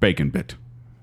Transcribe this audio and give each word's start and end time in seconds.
Bacon 0.00 0.30
Bit. 0.30 0.56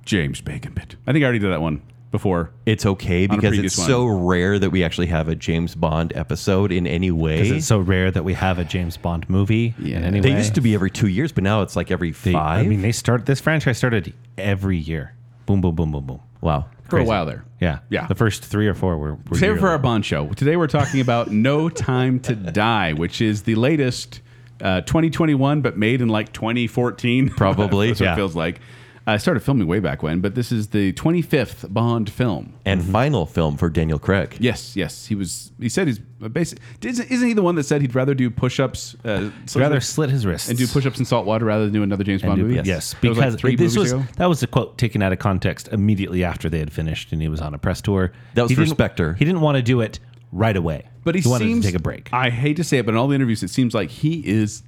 James 0.06 0.42
Bacon 0.42 0.74
Bit. 0.74 0.96
I 1.08 1.12
think 1.14 1.24
I 1.24 1.26
already 1.26 1.40
did 1.40 1.52
that 1.52 1.62
one 1.62 1.82
before. 2.12 2.52
It's 2.66 2.86
okay 2.86 3.24
a 3.24 3.28
because 3.28 3.50
previous 3.52 3.74
it's 3.74 3.78
one. 3.80 3.88
so 3.88 4.06
rare 4.06 4.60
that 4.60 4.70
we 4.70 4.84
actually 4.84 5.08
have 5.08 5.28
a 5.30 5.36
James 5.36 5.76
Bond 5.76 6.12
episode 6.16 6.72
in 6.72 6.86
any 6.86 7.10
way. 7.10 7.40
It's 7.50 7.66
so 7.66 7.80
rare 7.80 8.12
that 8.12 8.24
we 8.24 8.34
have 8.34 8.60
a 8.60 8.64
James 8.66 8.98
Bond 8.98 9.30
movie. 9.30 9.74
Yeah. 9.80 9.98
in 9.98 10.04
any 10.04 10.20
They 10.20 10.32
way. 10.32 10.38
used 10.38 10.56
to 10.56 10.62
be 10.62 10.74
every 10.76 10.92
two 10.92 11.08
years, 11.08 11.32
but 11.32 11.44
now 11.44 11.62
it's 11.62 11.76
like 11.76 11.90
every 11.90 12.12
They- 12.12 12.34
five. 12.34 12.66
I 12.66 12.70
mean, 12.70 12.82
they 12.82 12.92
start 12.92 13.26
this 13.26 13.40
franchise 13.40 13.78
started 13.78 14.14
every 14.38 14.78
year. 14.78 15.14
Boom, 15.46 15.62
boom, 15.62 15.76
boom, 15.76 15.92
boom, 15.92 16.06
boom. 16.06 16.20
wow. 16.42 16.66
For 16.90 16.98
a 16.98 17.00
Crazy. 17.00 17.08
while 17.10 17.26
there. 17.26 17.46
Yeah, 17.62 17.80
Yeah. 17.90 18.08
The 18.08 18.14
first 18.16 18.44
three 18.44 18.68
or 18.68 18.74
four 18.74 18.98
were. 18.98 19.16
were 19.30 19.38
Save 19.38 19.52
it 19.52 19.54
for 19.56 19.62
yearly. 19.62 19.70
our 19.72 19.80
Bond 19.80 20.06
show. 20.06 20.28
Today 20.34 20.58
we're 20.58 20.68
talking 20.68 21.00
about 21.00 21.32
No 21.32 21.70
Time 21.70 22.20
to 22.22 22.36
Die, 22.36 22.94
which 22.94 23.22
is 23.22 23.44
the 23.44 23.56
latest 23.56 24.20
uh, 24.62 24.82
2021, 24.82 25.62
but 25.62 25.78
made 25.78 26.02
in 26.02 26.10
like 26.10 26.34
2014. 26.34 27.30
Probably, 27.38 27.88
That's 27.88 28.02
what 28.02 28.06
yeah. 28.06 28.14
it 28.14 28.16
feels 28.18 28.36
like. 28.36 28.60
I 29.06 29.18
started 29.18 29.42
filming 29.42 29.68
way 29.68 29.80
back 29.80 30.02
when, 30.02 30.22
but 30.22 30.34
this 30.34 30.50
is 30.52 30.70
the 30.70 30.94
25th 30.94 31.74
Bond 31.74 32.10
film. 32.10 32.54
And 32.66 32.82
Mm-hmm. 32.82 32.92
final 32.92 33.26
film 33.26 33.58
for 33.58 33.70
Daniel 33.70 34.00
Craig. 34.00 34.38
Yes, 34.40 34.78
yes. 34.78 35.06
He 35.08 35.16
was. 35.16 35.52
He 35.60 35.68
said 35.68 35.88
he's 35.88 36.00
basic. 36.00 36.60
Isn't, 36.82 37.12
isn't 37.12 37.28
he 37.28 37.34
the 37.34 37.42
one 37.42 37.56
that 37.56 37.64
said 37.64 37.82
he'd 37.82 37.94
rather 37.96 38.14
do 38.14 38.30
push-ups? 38.30 38.96
Uh, 39.04 39.30
He'd 39.52 39.56
rather 39.60 39.82
slit 39.82 40.10
his 40.10 40.26
wrists 40.26 40.48
and 40.48 40.58
do 40.58 40.66
push-ups 40.68 41.00
in 41.00 41.06
salt 41.06 41.26
water 41.26 41.44
rather 41.46 41.66
than 41.66 41.74
do 41.74 41.84
another 41.84 42.04
James 42.06 42.22
And 42.24 42.30
Bond 42.30 42.40
do- 42.40 42.44
movie. 42.46 42.56
Yes, 42.56 42.66
Yes. 42.66 42.96
That 43.02 43.10
was 43.10 43.18
like 43.18 43.26
because 43.32 43.42
three 43.42 43.56
this 43.58 43.76
was 43.76 43.92
ago? 43.92 44.04
that 44.16 44.28
was 44.28 44.42
a 44.42 44.48
quote 44.48 44.78
taken 44.78 45.02
out 45.02 45.12
of 45.12 45.20
context 45.20 45.68
immediately 45.74 46.24
after 46.24 46.50
they 46.50 46.60
had 46.60 46.72
finished, 46.72 47.12
and 47.12 47.22
he 47.22 47.28
was 47.28 47.42
on 47.42 47.54
a 47.54 47.58
press 47.58 47.82
tour. 47.82 48.14
That 48.36 48.44
was 48.44 48.52
he 48.52 48.56
for 48.56 48.66
Spectre. 48.66 49.16
He 49.16 49.26
didn't 49.26 49.42
want 49.42 49.58
to 49.58 49.62
do 49.62 49.82
it 49.82 50.00
right 50.32 50.56
away, 50.56 50.88
But 51.04 51.16
he, 51.16 51.30
wanted 51.30 51.46
seems 51.46 51.66
to 51.66 51.72
take 51.72 51.80
a 51.80 51.84
break. 51.84 52.10
I 52.14 52.30
hate 52.30 52.56
to 52.56 52.64
say 52.64 52.78
it, 52.78 52.86
but 52.86 52.94
in 52.94 52.98
all 52.98 53.08
the 53.10 53.16
interviews, 53.16 53.44
it 53.44 53.50
seems 53.50 53.74
like 53.74 53.90
he 53.90 54.26
is 54.26 54.64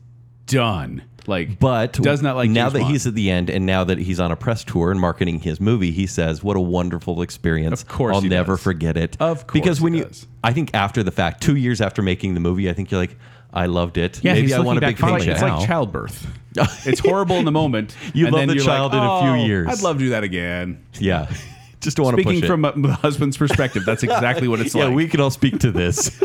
done. 0.45 1.03
Like, 1.27 1.59
But 1.59 1.93
does 1.93 2.21
not 2.21 2.35
like 2.35 2.49
now 2.49 2.65
James 2.65 2.73
that 2.73 2.79
Bond. 2.81 2.91
he's 2.91 3.07
at 3.07 3.15
the 3.15 3.29
end 3.31 3.49
and 3.49 3.65
now 3.65 3.83
that 3.83 3.97
he's 3.97 4.19
on 4.19 4.31
a 4.31 4.35
press 4.35 4.63
tour 4.63 4.91
and 4.91 4.99
marketing 4.99 5.39
his 5.39 5.59
movie, 5.59 5.91
he 5.91 6.05
says, 6.07 6.43
"What 6.43 6.55
a 6.55 6.59
wonderful 6.59 7.21
experience! 7.21 7.81
Of 7.81 7.87
course 7.87 8.15
I'll 8.15 8.21
he 8.21 8.29
never 8.29 8.53
does. 8.53 8.63
forget 8.63 8.97
it." 8.97 9.17
Of 9.19 9.47
course, 9.47 9.53
because 9.53 9.81
when 9.81 9.93
he 9.93 9.99
you, 9.99 10.05
does. 10.05 10.27
I 10.43 10.53
think 10.53 10.71
after 10.73 11.01
the 11.03 11.11
fact, 11.11 11.41
two 11.41 11.55
years 11.55 11.81
after 11.81 12.01
making 12.01 12.33
the 12.35 12.39
movie, 12.39 12.69
I 12.69 12.73
think 12.73 12.91
you're 12.91 12.99
like, 13.01 13.17
"I 13.53 13.65
loved 13.65 13.97
it. 13.97 14.23
Yeah, 14.23 14.33
Maybe 14.33 14.47
he's 14.47 14.53
I 14.55 14.59
want 14.59 14.77
a 14.77 14.81
big 14.81 14.97
fondly 14.97 15.27
It's 15.27 15.41
like, 15.41 15.47
now. 15.49 15.53
it's 15.55 15.61
like 15.61 15.67
childbirth. 15.67 16.27
it's 16.85 16.99
horrible 16.99 17.37
in 17.37 17.45
the 17.45 17.51
moment. 17.51 17.95
You 18.13 18.29
love 18.29 18.47
the 18.47 18.55
child 18.55 18.93
like, 18.93 19.01
in 19.01 19.07
a 19.07 19.21
few 19.35 19.43
"Oh, 19.43 19.45
years." 19.47 19.67
I'd 19.69 19.81
love 19.81 19.97
to 19.97 20.03
do 20.05 20.09
that 20.11 20.23
again. 20.23 20.85
yeah, 20.99 21.27
just 21.81 21.97
don't 21.97 22.05
want 22.05 22.17
to 22.17 22.23
push 22.23 22.31
Speaking 22.33 22.43
it. 22.43 22.47
from 22.47 22.65
a, 22.65 22.71
the 22.73 22.93
husband's 22.93 23.37
perspective, 23.37 23.83
that's 23.85 24.03
exactly 24.03 24.47
what 24.47 24.59
it's 24.61 24.75
yeah, 24.75 24.83
like. 24.83 24.89
Yeah, 24.91 24.95
we 24.95 25.07
can 25.07 25.21
all 25.21 25.31
speak 25.31 25.59
to 25.59 25.71
this. 25.71 26.21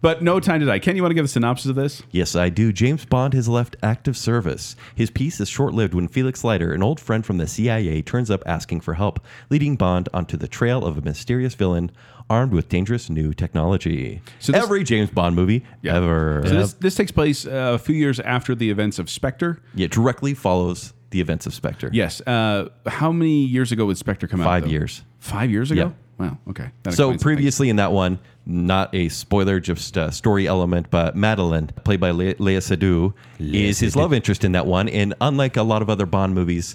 But 0.00 0.22
no 0.22 0.40
time 0.40 0.60
to 0.60 0.66
die. 0.66 0.78
Ken, 0.78 0.96
you 0.96 1.02
want 1.02 1.10
to 1.10 1.14
give 1.14 1.24
a 1.24 1.28
synopsis 1.28 1.66
of 1.70 1.76
this? 1.76 2.02
Yes, 2.10 2.36
I 2.36 2.48
do. 2.48 2.72
James 2.72 3.04
Bond 3.04 3.34
has 3.34 3.48
left 3.48 3.76
active 3.82 4.16
service. 4.16 4.76
His 4.94 5.10
peace 5.10 5.40
is 5.40 5.48
short 5.48 5.74
lived 5.74 5.94
when 5.94 6.08
Felix 6.08 6.44
Leiter, 6.44 6.72
an 6.72 6.82
old 6.82 7.00
friend 7.00 7.24
from 7.26 7.38
the 7.38 7.46
CIA, 7.46 8.02
turns 8.02 8.30
up 8.30 8.42
asking 8.46 8.80
for 8.80 8.94
help, 8.94 9.20
leading 9.50 9.76
Bond 9.76 10.08
onto 10.14 10.36
the 10.36 10.48
trail 10.48 10.84
of 10.84 10.98
a 10.98 11.00
mysterious 11.00 11.54
villain 11.54 11.90
armed 12.30 12.52
with 12.52 12.68
dangerous 12.68 13.08
new 13.08 13.32
technology. 13.32 14.20
So 14.38 14.52
this- 14.52 14.62
Every 14.62 14.84
James 14.84 15.10
Bond 15.10 15.34
movie 15.34 15.64
ever. 15.84 16.42
So 16.44 16.54
this, 16.54 16.72
this 16.74 16.94
takes 16.94 17.10
place 17.10 17.46
uh, 17.46 17.72
a 17.74 17.78
few 17.78 17.94
years 17.94 18.20
after 18.20 18.54
the 18.54 18.70
events 18.70 18.98
of 18.98 19.08
Spectre. 19.10 19.62
Yeah, 19.74 19.86
directly 19.88 20.34
follows 20.34 20.92
the 21.10 21.20
events 21.22 21.46
of 21.46 21.54
Spectre. 21.54 21.88
Yes. 21.92 22.20
Uh, 22.26 22.68
how 22.86 23.10
many 23.12 23.44
years 23.46 23.72
ago 23.72 23.86
would 23.86 23.96
Spectre 23.96 24.26
come 24.28 24.42
out? 24.42 24.44
Five 24.44 24.66
years. 24.66 25.02
Five 25.20 25.50
years 25.50 25.70
ago? 25.70 25.80
Yeah. 25.86 25.90
Wow. 26.18 26.36
Okay. 26.50 26.70
That 26.82 26.94
So 26.94 27.16
previously 27.16 27.68
in 27.68 27.76
that 27.76 27.92
one, 27.92 28.18
not 28.44 28.94
a 28.94 29.08
spoiler, 29.08 29.60
just 29.60 29.96
a 29.96 30.10
story 30.10 30.46
element, 30.46 30.90
but 30.90 31.14
Madeline, 31.16 31.68
played 31.84 32.00
by 32.00 32.10
Le- 32.10 32.34
Lea 32.38 32.56
Seydoux, 32.58 33.14
is 33.38 33.78
his 33.78 33.94
love 33.94 34.12
interest 34.12 34.42
in 34.44 34.52
that 34.52 34.66
one. 34.66 34.88
And 34.88 35.14
unlike 35.20 35.56
a 35.56 35.62
lot 35.62 35.80
of 35.82 35.88
other 35.90 36.06
Bond 36.06 36.34
movies, 36.34 36.74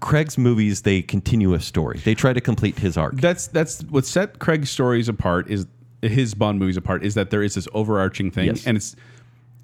Craig's 0.00 0.36
movies 0.36 0.82
they 0.82 1.00
continue 1.00 1.54
a 1.54 1.60
story. 1.60 1.98
They 2.04 2.14
try 2.14 2.32
to 2.32 2.40
complete 2.40 2.78
his 2.78 2.96
arc. 2.96 3.14
That's 3.20 3.46
that's 3.46 3.82
what 3.84 4.04
set 4.04 4.38
Craig's 4.40 4.68
stories 4.68 5.08
apart 5.08 5.48
is 5.48 5.66
his 6.02 6.34
Bond 6.34 6.58
movies 6.58 6.76
apart 6.76 7.04
is 7.04 7.14
that 7.14 7.30
there 7.30 7.42
is 7.44 7.54
this 7.54 7.68
overarching 7.72 8.30
thing, 8.32 8.46
Yes. 8.46 8.66
and 8.66 8.76
it's 8.76 8.96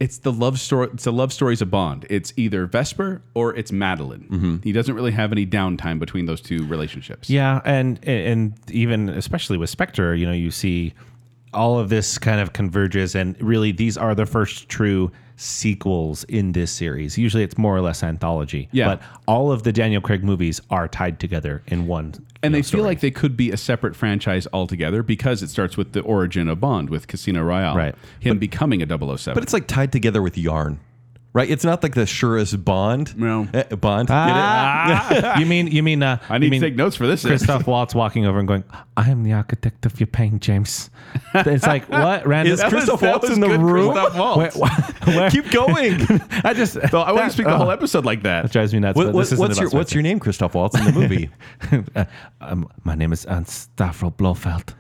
it's 0.01 0.19
the 0.19 0.33
love 0.33 0.59
story. 0.61 0.89
It's 0.93 1.05
the 1.05 1.13
love 1.13 1.33
stories 1.33 1.61
of 1.61 1.71
Bond. 1.71 2.07
It's 2.09 2.33
either 2.37 2.67
Vesper 2.67 3.23
or 3.35 3.55
it's 3.57 3.73
Madeline. 3.73 4.29
Mm-hmm. 4.31 4.57
He 4.63 4.73
doesn't 4.73 4.95
really 4.95 5.13
have 5.13 5.33
any 5.33 5.47
downtime 5.47 5.99
between 5.99 6.27
those 6.27 6.41
two 6.41 6.67
relationships. 6.67 7.29
Yeah, 7.29 7.61
and 7.65 7.99
and 8.07 8.55
even 8.71 9.09
especially 9.09 9.59
with 9.59 9.71
Spectre, 9.71 10.15
you 10.15 10.27
know, 10.27 10.33
you 10.33 10.51
see 10.51 10.95
all 11.53 11.79
of 11.79 11.89
this 11.89 12.19
kind 12.19 12.41
of 12.41 12.53
converges, 12.53 13.15
and 13.15 13.41
really 13.43 13.73
these 13.73 13.97
are 13.97 14.15
the 14.15 14.27
first 14.27 14.69
true 14.69 15.11
sequels 15.37 16.25
in 16.25 16.53
this 16.53 16.71
series. 16.71 17.17
Usually, 17.17 17.43
it's 17.43 17.57
more 17.57 17.75
or 17.77 17.81
less 17.81 18.03
anthology. 18.03 18.69
Yeah. 18.73 18.87
but 18.87 19.03
all 19.27 19.51
of 19.53 19.63
the 19.63 19.73
Daniel 19.73 20.01
Craig 20.01 20.23
movies 20.25 20.61
are 20.71 20.89
tied 20.89 21.21
together 21.21 21.63
in 21.69 21.87
one. 21.87 22.15
And 22.43 22.55
they 22.55 22.59
know, 22.59 22.63
feel 22.63 22.85
like 22.85 23.01
they 23.01 23.11
could 23.11 23.37
be 23.37 23.51
a 23.51 23.57
separate 23.57 23.97
franchise 23.97 24.47
altogether 24.53 25.03
because 25.03 25.43
it 25.43 25.49
starts 25.49 25.77
with 25.77 25.93
the 25.93 26.01
origin 26.03 26.49
of 26.49 26.61
Bond 26.61 26.89
with 26.91 27.07
Casino 27.09 27.43
Royale, 27.43 27.77
Right. 27.77 27.95
Him 28.21 28.39
becoming 28.39 28.83
a 28.83 28.87
007. 28.87 29.35
but 29.35 29.43
it's 29.43 29.53
like 29.53 29.67
tied 29.67 29.93
together 29.93 30.23
with 30.23 30.39
yarn, 30.39 30.79
right? 31.39 31.49
It's 31.49 31.65
not 31.65 31.83
like 31.83 31.95
the 31.95 32.05
surest 32.05 32.65
Bond. 32.65 33.17
No. 33.17 33.47
Eh, 33.55 33.63
Bond. 33.77 34.09
Ah, 34.11 35.39
you 35.39 35.47
mean 35.47 35.69
you 35.69 35.83
mean 35.83 36.03
uh, 36.03 36.19
I 36.29 36.39
need 36.39 36.47
you 36.47 36.51
mean 36.51 36.61
to 36.61 36.67
take 36.69 36.77
notes 36.77 36.97
for 36.97 37.07
this. 37.07 37.25
Christoph 37.25 37.67
Waltz 37.73 37.95
walking 37.95 38.27
over 38.27 38.39
and 38.41 38.49
going, 38.49 38.65
"I 38.97 39.09
am 39.11 39.23
the 39.23 39.33
architect 39.33 39.87
of 39.87 39.99
your 40.01 40.09
pain, 40.09 40.41
James." 40.41 40.91
It's 41.35 41.65
like 41.67 41.89
what? 41.89 42.27
Random. 42.33 42.55
Is 42.55 42.63
Christoph 42.65 43.03
Waltz 43.03 43.29
was 43.29 43.39
in 43.39 43.41
the 43.41 43.47
good, 43.49 43.61
room? 43.61 43.93
Christoph 43.93 44.19
Waltz. 44.19 44.57
Where- 44.57 44.69
where- 45.17 45.31
Keep 45.31 45.51
going. 45.51 45.95
I 46.45 46.53
just 46.55 46.75
So 46.91 47.01
I 47.01 47.13
want 47.13 47.27
to 47.27 47.31
speak 47.33 47.47
the 47.47 47.57
whole 47.57 47.71
episode 47.71 48.05
like 48.05 48.23
that. 48.25 48.43
That 48.43 48.53
drives 48.53 48.75
me 48.75 48.81
nuts. 48.81 48.97
What- 48.97 49.13
what- 49.13 49.29
this 49.29 49.39
what's 49.39 49.59
your 49.59 49.71
What's 49.71 49.95
your 49.95 50.03
name, 50.03 50.19
Christoph 50.19 50.55
Waltz, 50.55 50.77
in 50.79 50.85
the 50.85 50.93
movie? 50.93 51.31
Uh, 51.95 52.05
um, 52.41 52.69
my 52.85 52.95
name 52.95 53.13
is 53.13 53.27
Ernst 53.29 53.75
Stavro 53.77 54.15
Blofeld. 54.17 54.75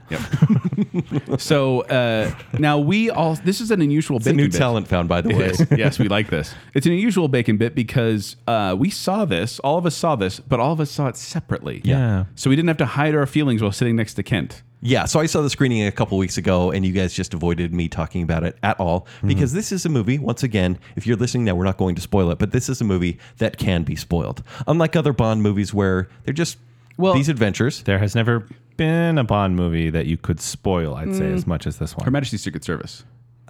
So 1.39 1.83
uh, 1.83 2.33
now 2.59 2.79
we 2.79 3.11
all. 3.11 3.35
This 3.35 3.61
is 3.61 3.71
an 3.71 3.81
unusual. 3.83 4.17
It's 4.19 4.27
a 4.27 4.33
new 4.33 4.49
bit. 4.49 4.59
talent 4.59 4.89
found, 4.89 5.09
by 5.09 5.21
the 5.21 5.31
way. 5.35 5.53
Yes, 5.59 5.67
yes, 5.77 5.99
we 5.99 6.09
like 6.09 6.29
this. 6.29 6.48
It's 6.75 6.87
an 6.87 6.93
unusual 6.93 7.29
bacon 7.29 7.57
bit 7.57 7.75
because 7.75 8.37
uh, 8.47 8.75
we 8.79 8.91
saw 8.91 9.25
this. 9.25 9.59
All 9.61 9.79
of 9.79 9.87
us 9.87 9.95
saw 9.97 10.17
this, 10.17 10.41
but 10.41 10.61
all 10.61 10.73
of 10.73 10.81
us 10.81 10.91
saw 10.91 11.07
it 11.09 11.17
separately. 11.17 11.81
Yeah. 11.85 12.25
So 12.35 12.51
we 12.51 12.57
didn't 12.57 12.69
have 12.69 12.77
to 12.79 12.87
hide 12.87 13.15
our 13.15 13.27
feelings 13.27 13.63
while 13.63 13.73
sitting 13.73 13.97
next 13.97 14.15
to 14.15 14.23
Kent. 14.23 14.63
Yeah, 14.81 15.07
so 15.07 15.19
I 15.19 15.27
saw 15.27 15.43
the 15.43 15.51
screening 15.51 15.85
a 15.85 15.91
couple 15.91 16.17
weeks 16.19 16.39
ago, 16.39 16.71
and 16.71 16.87
you 16.87 16.93
guys 16.93 17.13
just 17.13 17.35
avoided 17.35 17.75
me 17.75 17.89
talking 17.89 18.23
about 18.23 18.45
it 18.45 18.57
at 18.63 18.79
all 18.79 19.01
Mm-hmm. 19.17 19.27
because 19.29 19.53
this 19.53 19.73
is 19.73 19.85
a 19.85 19.89
movie. 19.89 20.19
Once 20.19 20.45
again, 20.45 20.79
if 20.95 21.05
you're 21.05 21.17
listening 21.17 21.45
now, 21.45 21.57
we're 21.57 21.65
not 21.65 21.79
going 21.79 21.97
to 21.97 22.01
spoil 22.01 22.31
it, 22.31 22.39
but 22.39 22.53
this 22.53 22.69
is 22.69 22.81
a 22.81 22.85
movie 22.85 23.19
that 23.39 23.59
can 23.59 23.83
be 23.83 23.97
spoiled. 23.97 24.45
Unlike 24.69 24.95
other 24.95 25.13
Bond 25.13 25.43
movies 25.43 25.75
where 25.75 26.09
they're 26.25 26.33
just 26.35 26.59
Well- 26.97 27.15
these 27.15 27.29
adventures. 27.29 27.83
There 27.83 27.99
has 27.99 28.15
never 28.15 28.47
been 28.77 29.19
a 29.19 29.25
Bond 29.25 29.57
movie 29.57 29.91
that 29.91 30.07
you 30.07 30.17
could 30.17 30.41
spoil, 30.41 30.95
I'd 30.95 31.13
say, 31.17 31.33
as 31.33 31.45
much 31.45 31.67
as 31.67 31.79
this 31.79 31.97
one. 31.97 32.05
Her 32.05 32.13
Majesty's 32.13 32.43
Secret 32.45 32.63
Service. 32.63 33.03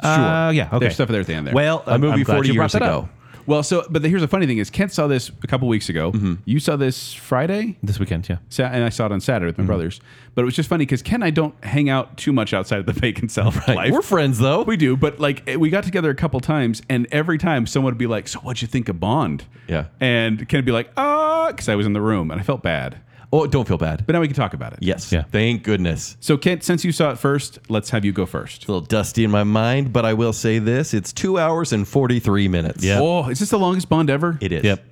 Uh, 0.04 0.50
yeah, 0.54 0.66
okay. 0.68 0.78
There's 0.80 0.94
stuff 0.94 1.08
there 1.08 1.20
at 1.20 1.26
the 1.26 1.34
end 1.34 1.46
there. 1.46 1.54
Well, 1.54 1.82
A 1.86 1.98
movie 1.98 2.24
40 2.24 2.52
years 2.52 2.74
ago. 2.74 3.08
well, 3.46 3.62
so 3.62 3.86
but 3.90 4.04
here's 4.04 4.20
the 4.20 4.28
funny 4.28 4.46
thing 4.46 4.58
is 4.58 4.68
Kent 4.70 4.92
saw 4.92 5.06
this 5.06 5.30
a 5.42 5.46
couple 5.46 5.68
weeks 5.68 5.88
ago. 5.88 6.12
Mm-hmm. 6.12 6.34
You 6.44 6.60
saw 6.60 6.76
this 6.76 7.14
Friday. 7.14 7.76
This 7.82 7.98
weekend, 7.98 8.28
yeah. 8.28 8.38
Sa- 8.50 8.64
and 8.64 8.84
I 8.84 8.90
saw 8.90 9.06
it 9.06 9.12
on 9.12 9.20
Saturday 9.20 9.46
with 9.46 9.54
Mm-hmm. 9.56 9.62
my 9.62 9.66
brothers. 9.66 10.00
But 10.34 10.42
it 10.42 10.44
was 10.44 10.54
just 10.54 10.68
funny 10.68 10.84
because 10.84 11.02
Ken 11.02 11.16
and 11.16 11.24
I 11.24 11.30
don't 11.30 11.54
hang 11.64 11.88
out 11.88 12.16
too 12.16 12.32
much 12.32 12.52
outside 12.54 12.78
of 12.80 12.86
the 12.86 12.92
bacon 13.00 13.28
cell 13.28 13.52
life. 13.66 13.90
We're 13.92 14.02
friends, 14.02 14.38
though. 14.38 14.62
We 14.62 14.76
do, 14.76 14.96
but 14.96 15.18
like 15.18 15.42
eh, 15.48 15.56
we 15.56 15.70
got 15.70 15.82
together 15.84 16.10
a 16.10 16.14
couple 16.14 16.38
times, 16.40 16.82
and 16.88 17.06
every 17.10 17.38
time 17.38 17.66
someone 17.66 17.92
would 17.92 17.98
be 17.98 18.06
like, 18.06 18.28
"So 18.28 18.38
what'd 18.40 18.60
you 18.62 18.68
think 18.68 18.88
of 18.88 19.00
Bond?" 19.00 19.44
Yeah. 19.66 19.86
and 20.00 20.48
Ken 20.48 20.58
would 20.58 20.64
be 20.66 20.72
like, 20.72 20.90
"Ah," 20.96 21.48
because 21.48 21.68
I 21.68 21.74
was 21.74 21.86
in 21.86 21.92
the 21.94 22.00
room 22.02 22.30
and 22.30 22.40
I 22.40 22.44
felt 22.44 22.62
bad. 22.62 22.98
Oh, 23.32 23.46
don't 23.46 23.66
feel 23.68 23.78
bad. 23.78 24.04
But 24.06 24.12
now 24.14 24.20
we 24.20 24.28
can 24.28 24.36
talk 24.36 24.54
about 24.54 24.72
it. 24.72 24.78
yes. 24.82 25.12
Yeah. 25.12 25.22
Thank 25.24 25.62
goodness. 25.62 26.16
So 26.20 26.36
Kent, 26.36 26.64
since 26.64 26.84
you 26.84 26.92
saw 26.92 27.10
it 27.10 27.18
first, 27.18 27.58
let's 27.68 27.90
have 27.90 28.04
you 28.04 28.12
go 28.12 28.26
first. 28.26 28.64
A 28.66 28.72
little 28.72 28.86
dusty 28.86 29.24
in 29.24 29.30
my 29.30 29.44
mind, 29.44 29.92
but 29.92 30.04
I 30.04 30.14
will 30.14 30.32
say 30.32 30.58
this 30.58 30.94
it's 30.94 31.12
two 31.12 31.38
hours 31.38 31.72
and 31.72 31.86
43 31.86 32.48
minutes. 32.48 32.84
Yeah. 32.84 33.00
Oh, 33.00 33.28
is 33.28 33.38
this 33.40 33.50
the 33.50 33.58
longest 33.58 33.88
Bond 33.88 34.10
ever? 34.10 34.38
It 34.40 34.52
is. 34.52 34.64
Yep. 34.64 34.84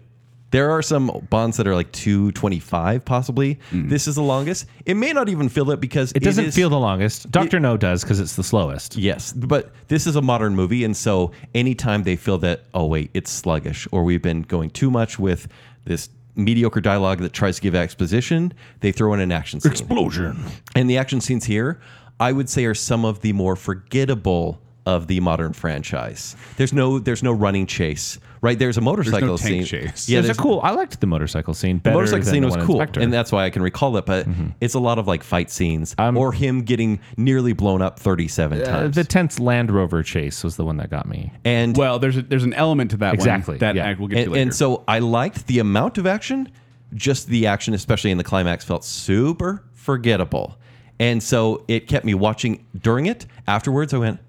There 0.52 0.70
are 0.70 0.80
some 0.80 1.26
bonds 1.28 1.56
that 1.56 1.66
are 1.66 1.74
like 1.74 1.90
225 1.92 3.04
possibly. 3.04 3.58
Mm. 3.72 3.88
This 3.88 4.06
is 4.06 4.14
the 4.14 4.22
longest. 4.22 4.66
It 4.86 4.94
may 4.94 5.12
not 5.12 5.28
even 5.28 5.48
feel 5.48 5.70
it 5.72 5.80
because 5.80 6.12
It 6.12 6.22
doesn't 6.22 6.46
is- 6.46 6.54
feel 6.54 6.70
the 6.70 6.78
longest. 6.78 7.30
Doctor 7.32 7.58
No 7.58 7.76
does 7.76 8.02
because 8.02 8.20
it's 8.20 8.36
the 8.36 8.44
slowest. 8.44 8.96
Yes, 8.96 9.32
but 9.32 9.72
this 9.88 10.06
is 10.06 10.14
a 10.16 10.22
modern 10.22 10.54
movie, 10.54 10.84
and 10.84 10.96
so 10.96 11.32
anytime 11.54 12.04
they 12.04 12.14
feel 12.16 12.38
that, 12.38 12.62
oh 12.74 12.86
wait, 12.86 13.10
it's 13.12 13.30
sluggish, 13.30 13.88
or 13.90 14.04
we've 14.04 14.22
been 14.22 14.42
going 14.42 14.70
too 14.70 14.90
much 14.90 15.18
with 15.18 15.48
this 15.84 16.08
mediocre 16.36 16.80
dialogue 16.80 17.18
that 17.20 17.32
tries 17.32 17.56
to 17.56 17.62
give 17.62 17.74
exposition, 17.74 18.52
they 18.80 18.92
throw 18.92 19.14
in 19.14 19.20
an 19.20 19.32
action 19.32 19.60
scene. 19.60 19.72
Explosion. 19.72 20.38
And 20.74 20.88
the 20.88 20.98
action 20.98 21.20
scenes 21.20 21.46
here, 21.46 21.80
I 22.20 22.32
would 22.32 22.48
say, 22.48 22.64
are 22.66 22.74
some 22.74 23.04
of 23.04 23.20
the 23.20 23.32
more 23.32 23.56
forgettable 23.56 24.60
of 24.86 25.06
the 25.08 25.20
modern 25.20 25.52
franchise. 25.52 26.36
There's 26.56 26.72
no 26.72 26.98
there's 26.98 27.22
no 27.22 27.32
running 27.32 27.66
chase. 27.66 28.18
Right? 28.42 28.58
There's 28.58 28.76
a 28.76 28.80
motorcycle 28.80 29.38
tank 29.38 29.40
scene. 29.40 29.64
chase. 29.64 30.08
Yeah, 30.08 30.20
There's 30.20 30.38
a 30.38 30.40
cool. 30.40 30.60
I 30.62 30.70
liked 30.70 31.00
the 31.00 31.06
motorcycle 31.08 31.52
scene. 31.54 31.78
the 31.78 31.82
Better 31.84 31.96
motorcycle 31.96 32.24
than 32.26 32.32
scene 32.34 32.42
the 32.42 32.46
was 32.46 32.52
one 32.52 32.60
in 32.60 32.66
cool, 32.66 32.76
Spectre. 32.76 33.00
and 33.00 33.12
that's 33.12 33.32
why 33.32 33.44
I 33.44 33.50
can 33.50 33.62
recall 33.62 33.96
it. 33.96 34.06
But 34.06 34.28
it's 34.60 34.74
a 34.74 34.78
lot 34.78 34.98
of 34.98 35.08
like 35.08 35.24
fight 35.24 35.50
scenes 35.50 35.94
or 35.98 36.32
him 36.32 36.62
getting 36.62 37.00
nearly 37.16 37.54
blown 37.54 37.82
up 37.82 37.98
37 37.98 38.60
Uh, 38.62 38.64
times. 38.64 38.94
the 38.94 39.02
tense 39.04 39.40
Land 39.40 39.70
Rover 39.72 40.02
chase 40.04 40.44
was 40.44 40.56
the 40.56 40.64
one 40.64 40.76
that 40.76 40.90
got 40.90 41.06
me. 41.08 41.32
and 41.44 41.76
Well, 41.76 41.98
there's 41.98 42.18
a, 42.18 42.22
there's 42.22 42.44
an 42.44 42.54
element 42.54 42.92
to 42.92 42.98
that 42.98 43.14
Exactly, 43.14 43.54
one 43.54 43.58
that 43.60 43.74
yeah. 43.74 43.88
I 43.88 43.94
will 43.94 44.06
get 44.06 44.18
and, 44.18 44.24
to 44.26 44.30
later. 44.32 44.42
and 44.42 44.54
so 44.54 44.84
I 44.86 45.00
liked 45.00 45.46
the 45.48 45.58
amount 45.58 45.98
of 45.98 46.06
action. 46.06 46.48
Just 46.94 47.26
the 47.26 47.48
action, 47.48 47.74
especially 47.74 48.12
in 48.12 48.18
the 48.18 48.24
climax, 48.24 48.64
felt 48.64 48.84
super 48.84 49.64
forgettable. 49.72 50.56
And 51.00 51.22
so 51.22 51.64
it 51.68 51.88
kept 51.88 52.04
me 52.04 52.14
watching 52.14 52.64
during 52.80 53.06
it. 53.06 53.26
Afterwards, 53.48 53.92
I 53.92 53.98
went, 53.98 54.20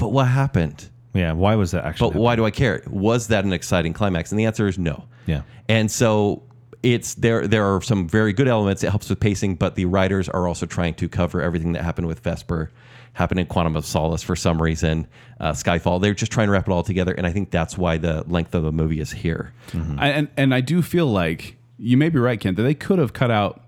but 0.00 0.10
what 0.10 0.26
happened? 0.26 0.88
Yeah, 1.14 1.32
why 1.32 1.54
was 1.56 1.72
that 1.72 1.84
actually? 1.84 2.12
But 2.12 2.20
why 2.20 2.36
do 2.36 2.44
I 2.44 2.50
care? 2.50 2.82
Was 2.88 3.28
that 3.28 3.44
an 3.44 3.52
exciting 3.52 3.92
climax? 3.92 4.32
And 4.32 4.38
the 4.38 4.46
answer 4.46 4.66
is 4.66 4.78
no. 4.78 5.04
Yeah. 5.26 5.42
And 5.68 5.90
so 5.90 6.42
it's 6.82 7.14
there. 7.14 7.46
There 7.46 7.64
are 7.64 7.82
some 7.82 8.08
very 8.08 8.32
good 8.32 8.48
elements. 8.48 8.82
It 8.82 8.90
helps 8.90 9.10
with 9.10 9.20
pacing, 9.20 9.56
but 9.56 9.74
the 9.74 9.84
writers 9.84 10.28
are 10.28 10.48
also 10.48 10.66
trying 10.66 10.94
to 10.94 11.08
cover 11.08 11.42
everything 11.42 11.72
that 11.72 11.82
happened 11.82 12.06
with 12.06 12.20
Vesper, 12.20 12.70
happened 13.12 13.40
in 13.40 13.46
Quantum 13.46 13.76
of 13.76 13.84
Solace 13.84 14.22
for 14.22 14.36
some 14.36 14.62
reason, 14.62 15.06
uh, 15.40 15.52
Skyfall. 15.52 16.00
They're 16.00 16.14
just 16.14 16.32
trying 16.32 16.46
to 16.46 16.52
wrap 16.52 16.68
it 16.68 16.72
all 16.72 16.82
together, 16.82 17.12
and 17.12 17.26
I 17.26 17.32
think 17.32 17.50
that's 17.50 17.76
why 17.76 17.98
the 17.98 18.24
length 18.28 18.54
of 18.54 18.62
the 18.62 18.72
movie 18.72 19.00
is 19.00 19.10
here. 19.10 19.52
I, 19.98 20.08
and 20.08 20.28
and 20.36 20.54
I 20.54 20.60
do 20.60 20.80
feel 20.80 21.06
like 21.06 21.56
you 21.76 21.96
may 21.96 22.08
be 22.08 22.18
right, 22.18 22.40
Kent, 22.40 22.56
that 22.56 22.62
they 22.62 22.74
could 22.74 22.98
have 22.98 23.12
cut 23.12 23.30
out 23.30 23.62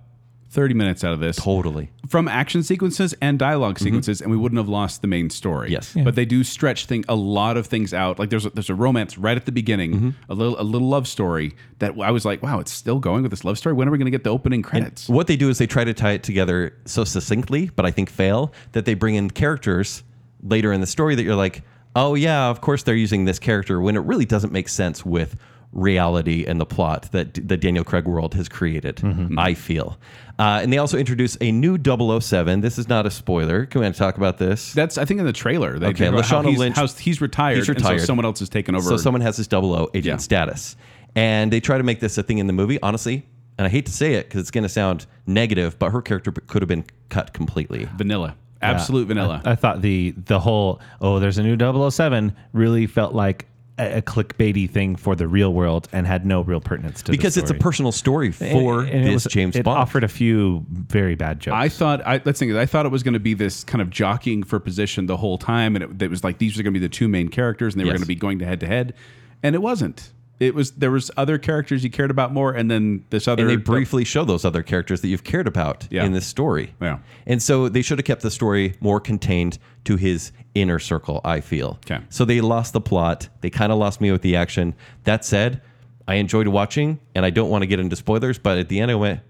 30 0.53 0.75
minutes 0.75 1.03
out 1.03 1.15
of 1.15 1.21
this 1.21 1.37
Totally. 1.37 1.91
from 2.07 2.29
action 2.29 2.63
sequences 2.63 3.15
and 3.23 3.39
dialog 3.39 3.77
mm-hmm. 3.77 3.85
sequences, 3.85 4.21
and 4.21 4.31
we 4.31 4.37
wouldn't 4.37 4.59
have 4.59 4.69
lost 4.69 5.01
the 5.01 5.09
main 5.09 5.31
story. 5.31 5.71
Yes. 5.71 5.97
but 6.05 6.15
they 6.15 6.27
do 6.27 6.45
stretch 6.45 6.85
thing 6.85 7.07
a 7.09 7.15
lot 7.15 7.57
of 7.57 7.67
things 7.67 7.95
out. 7.95 8.19
Like 8.19 8.29
there's 8.29 8.45
a, 8.45 8.51
there's 8.51 8.69
a 8.69 8.75
romance 8.75 9.17
right 9.17 9.37
at 9.37 9.47
the 9.47 9.53
beginning, 9.53 9.95
mm-hmm. 9.95 10.11
a 10.29 10.35
little 10.35 10.61
a 10.61 10.63
little 10.63 10.89
love 10.89 11.09
story 11.09 11.57
that 11.79 11.99
I 11.99 12.11
was 12.11 12.27
like, 12.27 12.43
wow, 12.43 12.61
it's 12.61 12.71
still 12.71 12.99
going 12.99 13.23
with 13.23 13.31
this 13.31 13.45
love 13.45 13.57
story. 13.57 13.75
When 13.75 13.89
are 13.89 13.91
we 13.91 13.97
going 13.97 14.05
to 14.05 14.11
get 14.11 14.25
the 14.25 14.31
opening 14.31 14.61
credits? 14.61 15.09
What 15.09 15.27
they 15.27 15.37
do 15.37 15.49
is 15.49 15.57
they 15.57 15.67
try 15.67 15.85
to 15.85 15.95
tie 15.95 16.13
it 16.13 16.23
together 16.23 16.77
so 16.85 17.05
succinctly, 17.05 17.71
but 17.75 17.87
I 17.87 17.91
think 17.91 18.11
fail 18.11 18.53
that 18.73 18.85
they 18.85 18.93
bring 18.93 19.15
in 19.15 19.31
characters 19.31 20.03
later 20.43 20.71
in 20.73 20.83
the 20.83 20.87
story 20.87 21.15
that 21.15 21.23
you're 21.23 21.35
like, 21.35 21.63
oh 21.97 22.15
yeah, 22.15 22.51
of 22.51 22.61
course 22.61 22.83
they're 22.83 22.95
using 22.95 23.25
this 23.25 23.39
character 23.39 23.81
when 23.81 23.97
it 23.97 24.01
really 24.01 24.27
doesn't 24.27 24.53
make 24.53 24.69
sense 24.69 25.05
with 25.05 25.35
reality 25.73 26.45
and 26.47 26.61
the 26.61 26.67
plot 26.67 27.09
that 27.13 27.35
the 27.35 27.57
Daniel 27.57 27.85
Craig 27.85 28.07
world 28.07 28.35
has 28.35 28.49
created. 28.49 29.01
I 29.39 29.55
feel, 29.55 29.99
uh, 30.39 30.61
and 30.63 30.73
they 30.73 30.79
also 30.79 30.99
introduce 30.99 31.37
a 31.41 31.51
new 31.51 31.79
007. 31.83 32.61
This 32.61 32.79
is 32.79 32.89
not 32.89 33.07
a 33.07 33.11
spoiler. 33.11 33.67
Can 33.67 33.81
we 33.81 33.91
talk 33.93 34.17
about 34.17 34.39
this? 34.39 34.73
That's 34.73 34.99
I 34.99 35.05
think 35.05 35.21
in 35.21 35.27
the 35.27 35.33
trailer. 35.33 35.79
They 35.79 35.89
Okay, 35.89 36.05
talk 36.07 36.15
about 36.15 36.25
how 36.27 36.43
Lashana 36.43 36.51
he's, 36.51 36.59
Lynch- 36.59 36.77
how 36.77 36.87
he's 36.87 37.21
retired. 37.21 37.57
He's 37.59 37.69
and 37.69 37.77
retired. 37.79 38.01
so 38.01 38.07
someone 38.07 38.25
else 38.25 38.39
has 38.41 38.49
taken 38.49 38.75
over. 38.75 38.89
So 38.89 38.97
someone 38.97 39.21
has 39.23 39.37
this 39.37 39.47
00 39.47 39.89
agent 39.95 40.05
Yeah. 40.05 40.17
status, 40.19 40.77
and 41.15 41.53
they 41.53 41.61
try 41.61 41.79
to 41.79 41.85
make 41.85 42.01
this 42.01 42.19
a 42.19 42.23
thing 42.23 42.39
in 42.39 42.47
the 42.47 42.53
movie. 42.53 42.79
Honestly, 42.83 43.27
and 43.59 43.67
I 43.67 43.71
hate 43.71 43.87
to 43.87 43.93
say 43.93 44.15
it 44.15 44.27
because 44.29 44.41
it's 44.41 44.51
going 44.51 44.63
to 44.65 44.69
sound 44.69 45.07
negative, 45.27 45.79
but 45.79 45.91
her 45.91 46.03
character 46.03 46.33
could 46.33 46.63
have 46.63 46.69
been 46.69 46.85
cut 47.09 47.33
completely. 47.33 47.87
vanilla, 47.97 48.35
absolute 48.61 49.07
vanilla. 49.09 49.43
I 49.45 49.55
thought 49.55 49.83
the 49.83 50.15
the 50.17 50.41
whole 50.41 50.81
oh 51.01 51.19
there's 51.19 51.39
a 51.39 51.43
new 51.43 51.57
007 51.91 52.35
really 52.53 52.87
felt 52.87 53.15
like 53.15 53.47
a, 53.79 53.99
a 53.99 54.03
clickbaity 54.03 54.69
thing 54.71 54.97
for 54.97 55.17
the 55.17 55.27
real 55.27 55.53
world 55.53 55.89
and 55.93 56.07
had 56.07 56.27
no 56.27 56.43
real 56.43 56.61
pertinence 56.61 56.99
to 57.03 57.11
the 57.11 57.17
because 57.17 57.37
it's 57.37 57.51
a 57.51 57.55
personal 57.55 57.91
story 57.93 58.31
for 58.31 58.81
And- 58.81 58.91
and 58.91 59.09
it 59.09 59.13
this 59.13 59.25
was- 59.25 59.33
James 59.33 59.57
it 59.57 59.65
Bond. 59.65 59.79
offered 59.79 60.05
a 60.05 60.09
few 60.09 60.67
very 60.71 61.15
bad 61.15 61.41
jokes. 61.41 61.55
I 61.55 61.69
thought 61.69 62.07
I 62.07 62.21
let's 62.25 62.39
think. 62.39 62.53
I 62.55 62.67
thought 62.67 62.85
it 62.87 62.93
was 62.93 63.03
going 63.03 63.15
to 63.15 63.21
be 63.21 63.35
this 63.35 63.65
kind 63.65 63.81
of 63.81 63.89
jockeying 63.91 64.43
for 64.43 64.61
position 64.61 65.07
the 65.07 65.17
whole 65.17 65.39
time, 65.39 65.75
and 65.77 65.83
it, 65.85 66.03
it 66.03 66.11
was 66.11 66.23
like 66.23 66.39
these 66.39 66.59
are 66.59 66.63
going 66.63 66.75
to 66.75 66.79
be 66.81 66.87
the 66.87 66.91
two 66.93 67.09
main 67.09 67.29
characters, 67.29 67.75
and 67.75 67.81
they 67.81 67.85
were 67.85 67.91
going 67.93 68.01
to 68.03 68.07
be 68.07 68.15
going 68.15 68.39
to 68.41 68.45
head 68.45 68.61
to 68.61 68.67
head, 68.67 68.95
and 69.43 69.55
it 69.55 69.63
wasn't. 69.63 70.13
It 70.43 70.55
was 70.55 70.73
there 70.73 70.91
was 70.91 71.11
other 71.17 71.39
characters 71.39 71.85
you 71.85 71.91
cared 71.91 72.11
about 72.11 72.33
more, 72.33 72.53
and 72.53 72.71
then 72.71 73.05
this 73.11 73.29
other. 73.29 73.43
and 73.43 73.51
they 73.51 73.57
briefly 73.57 74.05
show 74.05 74.25
those 74.25 74.45
other 74.45 74.63
characters 74.63 75.01
that 75.03 75.09
you've 75.09 75.25
cared 75.25 75.47
about 75.47 75.87
Yeah. 75.91 76.05
in 76.05 76.13
this 76.13 76.27
story. 76.27 76.75
Yeah. 76.81 76.99
And 77.27 77.43
so 77.43 77.69
they 77.69 77.83
should 77.83 77.99
have 77.99 78.05
kept 78.05 78.23
the 78.23 78.31
story 78.31 78.75
more 78.81 79.01
contained 79.01 79.59
to 79.85 79.97
his 79.97 80.33
inner 80.55 80.79
circle, 80.79 81.21
I 81.25 81.41
feel. 81.41 81.79
Okay. 81.87 82.03
So 82.11 82.25
they 82.25 82.41
lost 82.41 82.73
the 82.73 82.81
plot. 82.81 83.29
They 83.41 83.51
kind 83.51 83.73
of 83.73 83.79
lost 83.79 84.01
me 84.01 84.11
with 84.13 84.23
the 84.23 84.37
action. 84.37 84.75
That 85.05 85.25
said, 85.25 85.63
I 86.09 86.17
enjoyed 86.17 86.49
watching, 86.49 86.99
and 87.15 87.25
I 87.25 87.31
don't 87.31 87.49
want 87.51 87.63
to 87.63 87.67
get 87.67 87.79
into 87.81 87.97
spoilers, 87.97 88.39
but 88.39 88.59
at 88.59 88.69
the 88.69 88.81
end 88.81 88.91
I 88.91 88.97
went, 88.97 89.21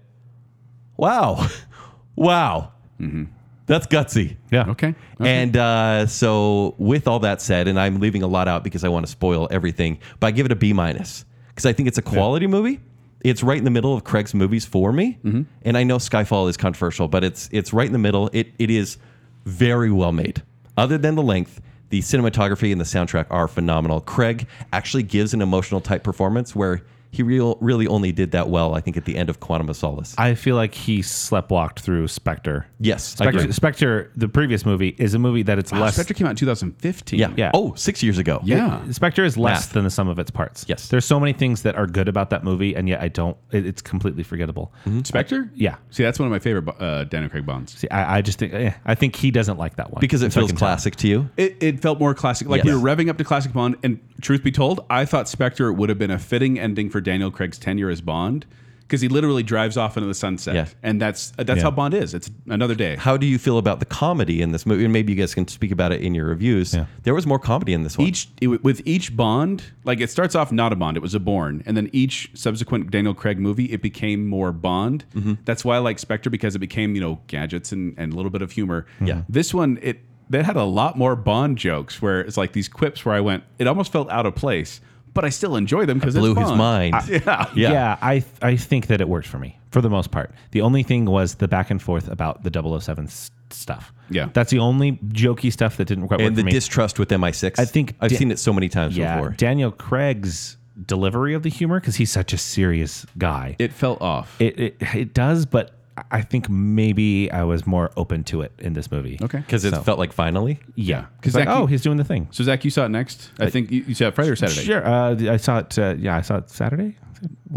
wow, 0.97 1.47
wow, 2.15 2.71
mm-hmm. 2.99 3.25
That's 3.65 3.87
gutsy. 3.87 4.35
yeah. 4.51 4.69
okay. 4.69 4.93
And 5.19 5.55
uh, 5.55 6.05
so, 6.07 6.75
with 6.77 7.07
all 7.07 7.19
that 7.19 7.41
said, 7.41 7.67
and 7.67 7.79
I'm 7.79 7.99
leaving 7.99 8.23
a 8.23 8.27
lot 8.27 8.47
out 8.47 8.63
because 8.63 8.83
I 8.83 8.89
want 8.89 9.05
to 9.05 9.11
spoil 9.11 9.47
everything, 9.51 9.99
but 10.19 10.27
I 10.27 10.31
give 10.31 10.45
it 10.45 10.51
a 10.51 10.55
B 10.55 10.73
minus 10.73 11.23
because 11.47 11.65
I 11.65 11.73
think 11.73 11.87
it's 11.87 11.97
a 11.97 12.01
quality 12.01 12.47
movie. 12.47 12.79
It's 13.23 13.41
right 13.41 13.57
in 13.57 13.63
the 13.63 13.71
middle 13.71 13.93
of 13.93 14.03
Craig's 14.03 14.33
movies 14.33 14.65
for 14.65 14.91
me, 14.91 15.17
and 15.63 15.77
I 15.77 15.83
know 15.83 15.95
Skyfall 15.97 16.49
is 16.49 16.57
controversial, 16.57 17.07
but 17.07 17.23
it's 17.23 17.47
it's 17.53 17.71
right 17.71 17.87
in 17.87 17.93
the 17.93 17.99
middle. 17.99 18.29
It 18.33 18.47
it 18.59 18.69
is 18.69 18.97
very 19.45 19.91
well 19.91 20.11
made. 20.11 20.43
Other 20.75 20.97
than 20.97 21.15
the 21.15 21.23
length, 21.23 21.61
the 21.89 22.01
cinematography 22.01 22.71
and 22.71 22.81
the 22.81 22.85
soundtrack 22.85 23.27
are 23.29 23.47
phenomenal. 23.47 24.01
Craig 24.01 24.47
actually 24.73 25.03
gives 25.03 25.33
an 25.33 25.41
emotional 25.41 25.79
type 25.79 26.03
performance 26.03 26.53
where 26.55 26.81
he 27.13 27.23
real, 27.23 27.57
really 27.61 27.87
only 27.87 28.11
did 28.11 28.31
that 28.31 28.49
well, 28.49 28.73
I 28.73 28.81
think, 28.81 28.97
at 28.97 29.05
the 29.05 29.15
end 29.15 29.29
of 29.29 29.39
Quantum 29.39 29.69
of 29.69 29.75
Solace. 29.77 30.15
I 30.17 30.35
feel 30.35 30.55
like 30.55 30.73
he 30.73 30.99
sleptwalked 30.99 31.79
through 31.79 32.07
Spectre. 32.07 32.65
yes, 32.79 33.19
I 33.21 33.25
agree. 33.25 33.39
Spectre, 33.41 33.53
Spectre, 33.53 34.11
the 34.15 34.27
previous 34.27 34.65
movie, 34.65 34.95
is 34.97 35.13
a 35.13 35.19
movie 35.19 35.43
that 35.43 35.57
it's 35.59 35.71
Wow, 35.71 35.81
less. 35.81 35.93
Spectre 35.95 36.13
came 36.13 36.27
out 36.27 36.31
in 36.31 36.35
2015. 36.35 37.19
Yeah. 37.19 37.31
Yeah. 37.37 37.51
Oh, 37.53 37.73
six 37.75 38.01
years 38.03 38.17
ago. 38.17 38.41
Yeah. 38.43 38.83
Spectre 38.91 39.23
is 39.23 39.37
less 39.37 39.67
Math. 39.67 39.73
than 39.73 39.83
the 39.85 39.89
sum 39.89 40.07
of 40.07 40.19
its 40.19 40.31
parts. 40.31 40.65
Yes. 40.67 40.89
There's 40.89 41.05
so 41.05 41.19
many 41.19 41.33
things 41.33 41.61
that 41.61 41.75
are 41.75 41.87
good 41.87 42.07
about 42.07 42.29
that 42.31 42.43
movie, 42.43 42.75
and 42.75 42.89
yet 42.89 43.01
I 43.01 43.07
don't. 43.07 43.37
It, 43.51 43.65
it's 43.65 43.81
completely 43.81 44.23
forgettable. 44.23 44.73
Spectre. 45.03 45.49
Yeah. 45.55 45.75
See, 45.91 46.03
that's 46.03 46.19
one 46.19 46.27
of 46.27 46.31
my 46.31 46.39
favorite 46.39 46.67
uh, 46.81 47.03
Daniel 47.05 47.29
Craig 47.29 47.45
Bonds. 47.45 47.77
See, 47.77 47.89
I, 47.89 48.17
I 48.17 48.21
just 48.21 48.39
think 48.39 48.53
eh, 48.53 48.71
I 48.85 48.95
think 48.95 49.15
he 49.15 49.31
doesn't 49.31 49.57
like 49.57 49.75
that 49.75 49.91
one 49.91 50.01
Because 50.01 50.21
it 50.23 50.33
So 50.33 50.39
I 50.39 50.41
feels 50.41 50.51
tell. 50.51 50.57
classic 50.57 50.95
to 50.97 51.07
you. 51.07 51.29
It, 51.37 51.57
it 51.61 51.81
felt 51.81 51.99
more 51.99 52.13
classic. 52.13 52.47
Like 52.47 52.63
Yes. 52.63 52.73
we 52.73 52.79
were 52.81 52.87
revving 52.95 53.09
up 53.09 53.17
to 53.17 53.23
classic 53.23 53.53
Bond. 53.53 53.75
And 53.83 53.99
truth 54.21 54.43
be 54.43 54.51
told, 54.51 54.85
I 54.89 55.05
thought 55.05 55.27
Spectre 55.29 55.71
would 55.71 55.89
have 55.89 55.97
been 55.99 56.11
a 56.11 56.19
fitting 56.19 56.59
ending 56.59 56.89
for 56.89 57.01
Daniel 57.03 57.29
Craig's 57.31 57.57
tenure 57.59 57.89
as 57.89 58.01
Bond 58.01 58.45
because 58.81 59.01
he 59.01 59.07
literally 59.07 59.41
drives 59.43 59.75
off 59.75 59.97
into 59.97 60.05
the 60.07 60.13
sunset. 60.13 60.53
Yeah. 60.55 60.65
And 60.83 61.01
that's 61.01 61.31
that's 61.37 61.57
Yeah. 61.57 61.63
how 61.63 61.71
Bond 61.71 61.93
is. 61.95 62.13
It's 62.13 62.29
another 62.47 62.75
day. 62.75 62.95
How 62.95 63.17
do 63.17 63.25
you 63.25 63.39
feel 63.39 63.57
about 63.57 63.79
the 63.79 63.85
comedy 63.85 64.41
in 64.41 64.51
this 64.51 64.65
movie? 64.65 64.83
And 64.83 64.93
maybe 64.93 65.13
you 65.13 65.17
guys 65.17 65.33
can 65.33 65.47
speak 65.47 65.71
about 65.71 65.91
it 65.91 66.01
in 66.01 66.13
your 66.13 66.25
reviews. 66.25 66.73
Yeah. 66.75 66.85
There 67.03 67.13
was 67.15 67.25
more 67.25 67.39
comedy 67.39 67.73
in 67.73 67.83
this 67.83 67.97
one. 67.97 68.07
each 68.07 68.29
with 68.41 68.81
each 68.85 69.15
Bond, 69.15 69.63
like 69.83 69.99
it 69.99 70.09
starts 70.11 70.35
off 70.35 70.51
not 70.51 70.71
a 70.73 70.75
Bond, 70.75 70.95
it 70.97 70.99
was 71.01 71.15
a 71.15 71.19
Bourne, 71.19 71.63
and 71.65 71.75
then 71.75 71.89
each 71.91 72.29
subsequent 72.35 72.91
Daniel 72.91 73.13
Craig 73.15 73.39
movie, 73.39 73.65
it 73.65 73.81
became 73.81 74.27
more 74.27 74.51
Bond. 74.51 75.05
Mm-hmm. 75.15 75.33
That's 75.45 75.65
why 75.65 75.75
I 75.77 75.79
like 75.79 75.97
Spectre 75.97 76.29
because 76.29 76.55
it 76.55 76.59
became 76.59 76.93
you 76.93 77.01
know 77.01 77.19
gadgets 77.27 77.71
and, 77.71 77.95
and 77.97 78.13
a 78.13 78.15
little 78.15 78.31
bit 78.31 78.41
of 78.43 78.51
humor. 78.51 78.85
Yeah. 79.01 79.23
this 79.27 79.53
one 79.53 79.79
it 79.81 80.01
that 80.29 80.45
had 80.45 80.55
a 80.55 80.63
lot 80.63 80.97
more 80.97 81.15
Bond 81.15 81.57
jokes 81.57 82.01
where 82.01 82.21
it's 82.21 82.37
like 82.37 82.53
these 82.53 82.67
quips 82.67 83.05
where 83.05 83.13
I 83.13 83.21
went, 83.21 83.43
it 83.59 83.67
almost 83.67 83.91
felt 83.91 84.09
out 84.09 84.25
of 84.25 84.35
place, 84.35 84.81
but 85.13 85.23
I 85.25 85.29
still 85.29 85.55
enjoy 85.55 85.85
them 85.85 85.99
because 85.99 86.15
it 86.15 86.19
blew 86.19 86.31
it's 86.31 86.39
his 86.41 86.49
Bond. 86.49 86.57
mind. 86.57 86.95
Yeah. 87.09 87.49
Yeah. 87.55 87.71
Yeah, 87.71 87.97
I 88.01 88.23
I 88.41 88.55
think 88.55 88.87
that 88.87 88.99
it 89.01 89.07
worked 89.07 89.27
for 89.27 89.39
me 89.39 89.59
for 89.71 89.81
the 89.81 89.89
most 89.89 90.11
part. 90.11 90.31
The 90.51 90.61
only 90.61 90.83
thing 90.83 91.05
was 91.05 91.35
the 91.35 91.47
back 91.47 91.69
and 91.71 91.81
forth 91.81 92.07
about 92.07 92.43
the 92.43 92.51
007 92.79 93.05
s- 93.05 93.31
stuff. 93.49 93.93
Yeah. 94.09 94.29
that's 94.33 94.51
the 94.51 94.59
only 94.59 94.93
jokey 95.09 95.51
stuff 95.51 95.77
that 95.77 95.85
didn't 95.85 96.07
quite 96.07 96.19
work 96.19 96.27
and 96.27 96.35
the 96.35 96.41
for 96.41 96.45
me. 96.47 96.51
distrust 96.51 96.99
with 96.99 97.09
MI6. 97.09 97.57
I 97.59 97.65
think 97.65 97.95
I've 98.01 98.11
Da- 98.11 98.17
seen 98.17 98.31
it 98.31 98.39
so 98.39 98.53
many 98.53 98.69
times 98.69 98.95
yeah, 98.97 99.15
before. 99.15 99.29
Daniel 99.31 99.71
Craig's 99.71 100.57
delivery 100.87 101.33
of 101.35 101.43
the 101.43 101.49
humor 101.49 101.79
because 101.79 101.95
he's 101.97 102.11
such 102.11 102.33
a 102.33 102.37
serious 102.37 103.05
guy. 103.17 103.55
It 103.59 103.71
felt 103.73 104.01
off. 104.01 104.35
It, 104.41 104.59
it 104.59 104.75
it 104.95 105.13
does, 105.13 105.45
but 105.45 105.71
I 106.11 106.21
think 106.21 106.49
maybe 106.49 107.31
I 107.31 107.43
was 107.43 107.67
more 107.67 107.91
open 107.97 108.23
to 108.25 108.41
it 108.41 108.51
in 108.59 108.73
this 108.73 108.91
movie. 108.91 109.19
okay. 109.21 109.39
Because 109.39 109.63
it 109.65 109.73
So- 109.73 109.81
felt 109.81 109.99
like 109.99 110.11
finally. 110.13 110.59
Yeah. 110.75 111.01
'Cause 111.01 111.07
because 111.19 111.35
like, 111.35 111.45
Zach, 111.47 111.55
oh, 111.57 111.65
he's 111.67 111.81
doing 111.81 111.97
the 111.97 112.03
thing. 112.03 112.27
So 112.31 112.43
Zach, 112.43 112.65
you 112.65 112.71
saw 112.71 112.85
it 112.85 112.89
next. 112.89 113.31
I 113.39 113.49
think 113.49 113.69
you, 113.71 113.83
you 113.87 113.93
saw 113.95 114.05
it 114.07 114.15
Friday 114.15 114.31
or 114.31 114.35
Saturday. 114.35 114.63
Sure. 114.63 114.85
Uh, 114.85 115.15
I 115.31 115.37
saw 115.37 115.59
it. 115.59 115.77
Uh, 115.77 115.95
yeah, 115.97 116.17
I 116.17 116.21
saw 116.21 116.37
it 116.37 116.49
Saturday. 116.49 116.97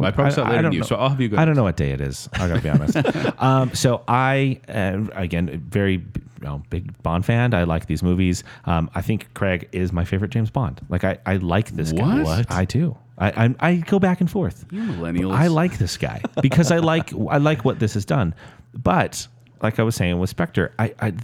I 0.01 0.11
probably 0.13 0.33
saw 0.33 0.43
it 0.43 0.45
later 0.45 0.55
don't 0.57 0.63
than 0.65 0.73
you, 0.75 0.81
know. 0.81 0.87
so 0.87 0.97
I'll 0.97 1.09
have 1.09 1.21
you 1.21 1.29
go 1.29 1.39
I 1.39 1.45
don't 1.45 1.57
know 1.57 1.65
what 1.65 1.77
day 1.77 1.91
it 1.91 2.01
is. 2.01 2.29
I 2.35 2.47
gotta 2.47 2.61
be 2.61 2.69
honest. 2.69 2.97
um, 3.43 3.75
so 3.75 4.05
I, 4.07 4.61
uh, 4.69 4.99
again, 5.15 5.65
very 5.69 5.95
you 5.95 6.03
know, 6.43 6.63
big 6.71 7.03
Bond 7.03 7.25
fan. 7.25 7.53
I 7.55 7.65
like 7.65 7.87
these 7.87 8.03
movies. 8.03 8.45
Um, 8.67 8.89
I 8.95 9.03
think 9.03 9.33
Craig 9.35 9.69
is 9.73 9.93
my 9.93 10.05
favorite 10.05 10.31
James 10.31 10.51
Bond. 10.51 10.81
Like 10.89 11.03
I, 11.03 11.19
I 11.27 11.37
like 11.37 11.71
this 11.71 11.91
guy. 11.93 12.23
What? 12.23 12.51
I 12.53 12.65
do. 12.65 12.97
I, 13.19 13.45
I, 13.47 13.55
I 13.61 13.75
go 13.77 13.99
back 13.99 14.21
and 14.21 14.31
forth. 14.31 14.67
You 14.71 14.83
millennials. 14.83 15.33
I 15.33 15.47
like 15.47 15.79
this 15.79 15.97
guy 15.97 16.23
because 16.43 16.71
I 16.71 16.79
like 16.79 17.13
I 17.15 17.39
like 17.39 17.65
what 17.65 17.79
this 17.79 17.95
has 17.95 18.05
done. 18.05 18.35
But 18.75 19.27
like 19.63 19.79
I 19.79 19.83
was 19.83 19.95
saying 19.95 20.19
with 20.19 20.31
Spectre, 20.31 20.73
I, 20.79 20.95
I 21.01 21.15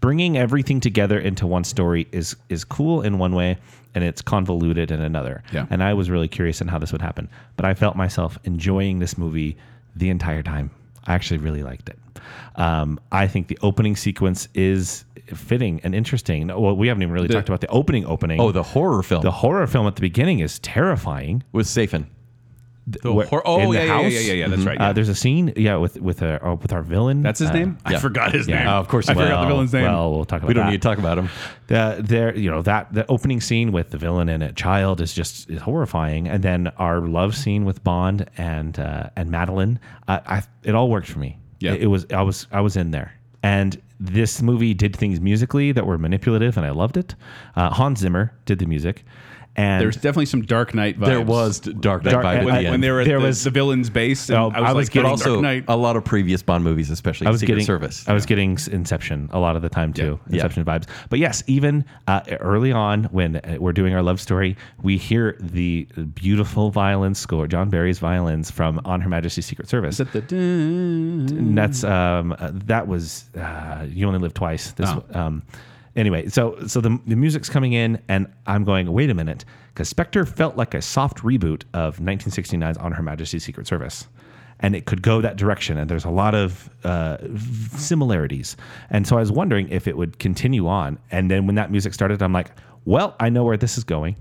bringing 0.00 0.36
everything 0.36 0.80
together 0.80 1.18
into 1.18 1.46
one 1.46 1.64
story 1.64 2.08
is 2.12 2.36
is 2.48 2.64
cool 2.64 3.02
in 3.02 3.18
one 3.18 3.34
way 3.34 3.58
and 3.94 4.04
it's 4.04 4.22
convoluted 4.22 4.90
in 4.90 5.00
another. 5.00 5.42
Yeah. 5.52 5.66
And 5.70 5.82
I 5.82 5.94
was 5.94 6.10
really 6.10 6.28
curious 6.28 6.60
in 6.60 6.68
how 6.68 6.78
this 6.78 6.92
would 6.92 7.02
happen. 7.02 7.28
But 7.56 7.64
I 7.64 7.74
felt 7.74 7.96
myself 7.96 8.38
enjoying 8.44 8.98
this 8.98 9.18
movie 9.18 9.56
the 9.96 10.10
entire 10.10 10.42
time. 10.42 10.70
I 11.06 11.14
actually 11.14 11.38
really 11.38 11.62
liked 11.62 11.88
it. 11.88 11.98
Um, 12.56 13.00
I 13.10 13.26
think 13.26 13.48
the 13.48 13.58
opening 13.62 13.96
sequence 13.96 14.48
is 14.54 15.04
fitting 15.26 15.80
and 15.84 15.94
interesting. 15.94 16.48
Well, 16.48 16.76
we 16.76 16.88
haven't 16.88 17.02
even 17.02 17.12
really 17.12 17.28
talked 17.28 17.48
about 17.48 17.60
the 17.60 17.68
opening 17.68 18.04
opening. 18.06 18.40
Oh, 18.40 18.52
the 18.52 18.62
horror 18.62 19.02
film 19.02 19.22
the 19.22 19.30
horror 19.30 19.66
film 19.66 19.86
at 19.86 19.94
the 19.96 20.00
beginning 20.00 20.40
is 20.40 20.58
terrifying. 20.58 21.42
with 21.52 21.66
Safin. 21.66 22.06
The 22.86 23.12
Where- 23.12 23.26
hor- 23.26 23.42
oh 23.46 23.70
yeah, 23.72 23.84
yeah, 23.84 24.00
yeah, 24.00 24.08
yeah, 24.08 24.18
yeah, 24.20 24.32
yeah. 24.32 24.48
That's 24.48 24.62
right. 24.62 24.80
Uh, 24.80 24.92
there's 24.92 25.10
a 25.10 25.14
scene, 25.14 25.52
yeah, 25.56 25.76
with 25.76 26.00
with 26.00 26.22
our 26.22 26.44
uh, 26.44 26.54
with 26.56 26.72
our 26.72 26.82
villain. 26.82 27.22
That's 27.22 27.38
his 27.38 27.50
Uh, 27.50 27.52
name. 27.52 27.78
I 27.84 27.92
yeah. 27.92 27.98
forgot 27.98 28.32
his 28.32 28.48
yeah. 28.48 28.60
name. 28.60 28.68
Of 28.68 28.88
course 28.88 29.08
I 29.08 29.12
you 29.12 29.18
forgot 29.20 29.42
the 29.42 29.46
villain's 29.48 29.72
name. 29.72 29.84
Well, 29.84 30.12
we'll 30.14 30.24
talk 30.24 30.38
about 30.38 30.48
We 30.48 30.54
don't 30.54 30.64
that. 30.66 30.72
need 30.72 30.82
to 30.82 30.88
talk 30.88 30.98
about 30.98 31.18
him. 31.18 31.28
the 31.68 31.98
there 32.00 32.36
you 32.36 32.50
know 32.50 32.62
that 32.62 32.92
the 32.92 33.06
opening 33.08 33.40
scene 33.40 33.70
with 33.70 33.90
the 33.90 33.98
villain 33.98 34.28
and 34.28 34.42
a 34.42 34.52
child 34.52 35.00
is 35.00 35.12
just 35.12 35.48
is 35.50 35.60
horrifying 35.60 36.26
and 36.26 36.42
then 36.42 36.68
our 36.78 37.00
love 37.00 37.36
scene 37.36 37.64
with 37.64 37.84
bond 37.84 38.26
and 38.38 38.78
uh, 38.80 39.10
and 39.14 39.30
madeline 39.30 39.78
uh, 40.08 40.18
I, 40.26 40.42
it 40.64 40.74
all 40.74 40.88
worked 40.90 41.06
for 41.08 41.18
me 41.20 41.38
Yeah. 41.60 41.74
it, 41.74 41.82
it 41.82 41.86
was 41.86 42.06
i 42.12 42.22
was 42.22 42.46
i 42.50 42.60
was 42.60 42.76
in 42.76 42.90
there 42.90 43.12
and 43.42 43.80
this 44.00 44.42
movie 44.42 44.74
did 44.74 44.96
things 44.96 45.20
musically 45.20 45.70
that 45.72 45.86
were 45.86 45.98
manipulative 45.98 46.56
and 46.56 46.66
i 46.66 46.70
loved 46.70 46.96
it 46.96 47.14
uh, 47.56 47.70
hans 47.70 48.00
zimmer 48.00 48.32
did 48.46 48.58
the 48.58 48.66
music 48.66 49.04
and 49.60 49.80
There's 49.82 49.96
definitely 49.96 50.26
some 50.26 50.42
Dark 50.42 50.74
Knight 50.74 50.98
vibes. 50.98 51.06
There 51.06 51.20
was 51.22 51.60
Dark 51.60 52.04
Knight 52.04 52.10
Dark- 52.12 52.24
vibe 52.24 52.36
at 52.38 52.44
when, 52.44 52.64
the 52.64 52.70
when 52.70 52.80
they 52.80 52.90
were 52.90 53.00
at 53.00 53.06
There 53.06 53.18
the, 53.20 53.26
was- 53.26 53.44
the 53.44 53.50
villain's 53.50 53.90
base. 53.90 54.28
And 54.28 54.38
Oh, 54.38 54.50
I 54.54 54.60
was, 54.60 54.70
I 54.70 54.72
was 54.72 54.86
like, 54.88 54.92
getting 54.94 55.08
Dark 55.10 55.12
also 55.26 55.40
Knight. 55.40 55.64
a 55.68 55.76
lot 55.76 55.96
of 55.96 56.04
previous 56.04 56.42
Bond 56.42 56.64
movies, 56.64 56.90
especially 56.90 57.26
I 57.26 57.30
was 57.30 57.40
Secret 57.40 57.54
getting 57.54 57.66
Service. 57.66 58.08
I 58.08 58.12
was 58.14 58.26
getting 58.26 58.58
Inception 58.72 59.28
a 59.32 59.38
lot 59.38 59.56
of 59.56 59.62
the 59.62 59.68
time 59.68 59.92
too. 59.92 60.18
Yeah. 60.28 60.36
Inception 60.36 60.64
vibes. 60.64 60.88
But 61.08 61.18
yes, 61.18 61.42
even 61.46 61.84
uh, 62.06 62.20
early 62.40 62.72
on 62.72 63.04
when 63.04 63.36
uh, 63.36 63.56
we're 63.58 63.72
doing 63.72 63.94
our 63.94 64.02
love 64.02 64.20
story, 64.20 64.56
we 64.82 64.96
hear 64.96 65.36
the 65.40 65.86
beautiful 66.14 66.70
violin 66.70 67.14
score, 67.14 67.46
John 67.46 67.68
Barry's 67.70 67.98
violins 67.98 68.50
from 68.50 68.80
On 68.84 69.00
Her 69.00 69.08
Majesty's 69.08 69.46
Secret 69.46 69.68
Service. 69.68 69.98
Is 70.00 70.06
that 70.06 70.12
the 70.12 70.20
dun- 70.22 71.26
And 71.38 71.58
that's 71.58 71.84
um, 71.84 72.32
uh, 72.38 72.50
that 72.66 72.86
was 72.86 73.24
uh, 73.36 73.86
you 73.88 74.06
only 74.06 74.18
live 74.20 74.34
twice. 74.34 74.72
This 74.72 74.88
Oh. 74.90 75.04
um, 75.12 75.42
anyway. 75.96 76.28
So 76.28 76.56
so 76.66 76.80
the 76.80 76.98
the 77.06 77.16
music's 77.16 77.48
coming 77.48 77.72
in, 77.72 78.00
and 78.08 78.32
I'm 78.46 78.64
going, 78.64 78.92
wait 78.92 79.10
a 79.10 79.14
minute, 79.14 79.44
because 79.68 79.88
Spectre 79.88 80.24
felt 80.24 80.56
like 80.56 80.74
a 80.74 80.82
soft 80.82 81.18
reboot 81.18 81.64
of 81.74 81.98
1969's 81.98 82.78
On 82.78 82.92
Her 82.92 83.02
Majesty's 83.02 83.44
Secret 83.44 83.66
Service. 83.66 84.06
And 84.62 84.76
it 84.76 84.84
could 84.84 85.00
go 85.00 85.22
that 85.22 85.36
direction, 85.36 85.78
and 85.78 85.88
there's 85.90 86.04
a 86.04 86.10
lot 86.10 86.34
of 86.34 86.68
uh, 86.84 87.16
similarities. 87.78 88.58
And 88.90 89.06
so 89.06 89.16
I 89.16 89.20
was 89.20 89.32
wondering 89.32 89.70
if 89.70 89.88
it 89.88 89.96
would 89.96 90.18
continue 90.18 90.68
on. 90.68 90.98
And 91.10 91.30
then 91.30 91.46
when 91.46 91.54
that 91.54 91.70
music 91.70 91.94
started, 91.94 92.22
I'm 92.22 92.34
like, 92.34 92.50
well, 92.84 93.16
I 93.20 93.30
know 93.30 93.42
where 93.42 93.56
this 93.56 93.78
is 93.78 93.84
going 93.84 94.16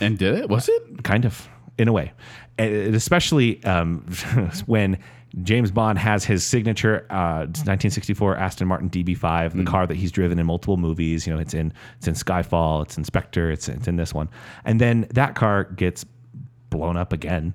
And 0.00 0.18
did 0.18 0.34
it? 0.34 0.48
Was 0.48 0.68
it? 0.68 1.04
kind 1.04 1.24
of 1.24 1.48
in 1.78 1.86
a 1.86 1.92
way 1.92 2.12
and 2.58 2.94
especially 2.94 3.62
um, 3.64 4.00
when 4.66 4.98
james 5.42 5.70
bond 5.70 5.98
has 5.98 6.24
his 6.24 6.44
signature 6.44 7.06
uh, 7.10 7.44
1964 7.44 8.36
aston 8.36 8.66
martin 8.66 8.88
db5 8.88 9.52
the 9.56 9.64
car 9.64 9.86
that 9.86 9.96
he's 9.96 10.10
driven 10.10 10.38
in 10.38 10.46
multiple 10.46 10.76
movies 10.76 11.26
you 11.26 11.32
know 11.34 11.38
it's 11.38 11.52
in 11.54 11.72
it's 11.98 12.08
in 12.08 12.14
skyfall 12.14 12.82
it's 12.82 12.96
in 12.96 13.04
spectre 13.04 13.50
it's, 13.50 13.68
it's 13.68 13.86
in 13.86 13.96
this 13.96 14.14
one 14.14 14.28
and 14.64 14.80
then 14.80 15.06
that 15.12 15.34
car 15.34 15.64
gets 15.64 16.04
blown 16.70 16.96
up 16.96 17.12
again 17.12 17.54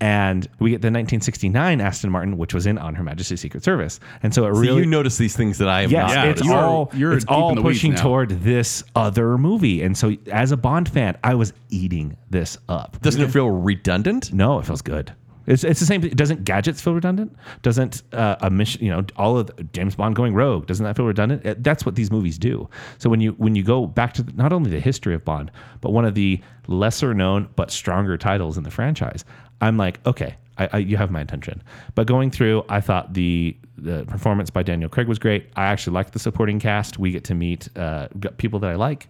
and 0.00 0.48
we 0.58 0.70
get 0.70 0.80
the 0.82 0.86
1969 0.88 1.80
aston 1.80 2.10
martin 2.10 2.36
which 2.38 2.52
was 2.54 2.66
in 2.66 2.76
on 2.78 2.94
her 2.94 3.04
majesty's 3.04 3.40
secret 3.40 3.62
service 3.62 4.00
and 4.22 4.34
so 4.34 4.46
it 4.46 4.54
So 4.54 4.60
really 4.60 4.80
you 4.80 4.86
notice 4.86 5.16
these 5.16 5.36
things 5.36 5.58
that 5.58 5.68
I 5.68 5.82
have 5.82 5.92
Yes, 5.92 6.08
not 6.08 6.24
Yeah, 6.24 6.30
it's 6.30 6.40
noticed. 6.42 6.44
you're- 6.46 6.56
all 6.62 6.90
you're 6.94 7.12
it's 7.12 7.24
all 7.26 7.50
in 7.50 7.54
the 7.56 7.62
weeds 7.62 7.78
pushing 7.78 7.94
toward 7.94 8.30
this 8.42 8.82
other 8.96 9.38
movie, 9.38 9.82
and 9.82 9.96
so 9.96 10.16
as 10.32 10.50
a 10.52 10.56
Bond 10.56 10.88
fan, 10.88 11.16
I 11.22 11.34
was 11.34 11.52
eating 11.70 12.16
this 12.30 12.58
up. 12.68 13.00
Doesn't 13.00 13.20
it 13.22 13.30
feel 13.30 13.48
redundant? 13.50 14.32
No, 14.32 14.58
it 14.58 14.66
feels 14.66 14.82
good. 14.82 15.12
It's, 15.48 15.64
it's 15.64 15.80
the 15.80 15.86
same. 15.86 16.02
Doesn't 16.02 16.44
gadgets 16.44 16.80
feel 16.80 16.94
redundant? 16.94 17.34
Doesn't 17.62 18.02
uh, 18.12 18.36
a 18.40 18.50
mission, 18.50 18.84
you 18.84 18.90
know, 18.90 19.04
all 19.16 19.38
of 19.38 19.50
James 19.72 19.96
Bond 19.96 20.14
going 20.14 20.34
rogue? 20.34 20.66
Doesn't 20.66 20.84
that 20.84 20.94
feel 20.94 21.06
redundant? 21.06 21.44
Uh, 21.46 21.54
That's 21.58 21.86
what 21.86 21.94
these 21.94 22.10
movies 22.10 22.38
do. 22.38 22.68
So 22.98 23.08
when 23.08 23.20
you 23.20 23.32
when 23.32 23.54
you 23.54 23.62
go 23.62 23.86
back 23.86 24.12
to 24.14 24.22
the, 24.22 24.32
not 24.34 24.52
only 24.52 24.70
the 24.70 24.80
history 24.80 25.14
of 25.14 25.24
Bond, 25.24 25.50
but 25.80 25.92
one 25.92 26.04
of 26.04 26.14
the 26.14 26.40
lesser 26.66 27.14
known 27.14 27.48
but 27.56 27.70
stronger 27.70 28.18
titles 28.18 28.58
in 28.58 28.62
the 28.62 28.70
franchise, 28.70 29.24
I'm 29.62 29.78
like, 29.78 30.06
okay, 30.06 30.36
I, 30.58 30.68
I, 30.72 30.78
you 30.78 30.98
have 30.98 31.10
my 31.10 31.20
attention. 31.20 31.62
But 31.94 32.06
going 32.06 32.30
through, 32.30 32.64
I 32.68 32.80
thought 32.80 33.14
the 33.14 33.56
the 33.78 34.04
performance 34.04 34.50
by 34.50 34.62
Daniel 34.62 34.90
Craig 34.90 35.08
was 35.08 35.18
great. 35.18 35.50
I 35.56 35.64
actually 35.64 35.94
like 35.94 36.10
the 36.10 36.18
supporting 36.18 36.60
cast. 36.60 36.98
We 36.98 37.10
get 37.10 37.24
to 37.24 37.34
meet 37.34 37.68
uh, 37.76 38.08
people 38.36 38.58
that 38.60 38.70
I 38.70 38.74
like. 38.74 39.08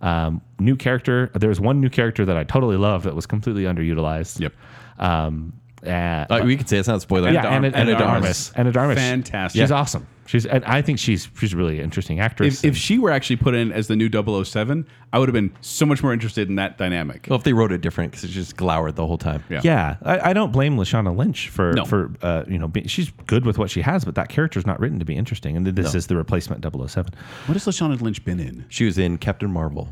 Um, 0.00 0.42
new 0.58 0.74
character. 0.74 1.30
There 1.34 1.48
was 1.48 1.60
one 1.60 1.80
new 1.80 1.90
character 1.90 2.24
that 2.24 2.36
I 2.36 2.44
totally 2.44 2.76
loved 2.76 3.04
that 3.04 3.14
was 3.14 3.26
completely 3.26 3.64
underutilized. 3.64 4.40
Yep. 4.40 4.52
Um, 4.98 5.52
uh, 5.84 5.88
Uh, 5.90 6.42
we 6.44 6.56
could 6.56 6.68
say 6.68 6.78
it's 6.78 6.88
not 6.88 6.98
a 6.98 7.00
spoiler. 7.00 7.30
yeah, 7.30 7.46
Anna, 7.46 7.68
Anna 7.68 7.76
Anna 7.76 7.98
de 7.98 8.04
Armas. 8.04 8.50
Darmus. 8.50 8.52
Anna 8.58 8.72
de 8.72 8.78
Armas. 8.78 8.98
Fantastic. 8.98 9.60
She's 9.60 9.70
Yeah. 9.70 9.76
awesome. 9.76 10.06
She's 10.28 10.44
and 10.44 10.64
I 10.64 10.82
think 10.82 10.98
she's 10.98 11.28
she's 11.38 11.52
a 11.52 11.56
really 11.56 11.80
interesting 11.80 12.18
actress. 12.18 12.64
If, 12.64 12.72
if 12.72 12.76
she 12.76 12.98
were 12.98 13.12
actually 13.12 13.36
put 13.36 13.54
in 13.54 13.70
as 13.70 13.86
the 13.86 13.94
new 13.94 14.08
007, 14.08 14.84
I 15.12 15.20
would 15.20 15.28
have 15.28 15.34
been 15.34 15.52
so 15.60 15.86
much 15.86 16.02
more 16.02 16.12
interested 16.12 16.48
in 16.48 16.56
that 16.56 16.76
dynamic. 16.78 17.26
Well, 17.30 17.38
if 17.38 17.44
they 17.44 17.52
wrote 17.52 17.70
it 17.70 17.80
different, 17.80 18.10
because 18.10 18.24
it's 18.24 18.32
just 18.32 18.56
glowered 18.56 18.96
the 18.96 19.06
whole 19.06 19.18
time. 19.18 19.44
Yeah. 19.48 19.60
yeah, 19.62 19.96
I, 20.02 20.30
I 20.30 20.32
don't 20.32 20.50
blame 20.50 20.76
Lashana 20.76 21.16
Lynch 21.16 21.48
for 21.50 21.74
No. 21.74 21.84
for 21.84 22.10
uh, 22.22 22.42
you 22.48 22.58
know 22.58 22.66
being, 22.66 22.88
she's 22.88 23.12
good 23.28 23.46
with 23.46 23.56
what 23.56 23.70
she 23.70 23.82
has, 23.82 24.04
but 24.04 24.16
that 24.16 24.28
character's 24.28 24.66
not 24.66 24.80
written 24.80 24.98
to 24.98 25.04
be 25.04 25.14
interesting, 25.14 25.56
and 25.56 25.64
this 25.64 25.94
is 25.94 26.08
the 26.08 26.16
replacement 26.16 26.60
007. 26.64 27.12
What 27.46 27.52
has 27.54 27.64
Lashana 27.64 28.00
Lynch 28.00 28.24
been 28.24 28.40
in? 28.40 28.64
She 28.68 28.84
was 28.84 28.98
in 28.98 29.18
Captain 29.18 29.52
Marvel. 29.52 29.90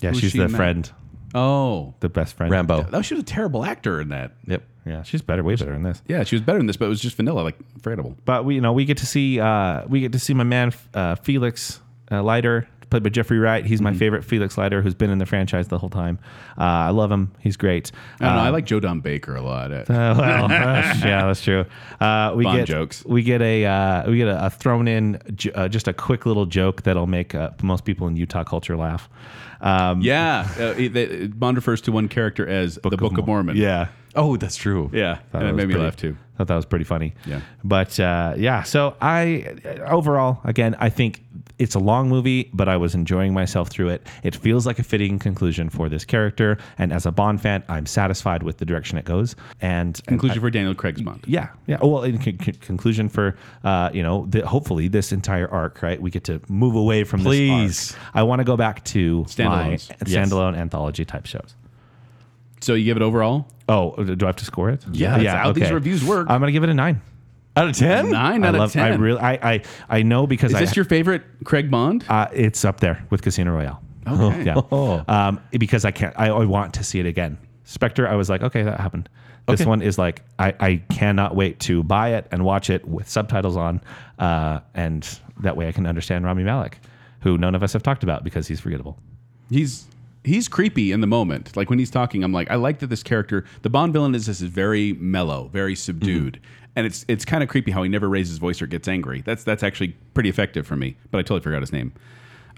Yeah, 0.00 0.10
Who's 0.12 0.20
she's 0.20 0.32
she 0.32 0.38
the 0.38 0.44
in 0.44 0.52
that? 0.52 0.56
friend, 0.56 0.90
Oh, 1.34 1.94
the 2.00 2.08
best 2.08 2.36
friend. 2.36 2.50
Rambo. 2.50 2.88
Oh, 2.92 3.02
she 3.02 3.14
was 3.14 3.22
a 3.22 3.26
terrible 3.26 3.64
actor 3.64 4.00
in 4.00 4.08
that. 4.08 4.32
Yep. 4.46 4.62
Yeah, 4.86 5.02
she's 5.02 5.22
better, 5.22 5.44
way 5.44 5.56
better 5.56 5.74
in 5.74 5.82
this. 5.82 6.02
Yeah, 6.08 6.24
she 6.24 6.34
was 6.36 6.42
better 6.42 6.58
in 6.58 6.66
this, 6.66 6.76
but 6.76 6.86
it 6.86 6.88
was 6.88 7.00
just 7.00 7.16
vanilla, 7.16 7.42
like 7.42 7.56
forgettable. 7.82 8.16
But 8.24 8.44
we, 8.44 8.54
you 8.54 8.60
know, 8.60 8.72
we 8.72 8.84
get 8.84 8.96
to 8.98 9.06
see 9.06 9.38
uh, 9.38 9.84
we 9.86 10.00
get 10.00 10.12
to 10.12 10.18
see 10.18 10.34
my 10.34 10.44
man 10.44 10.72
uh, 10.94 11.16
Felix 11.16 11.80
uh, 12.10 12.22
Leiter, 12.22 12.66
played 12.90 13.02
by 13.02 13.08
Jeffrey 13.08 13.38
Wright. 13.38 13.64
He's 13.64 13.80
my 13.80 13.94
favorite 13.94 14.24
Felix 14.24 14.58
Leiter, 14.58 14.82
who's 14.82 14.94
been 14.94 15.10
in 15.10 15.18
the 15.18 15.26
franchise 15.26 15.68
the 15.68 15.78
whole 15.78 15.88
time. 15.90 16.18
Uh, 16.58 16.62
I 16.62 16.90
love 16.90 17.10
him. 17.10 17.32
He's 17.40 17.56
great. 17.56 17.92
I 18.20 18.26
don't 18.26 18.34
know. 18.36 18.40
I 18.42 18.46
Um, 18.48 18.52
like 18.52 18.66
Joe 18.66 18.80
Don 18.80 19.00
Baker 19.00 19.36
a 19.36 19.42
lot. 19.42 19.72
Uh, 19.72 19.84
well, 19.88 20.50
yeah, 20.50 21.26
that's 21.26 21.42
true. 21.42 21.64
Uh, 22.00 22.32
we 22.36 22.44
Bond 22.44 22.58
get 22.58 22.66
jokes. 22.68 23.04
We 23.04 23.22
get 23.22 23.40
a 23.42 23.64
uh, 23.64 24.10
we 24.10 24.16
get 24.18 24.28
a, 24.28 24.46
a 24.46 24.50
thrown 24.50 24.88
in 24.88 25.20
j- 25.34 25.52
uh, 25.52 25.68
just 25.68 25.88
a 25.88 25.92
quick 25.92 26.26
little 26.26 26.46
joke 26.46 26.82
that'll 26.82 27.06
make 27.06 27.34
uh, 27.34 27.50
most 27.62 27.84
people 27.84 28.06
in 28.08 28.16
Utah 28.16 28.44
culture 28.44 28.76
laugh. 28.76 29.08
Um, 29.62 30.00
yeah, 30.00 30.48
uh, 30.58 30.74
it- 30.78 31.38
Bond 31.38 31.56
refers 31.56 31.80
to 31.82 31.92
one 31.92 32.08
character 32.08 32.46
as 32.48 32.76
the 32.82 32.96
Book 32.96 33.18
of 33.18 33.26
Mormon. 33.26 33.56
Yeah, 33.56 33.88
Oh, 34.16 34.36
that's 34.36 34.56
true. 34.56 34.90
yeah, 34.92 35.18
Thought 35.30 35.42
and 35.42 35.50
it 35.50 35.52
made 35.54 35.68
me 35.68 35.76
laugh 35.76 35.96
too. 35.96 36.16
Thought 36.38 36.46
that 36.48 36.56
was 36.56 36.64
pretty 36.64 36.86
funny. 36.86 37.14
Yeah. 37.26 37.42
But 37.62 38.00
uh, 38.00 38.34
yeah, 38.38 38.62
so 38.62 38.96
I 39.02 39.56
overall, 39.86 40.40
again, 40.44 40.74
I 40.80 40.88
think 40.88 41.22
it's 41.60 41.74
a 41.76 41.78
long 41.78 42.08
movie, 42.08 42.50
but 42.52 42.68
I 42.68 42.76
was 42.76 42.94
enjoying 42.94 43.32
myself 43.34 43.68
through 43.68 43.90
it. 43.90 44.06
It 44.24 44.34
feels 44.34 44.66
like 44.66 44.78
a 44.78 44.82
fitting 44.82 45.18
conclusion 45.18 45.68
for 45.70 45.88
this 45.88 46.04
character, 46.04 46.58
and 46.78 46.92
as 46.92 47.06
a 47.06 47.12
Bond 47.12 47.40
fan, 47.40 47.62
I'm 47.68 47.86
satisfied 47.86 48.42
with 48.42 48.56
the 48.58 48.64
direction 48.64 48.98
it 48.98 49.04
goes. 49.04 49.36
And 49.60 49.96
and 50.00 50.06
Conclusion 50.06 50.40
for 50.40 50.50
Daniel 50.50 50.74
Craig's 50.74 51.02
Bond. 51.02 51.22
yeah, 51.26 51.50
yeah. 51.66 51.78
Oh, 51.80 51.88
Well, 51.88 52.02
in 52.04 52.18
con- 52.18 52.38
con- 52.38 52.54
conclusion 52.54 53.08
for 53.08 53.36
uh, 53.62 53.90
you 53.92 54.02
know, 54.02 54.26
the, 54.28 54.46
hopefully 54.46 54.88
this 54.88 55.12
entire 55.12 55.48
arc, 55.48 55.82
right? 55.82 56.00
We 56.00 56.10
get 56.10 56.24
to 56.24 56.40
move 56.48 56.74
away 56.74 57.04
from 57.04 57.20
Please. 57.20 57.94
I 58.14 58.22
want 58.24 58.40
to 58.40 58.44
go 58.44 58.56
back 58.56 58.82
to 58.86 59.18
my 59.20 59.24
Standalones. 59.26 59.90
Yes. 60.06 60.30
standalone 60.32 60.56
anthology 60.56 61.04
type 61.04 61.26
shows. 61.26 61.54
So 62.62 62.74
you 62.74 62.84
give 62.84 62.96
it 62.96 63.02
overall 63.02 63.48
Oh, 63.68 63.94
do 64.02 64.16
I 64.26 64.28
have 64.28 64.36
to 64.36 64.44
score 64.44 64.68
it? 64.70 64.84
Yeah, 64.90 65.16
that's 65.18 65.28
how 65.44 65.52
these 65.52 65.70
reviews 65.70 66.04
work. 66.04 66.26
I'm 66.28 66.40
gonna 66.40 66.50
give 66.52 66.64
it 66.64 66.70
a 66.70 66.74
nine. 66.74 67.00
Out 67.60 67.68
of 67.68 67.76
10? 67.76 68.10
nine 68.10 68.44
I 68.44 68.48
out 68.48 68.54
love. 68.54 68.62
of 68.68 68.72
ten. 68.72 68.92
I 68.92 68.96
really. 68.96 69.20
I. 69.20 69.32
I. 69.54 69.62
I 69.88 70.02
know 70.02 70.26
because 70.26 70.50
Is 70.52 70.56
I. 70.56 70.60
this 70.60 70.76
your 70.76 70.84
favorite 70.84 71.22
Craig 71.44 71.70
Bond? 71.70 72.04
uh, 72.08 72.28
it's 72.32 72.64
up 72.64 72.80
there 72.80 73.04
with 73.10 73.22
Casino 73.22 73.52
Royale. 73.52 73.82
Okay. 74.08 74.44
Yeah. 74.44 75.02
Um, 75.08 75.40
because 75.52 75.84
I 75.84 75.90
can't. 75.90 76.14
I, 76.18 76.28
I 76.30 76.44
want 76.44 76.74
to 76.74 76.84
see 76.84 76.98
it 77.00 77.06
again. 77.06 77.38
Spectre. 77.64 78.08
I 78.08 78.14
was 78.14 78.28
like, 78.30 78.42
okay, 78.42 78.62
that 78.62 78.80
happened. 78.80 79.08
This 79.46 79.60
Okay. 79.60 79.68
one 79.68 79.82
is 79.82 79.98
like, 79.98 80.22
I, 80.38 80.54
I 80.60 80.76
cannot 80.90 81.34
wait 81.36 81.60
to 81.60 81.82
buy 81.82 82.14
it 82.14 82.26
and 82.32 82.44
watch 82.44 82.70
it 82.70 82.86
with 82.86 83.08
subtitles 83.08 83.56
on, 83.56 83.80
uh, 84.18 84.60
and 84.74 85.06
that 85.40 85.56
way 85.56 85.66
I 85.68 85.72
can 85.72 85.86
understand 85.86 86.24
Rami 86.24 86.44
Malek, 86.44 86.78
who 87.20 87.36
none 87.38 87.54
of 87.54 87.62
us 87.62 87.72
have 87.72 87.82
talked 87.82 88.02
about 88.02 88.22
because 88.24 88.46
he's 88.48 88.60
forgettable. 88.60 88.98
he's 89.50 89.86
he's 90.24 90.46
creepy 90.48 90.92
in 90.92 91.00
the 91.00 91.06
moment. 91.06 91.56
Like 91.56 91.70
when 91.70 91.78
he's 91.78 91.90
talking, 91.90 92.22
I'm 92.22 92.32
like, 92.32 92.50
I 92.50 92.56
like 92.56 92.78
that 92.80 92.88
this 92.88 93.02
character, 93.02 93.44
the 93.62 93.70
Bond 93.70 93.92
villain, 93.92 94.14
is 94.14 94.26
this 94.26 94.40
is 94.40 94.48
very 94.50 94.92
mellow, 94.94 95.48
very 95.52 95.74
subdued, 95.74 96.40
and 96.76 96.86
it's 96.86 97.04
it's 97.08 97.24
kind 97.24 97.42
of 97.42 97.48
creepy 97.48 97.70
how 97.72 97.82
he 97.82 97.88
never 97.88 98.08
raises 98.08 98.30
his 98.32 98.38
voice 98.38 98.60
or 98.62 98.66
gets 98.66 98.88
angry. 98.88 99.22
That's 99.22 99.44
that's 99.44 99.62
actually 99.62 99.96
pretty 100.14 100.28
effective 100.28 100.66
for 100.66 100.76
me. 100.76 100.96
But 101.10 101.18
I 101.18 101.22
totally 101.22 101.40
forgot 101.40 101.60
his 101.60 101.72
name. 101.72 101.92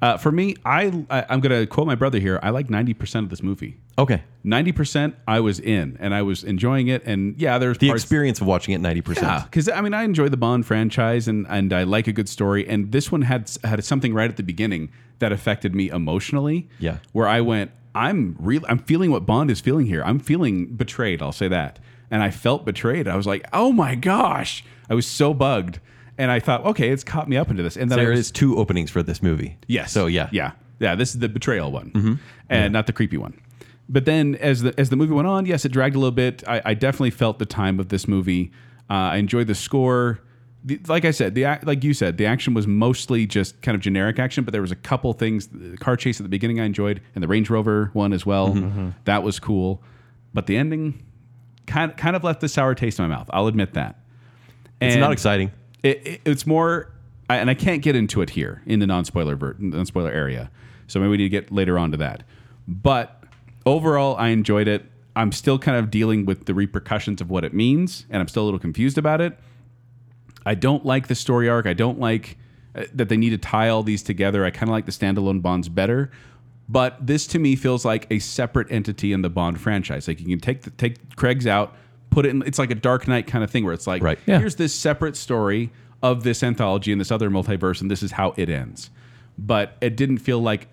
Uh, 0.00 0.16
for 0.16 0.33
me, 0.33 0.57
I, 0.64 1.04
I 1.11 1.25
I'm 1.28 1.40
gonna 1.40 1.64
quote 1.66 1.87
my 1.87 1.95
brother 1.95 2.19
here. 2.19 2.40
I 2.42 2.50
like 2.50 2.69
90 2.69 2.92
percent 2.95 3.25
of 3.25 3.31
this 3.31 3.42
movie. 3.42 3.76
Okay. 3.99 4.23
90 4.42 4.73
percent 4.73 5.14
I 5.28 5.38
was 5.38 5.61
in, 5.61 5.97
and 6.00 6.12
I 6.12 6.23
was 6.23 6.42
enjoying 6.42 6.88
it. 6.88 7.04
And 7.07 7.40
yeah, 7.40 7.59
there's 7.59 7.78
The 7.78 7.87
parts, 7.88 8.02
experience 8.02 8.40
of 8.40 8.47
watching 8.49 8.75
it 8.75 8.81
90%. 8.81 9.23
Yeah, 9.23 9.45
because 9.45 9.69
I 9.69 9.81
mean, 9.81 9.95
I 9.95 10.02
enjoy 10.02 10.28
the 10.28 10.37
Bond 10.37 10.66
franchise, 10.66 11.28
and 11.28 11.47
and 11.49 11.73
I 11.73 11.85
like 11.85 12.09
a 12.09 12.12
good 12.12 12.28
story. 12.28 12.66
And 12.69 12.90
this 12.90 13.12
one 13.12 13.23
had 13.23 13.49
had 13.62 13.85
something 13.85 14.12
right 14.12 14.28
at 14.28 14.37
the 14.37 14.42
beginning 14.42 14.90
that 15.21 15.31
affected 15.31 15.73
me 15.75 15.88
emotionally. 15.88 16.69
Yeah. 16.81 16.99
where 17.12 17.28
I 17.28 17.40
went, 17.40 17.71
I'm 17.95 18.35
real. 18.40 18.62
I'm 18.69 18.78
feeling 18.78 19.12
what 19.12 19.25
Bond 19.25 19.52
is 19.52 19.61
feeling 19.61 19.87
here. 19.87 20.02
I'm 20.04 20.19
feeling 20.19 20.66
betrayed. 20.75 21.23
I'll 21.23 21.31
say 21.31 21.47
that. 21.47 21.78
And 22.12 22.23
I 22.23 22.31
felt 22.31 22.64
betrayed. 22.64 23.09
I 23.09 23.16
was 23.16 23.26
like, 23.26 23.45
oh 23.52 23.73
my 23.73 23.97
gosh, 23.97 24.64
I 24.88 24.95
was 24.95 25.07
so 25.07 25.33
bugged, 25.33 25.81
and 26.19 26.31
I 26.31 26.38
thought, 26.38 26.64
okay, 26.66 26.90
it's 26.90 27.02
caught 27.02 27.26
me 27.26 27.38
up 27.38 27.50
into 27.50 27.62
this, 27.62 27.76
and 27.76 27.90
then 27.90 27.99
There 27.99 28.11
was, 28.11 28.21
is 28.21 28.31
two 28.31 28.59
openings 28.59 28.90
for 28.90 29.02
this 29.02 29.23
movie. 29.23 29.57
Yes. 29.66 29.90
So 29.90 30.07
yeah. 30.07 30.28
yeah, 30.31 30.52
yeah. 30.78 30.95
This 30.95 31.14
is 31.14 31.19
the 31.19 31.28
betrayal 31.28 31.73
one, 31.73 31.90
mm-hmm. 31.90 32.14
and 32.50 32.73
not 32.73 32.87
the 32.87 32.92
creepy 32.92 33.16
one. 33.16 33.40
But 33.88 34.04
then, 34.04 34.37
as 34.37 34.62
the 34.62 34.78
as 34.78 34.90
the 34.90 34.97
movie 34.97 35.14
went 35.14 35.26
on, 35.26 35.47
yes, 35.47 35.64
it 35.64 35.71
dragged 35.71 35.97
a 35.97 35.99
little 35.99 36.12
bit. 36.12 36.47
I, 36.47 36.61
I 36.66 36.75
definitely 36.75 37.11
felt 37.11 37.38
the 37.38 37.47
time 37.47 37.81
of 37.81 37.88
this 37.88 38.07
movie. 38.07 38.52
Uh, 38.88 38.92
I 38.92 39.16
enjoyed 39.16 39.47
the 39.47 39.54
score. 39.54 40.21
The, 40.64 40.78
like 40.87 41.04
I 41.04 41.11
said, 41.11 41.35
the 41.35 41.59
like 41.64 41.83
you 41.83 41.95
said, 41.95 42.19
the 42.19 42.26
action 42.26 42.52
was 42.52 42.66
mostly 42.66 43.26
just 43.26 43.61
kind 43.62 43.75
of 43.75 43.81
generic 43.81 44.19
action, 44.19 44.45
but 44.45 44.52
there 44.52 44.61
was 44.61 44.71
a 44.71 44.76
couple 44.76 45.12
things. 45.14 45.49
The 45.49 45.78
car 45.78 45.97
chase 45.97 46.21
at 46.21 46.25
the 46.25 46.28
beginning 46.28 46.61
I 46.61 46.66
enjoyed, 46.66 47.00
and 47.14 47.25
the 47.25 47.28
Range 47.28 47.49
Rover 47.49 47.90
one 47.95 48.12
as 48.12 48.26
well. 48.26 48.50
Mm-hmm. 48.50 48.66
Mm-hmm. 48.66 48.88
That 49.07 49.23
was 49.23 49.40
cool. 49.40 49.83
But 50.35 50.47
the 50.47 50.57
ending 50.57 51.02
kind 51.66 51.97
kind 51.97 52.16
of 52.16 52.25
left 52.25 52.42
a 52.42 52.49
sour 52.49 52.75
taste 52.75 52.99
in 52.99 53.09
my 53.09 53.14
mouth. 53.16 53.28
I'll 53.33 53.47
admit 53.47 53.75
that. 53.75 53.99
It's 54.81 54.97
not 55.00 55.12
exciting. 55.12 55.50
it, 55.83 56.07
it- 56.07 56.21
it's 56.25 56.47
more, 56.47 56.90
I- 57.31 57.37
and 57.37 57.49
I 57.50 57.54
can't 57.54 57.83
get 57.83 57.95
into 57.97 58.21
it 58.23 58.31
here 58.31 58.62
in 58.66 58.81
the 58.81 58.87
non 58.87 59.04
spoiler 59.04 59.37
ver- 59.37 59.57
non 59.59 59.87
spoiler 59.87 60.11
area. 60.11 60.50
So 60.88 60.99
maybe 61.00 61.11
we 61.11 61.16
need 61.19 61.25
to 61.25 61.28
get 61.28 61.52
later 61.52 61.78
on 61.78 61.90
to 61.92 61.97
that. 61.99 62.25
But 62.69 63.23
overall, 63.64 64.16
I 64.16 64.28
enjoyed 64.28 64.69
it. 64.69 64.85
I'm 65.14 65.31
still 65.33 65.59
kind 65.59 65.76
of 65.76 65.90
dealing 65.90 66.25
with 66.26 66.47
the 66.47 66.54
repercussions 66.54 67.21
of 67.21 67.31
what 67.31 67.45
it 67.45 67.52
means, 67.54 68.07
and 68.11 68.21
I'm 68.21 68.28
still 68.28 68.42
a 68.42 68.47
little 68.47 68.59
confused 68.61 68.99
about 68.99 69.21
it. 69.21 69.38
I 70.45 70.54
don't 70.54 70.85
like 70.85 71.07
the 71.09 71.14
story 71.14 71.49
arc. 71.49 71.66
I 71.66 71.73
don't 71.75 72.00
like 72.00 72.38
uh, 72.75 72.85
that 72.95 73.09
they 73.09 73.16
need 73.16 73.31
to 73.31 73.38
tie 73.38 73.69
all 73.69 73.83
these 73.83 74.02
together. 74.02 74.45
I 74.45 74.50
kind 74.50 74.64
of 74.64 74.71
like 74.73 74.87
the 74.87 74.92
standalone 74.92 75.42
Bonds 75.42 75.69
better. 75.69 76.11
But 76.73 77.07
this 77.07 77.26
to 77.29 77.38
me 77.38 77.55
feels 77.55 77.85
like 77.85 78.07
a 78.11 78.19
separate 78.19 78.73
entity 78.73 79.12
in 79.12 79.21
the 79.21 79.29
Bond 79.29 79.61
franchise. 79.61 80.09
Like 80.09 80.21
you 80.21 80.26
can 80.26 80.41
take 80.41 80.62
the, 80.62 80.71
take 80.71 81.17
Craig's 81.17 81.47
out, 81.47 81.75
put 82.09 82.25
it 82.25 82.31
in. 82.31 82.43
It's 82.47 82.59
like 82.59 82.71
a 82.71 82.75
Dark 82.75 83.07
Knight 83.07 83.26
kind 83.26 83.45
of 83.45 83.50
thing 83.50 83.62
where 83.64 83.75
it's 83.75 83.87
like, 83.87 84.02
Right. 84.02 84.19
Yeah. 84.25 84.38
here's 84.38 84.57
this 84.57 84.73
separate 84.75 85.14
story 85.17 85.71
of 86.02 86.25
this 86.25 86.43
anthology 86.43 86.91
and 86.91 86.99
this 86.99 87.12
other 87.12 87.29
multiverse, 87.31 87.83
and 87.83 87.91
this 87.91 88.02
is 88.02 88.12
how 88.12 88.33
it 88.38 88.49
ends. 88.49 88.88
But 89.38 89.76
it 89.83 89.97
didn't 89.97 90.19
feel 90.19 90.41
like 90.41 90.69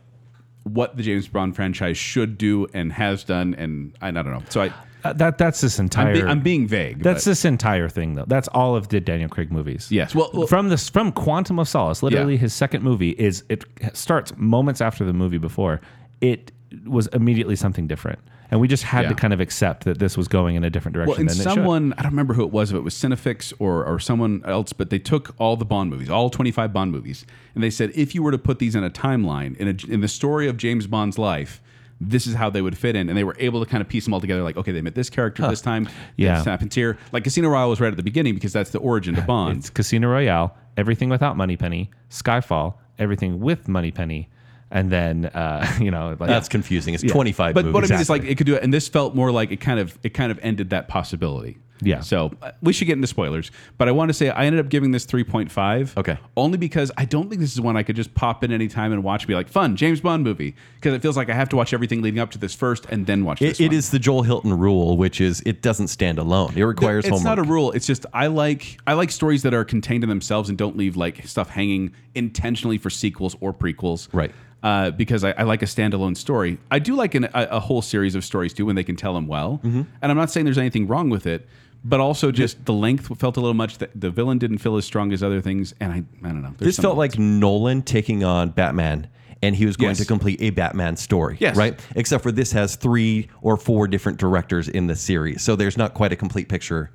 what 0.63 0.95
the 0.95 1.03
James 1.03 1.27
Bond 1.27 1.55
franchise 1.55 1.97
should 1.97 2.37
do 2.37 2.67
and 2.73 2.93
has 2.93 3.25
done, 3.25 3.53
and 3.55 3.93
I, 4.01 4.07
I 4.07 4.11
don't 4.11 4.31
know. 4.31 4.43
So 4.49 4.61
I, 4.61 4.73
Uh, 5.03 5.13
that 5.13 5.37
that's 5.37 5.61
this 5.61 5.79
entire. 5.79 6.07
I'm, 6.07 6.13
be, 6.13 6.21
I'm 6.23 6.39
being 6.41 6.67
vague. 6.67 7.01
That's 7.03 7.23
but- 7.23 7.31
this 7.31 7.45
entire 7.45 7.87
thing, 7.89 8.15
though. 8.15 8.25
That's 8.27 8.47
all 8.49 8.75
of 8.75 8.89
the 8.89 8.99
Daniel 8.99 9.29
Craig 9.29 9.51
movies. 9.51 9.87
Yes. 9.91 10.13
Well- 10.13 10.29
well- 10.33 10.47
from 10.47 10.69
this 10.69 10.89
from 10.89 11.11
Quantum 11.11 11.57
of 11.59 11.67
Solace, 11.69 12.03
literally 12.03 12.33
Yeah. 12.33 12.39
his 12.41 12.53
second 12.53 12.83
movie 12.83 13.11
is 13.11 13.43
it 13.49 13.63
starts 13.93 14.33
moments 14.37 14.81
after 14.81 15.05
the 15.05 15.13
movie 15.13 15.37
before. 15.37 15.79
It 16.21 16.51
was 16.85 17.07
immediately 17.07 17.55
something 17.55 17.87
different, 17.87 18.19
and 18.51 18.59
we 18.59 18.67
just 18.67 18.83
had 18.83 19.03
Yeah. 19.03 19.09
to 19.09 19.15
kind 19.15 19.33
of 19.33 19.39
accept 19.39 19.85
that 19.85 19.99
this 19.99 20.17
was 20.17 20.27
going 20.27 20.55
in 20.55 20.63
a 20.63 20.69
different 20.69 20.93
direction. 20.93 21.11
Well, 21.11 21.19
and 21.21 21.29
than 21.29 21.39
it 21.39 21.43
someone 21.43 21.93
I 21.97 22.03
don't 22.03 22.11
remember 22.11 22.33
who 22.33 22.43
it 22.43 22.51
was, 22.51 22.71
if 22.71 22.77
it 22.77 22.81
was 22.83 22.93
Cinefix 22.93 23.53
or 23.57 23.85
or 23.85 23.99
someone 23.99 24.41
else, 24.45 24.73
but 24.73 24.89
they 24.89 24.99
took 24.99 25.33
all 25.39 25.55
the 25.55 25.65
Bond 25.65 25.89
movies, 25.89 26.09
all 26.09 26.29
25 26.29 26.71
Bond 26.73 26.91
movies, 26.91 27.25
and 27.55 27.63
they 27.63 27.69
said 27.69 27.91
if 27.95 28.13
you 28.13 28.21
were 28.21 28.31
to 28.31 28.37
put 28.37 28.59
these 28.59 28.75
in 28.75 28.83
a 28.83 28.89
timeline 28.89 29.55
in 29.57 29.67
a, 29.69 29.91
in 29.91 30.01
the 30.01 30.07
story 30.09 30.47
of 30.47 30.57
James 30.57 30.87
Bond's 30.87 31.17
life. 31.17 31.61
This 32.01 32.27
is 32.27 32.33
how 32.35 32.49
they 32.49 32.61
would 32.61 32.77
fit 32.77 32.95
in, 32.95 33.09
and 33.09 33.17
they 33.17 33.25
were 33.25 33.35
able 33.39 33.63
to 33.63 33.69
kind 33.69 33.81
of 33.81 33.89
piece 33.89 34.05
them 34.05 34.13
all 34.13 34.21
together. 34.21 34.41
Like, 34.41 34.55
okay, 34.55 34.71
they 34.71 34.81
met 34.81 34.95
this 34.95 35.09
character 35.09 35.47
this 35.49 35.59
time. 35.61 35.89
Yeah. 36.15 36.35
this 36.37 36.45
happens 36.45 36.73
here. 36.73 36.97
Like 37.11 37.25
Casino 37.25 37.49
Royale 37.49 37.69
was 37.69 37.81
right 37.81 37.91
at 37.91 37.97
the 37.97 38.03
beginning 38.03 38.35
because 38.35 38.53
that's 38.53 38.69
the 38.69 38.79
origin 38.79 39.15
to 39.15 39.21
Bond. 39.21 39.57
It's 39.57 39.69
Casino 39.69 40.07
Royale, 40.09 40.55
everything 40.77 41.09
without 41.09 41.35
Moneypenny, 41.35 41.89
Skyfall, 42.09 42.75
everything 42.97 43.39
with 43.41 43.67
Moneypenny, 43.67 44.29
and 44.71 44.89
then 44.91 45.25
uh, 45.25 45.69
you 45.81 45.91
know 45.91 46.15
like 46.19 46.29
That's 46.29 46.47
confusing. 46.47 46.93
It's 46.93 47.03
25 47.03 47.53
But 47.53 47.65
movies. 47.65 47.73
what 47.73 47.83
I 47.83 47.87
mean 47.87 48.01
is 48.01 48.09
like 48.09 48.23
it 48.23 48.35
could 48.35 48.47
do 48.47 48.55
it, 48.55 48.63
and 48.63 48.73
this 48.73 48.87
felt 48.87 49.13
more 49.13 49.31
like 49.31 49.51
it 49.51 49.57
kind 49.59 49.79
of 49.79 49.97
it 50.03 50.13
kind 50.13 50.31
of 50.31 50.39
ended 50.41 50.69
that 50.69 50.87
possibility. 50.87 51.57
Yeah. 51.81 52.01
So 52.01 52.31
uh, 52.41 52.51
we 52.61 52.73
should 52.73 52.85
get 52.85 52.93
into 52.93 53.07
spoilers, 53.07 53.51
but 53.77 53.87
I 53.87 53.91
want 53.91 54.09
to 54.09 54.13
say 54.13 54.29
I 54.29 54.45
ended 54.45 54.59
up 54.59 54.69
giving 54.69 54.91
this 54.91 55.05
three 55.05 55.23
point 55.23 55.51
five. 55.51 55.95
Okay. 55.97 56.17
Only 56.35 56.57
because 56.57 56.91
I 56.97 57.05
don't 57.05 57.29
think 57.29 57.41
this 57.41 57.53
is 57.53 57.61
one 57.61 57.77
I 57.77 57.83
could 57.83 57.95
just 57.95 58.13
pop 58.15 58.43
in 58.43 58.51
anytime 58.51 58.91
and 58.91 59.03
watch. 59.03 59.23
And 59.23 59.27
be 59.27 59.35
like 59.35 59.49
fun 59.49 59.75
James 59.75 60.01
Bond 60.01 60.23
movie 60.23 60.55
because 60.75 60.93
it 60.93 61.01
feels 61.01 61.15
like 61.17 61.29
I 61.29 61.33
have 61.33 61.49
to 61.49 61.55
watch 61.55 61.73
everything 61.73 62.01
leading 62.01 62.19
up 62.19 62.31
to 62.31 62.37
this 62.37 62.53
first 62.53 62.85
and 62.87 63.05
then 63.05 63.23
watch 63.23 63.39
this. 63.39 63.59
It, 63.59 63.65
it 63.65 63.67
one. 63.69 63.75
is 63.77 63.91
the 63.91 63.99
Joel 63.99 64.23
Hilton 64.23 64.57
rule, 64.57 64.97
which 64.97 65.21
is 65.21 65.41
it 65.45 65.61
doesn't 65.61 65.87
stand 65.87 66.19
alone. 66.19 66.53
It 66.55 66.63
requires 66.63 67.05
it's 67.05 67.11
homework. 67.11 67.37
not 67.37 67.39
a 67.39 67.43
rule. 67.43 67.71
It's 67.71 67.85
just 67.85 68.05
I 68.13 68.27
like 68.27 68.79
I 68.87 68.93
like 68.93 69.11
stories 69.11 69.43
that 69.43 69.53
are 69.53 69.65
contained 69.65 70.03
in 70.03 70.09
themselves 70.09 70.49
and 70.49 70.57
don't 70.57 70.75
leave 70.77 70.97
like 70.97 71.25
stuff 71.27 71.49
hanging 71.49 71.93
intentionally 72.15 72.77
for 72.77 72.89
sequels 72.89 73.35
or 73.39 73.53
prequels. 73.53 74.09
Right. 74.11 74.31
Uh, 74.61 74.91
because 74.91 75.23
I, 75.23 75.31
I 75.37 75.43
like 75.43 75.61
a 75.61 75.65
standalone 75.65 76.17
story. 76.17 76.57
I 76.69 76.79
do 76.79 76.93
like 76.93 77.15
an, 77.15 77.25
a, 77.25 77.47
a 77.51 77.59
whole 77.61 77.81
series 77.81 78.13
of 78.13 78.25
stories 78.25 78.53
too 78.53 78.65
when 78.65 78.75
they 78.75 78.83
can 78.83 78.97
tell 78.97 79.13
them 79.13 79.25
well. 79.25 79.61
Mm-hmm. 79.63 79.83
And 80.01 80.11
I'm 80.11 80.17
not 80.17 80.31
saying 80.31 80.43
there's 80.43 80.57
anything 80.57 80.85
wrong 80.85 81.09
with 81.09 81.25
it, 81.25 81.47
but 81.83 81.99
also 81.99 82.31
just 82.31 82.65
the 82.65 82.73
length 82.73 83.17
felt 83.19 83.37
a 83.37 83.39
little 83.39 83.53
much. 83.53 83.77
The, 83.77 83.89
the 83.95 84.09
villain 84.09 84.37
didn't 84.37 84.57
feel 84.59 84.75
as 84.77 84.85
strong 84.85 85.11
as 85.13 85.23
other 85.23 85.41
things, 85.41 85.73
and 85.79 85.91
I 85.93 85.97
I 86.27 86.31
don't 86.31 86.41
know. 86.41 86.53
There's 86.57 86.75
this 86.75 86.83
felt 86.83 86.93
something- 86.97 86.97
like 86.97 87.19
Nolan 87.19 87.81
taking 87.83 88.23
on 88.23 88.49
Batman, 88.49 89.07
and 89.41 89.55
he 89.55 89.65
was 89.65 89.77
going 89.77 89.91
Yes. 89.91 89.99
to 89.99 90.05
complete 90.05 90.41
a 90.41 90.49
Batman 90.49 90.97
story. 90.97 91.37
Yes. 91.39 91.55
Right? 91.55 91.79
Except 91.95 92.21
for 92.23 92.31
this 92.31 92.51
has 92.51 92.75
three 92.75 93.29
or 93.41 93.55
four 93.57 93.87
different 93.87 94.17
directors 94.19 94.67
in 94.67 94.87
the 94.87 94.95
series. 94.95 95.41
So 95.41 95.55
there's 95.55 95.77
not 95.77 95.93
quite 95.93 96.11
a 96.11 96.15
complete 96.17 96.49
picture 96.49 96.91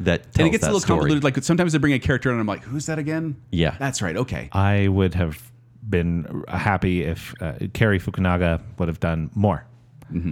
that 0.00 0.22
tells 0.32 0.36
and 0.38 0.46
it 0.48 0.50
gets 0.52 0.62
a 0.62 0.66
little 0.66 0.80
story. 0.80 0.98
convoluted. 1.00 1.24
Like 1.24 1.42
sometimes 1.42 1.72
they 1.72 1.78
bring 1.78 1.92
a 1.94 1.98
character 1.98 2.28
in, 2.30 2.34
and 2.34 2.40
I'm 2.40 2.46
like, 2.46 2.62
who's 2.62 2.86
that 2.86 2.98
again? 3.00 3.36
Yeah. 3.50 3.74
that's 3.78 4.00
right. 4.00 4.16
Okay. 4.16 4.48
I 4.52 4.86
would 4.88 5.14
have 5.14 5.50
been 5.88 6.44
happy 6.48 7.02
if 7.02 7.34
uh, 7.40 7.54
Cary 7.72 7.98
Fukunaga 7.98 8.60
would 8.78 8.88
have 8.88 9.00
done 9.00 9.30
more. 9.34 9.64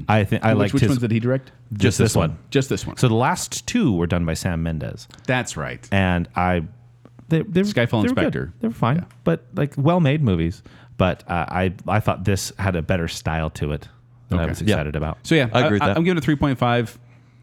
I 0.08 0.24
think 0.24 0.44
I 0.44 0.54
which 0.54 0.58
liked 0.60 0.74
which 0.74 0.80
his 0.82 0.88
ones 0.90 1.00
did 1.00 1.10
he 1.10 1.20
direct? 1.20 1.52
just 1.74 1.98
this 1.98 2.14
one. 2.16 2.38
Just 2.50 2.68
this 2.68 2.86
one. 2.86 2.96
So 2.96 3.08
the 3.08 3.14
last 3.14 3.66
two 3.66 3.92
were 3.94 4.06
done 4.06 4.24
by 4.24 4.34
Sam 4.34 4.62
Mendes, 4.62 5.06
that's 5.26 5.56
right. 5.56 5.86
and 5.92 6.28
I 6.36 6.62
they, 7.28 7.42
they 7.42 7.60
Skyfall 7.62 8.02
they 8.02 8.08
were 8.08 8.30
good. 8.30 8.52
They 8.60 8.68
were 8.68 8.74
fine, 8.74 9.04
but 9.24 9.44
like 9.54 9.74
well 9.76 10.00
made 10.00 10.22
movies. 10.22 10.62
But 10.96 11.22
uh, 11.28 11.44
I 11.48 11.74
I 11.86 12.00
thought 12.00 12.24
this 12.24 12.52
had 12.58 12.74
a 12.76 12.82
better 12.82 13.06
style 13.08 13.50
to 13.50 13.72
it 13.72 13.88
that 14.30 14.38
I 14.38 14.42
Okay. 14.44 14.48
was 14.50 14.62
Yeah. 14.62 14.76
excited 14.76 14.96
about. 14.96 15.18
So 15.24 15.34
yeah, 15.34 15.48
I 15.52 15.60
agree 15.66 15.74
with 15.76 15.82
that. 15.82 15.96
I'm 15.96 16.04
giving 16.04 16.16
it 16.18 16.24
three 16.24 16.36
point 16.36 16.58
five. 16.58 16.98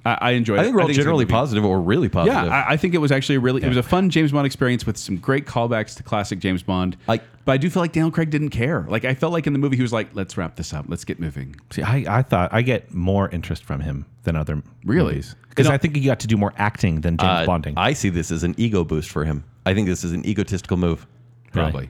I, 0.06 0.18
I 0.22 0.32
enjoyed. 0.32 0.60
I 0.60 0.62
it. 0.62 0.66
think 0.66 0.76
we're 0.76 0.82
all 0.82 0.88
it's 0.90 0.98
a 0.98 1.00
good 1.00 1.04
generally 1.06 1.24
movie. 1.26 1.32
positive 1.32 1.64
or 1.66 1.80
really 1.82 2.10
positive. 2.10 2.34
Yeah, 2.46 2.66
I, 2.68 2.74
I 2.74 2.78
think 2.78 2.94
it 2.94 2.98
was 2.98 3.12
actually 3.12 3.36
a 3.36 3.40
really. 3.40 3.64
It 3.64 3.68
was 3.68 3.78
a 3.78 3.84
fun 3.84 4.10
James 4.10 4.32
Bond 4.32 4.46
experience 4.46 4.86
with 4.86 4.98
some 4.98 5.18
great 5.18 5.46
callbacks 5.46 5.96
to 5.98 6.04
classic 6.04 6.40
James 6.40 6.64
Bond. 6.64 6.98
Like- 7.08 7.24
but 7.46 7.52
I 7.52 7.58
do 7.58 7.70
feel 7.70 7.84
like 7.84 7.92
Daniel 7.92 8.10
Craig 8.10 8.30
didn't 8.30 8.52
care. 8.52 8.86
Like 8.88 9.04
I 9.04 9.14
felt 9.16 9.34
like 9.34 9.48
in 9.48 9.52
the 9.54 9.60
movie 9.60 9.76
he 9.76 9.82
was 9.82 9.92
like, 9.92 10.10
"Let's 10.14 10.38
wrap 10.38 10.56
this 10.56 10.74
up. 10.74 10.86
Let's 10.88 11.04
get 11.04 11.20
moving." 11.20 11.56
See, 11.72 11.82
I, 11.82 12.20
I 12.20 12.22
thought 12.22 12.54
I 12.54 12.62
get 12.62 12.94
more 12.94 13.30
interest 13.30 13.66
from 13.66 13.82
him 13.82 14.06
than 14.24 14.38
other 14.38 14.64
Really? 14.86 15.16
movies 15.16 15.36
because 15.50 15.66
You 15.66 15.72
know- 15.72 15.76
I 15.76 15.78
think 15.78 15.96
he 15.96 16.02
got 16.04 16.20
to 16.22 16.28
do 16.28 16.38
more 16.38 16.54
acting 16.58 17.02
than 17.02 17.18
James 17.18 17.30
Uh, 17.42 17.46
Bonding. 17.46 17.74
I 17.78 17.92
see 17.94 18.08
this 18.10 18.32
as 18.32 18.44
an 18.44 18.56
ego 18.58 18.86
boost 18.86 19.10
for 19.10 19.26
him. 19.26 19.44
I 19.66 19.74
think 19.74 19.88
this 19.90 20.04
is 20.06 20.14
an 20.14 20.26
egotistical 20.26 20.78
move. 20.78 21.06
Probably. 21.52 21.90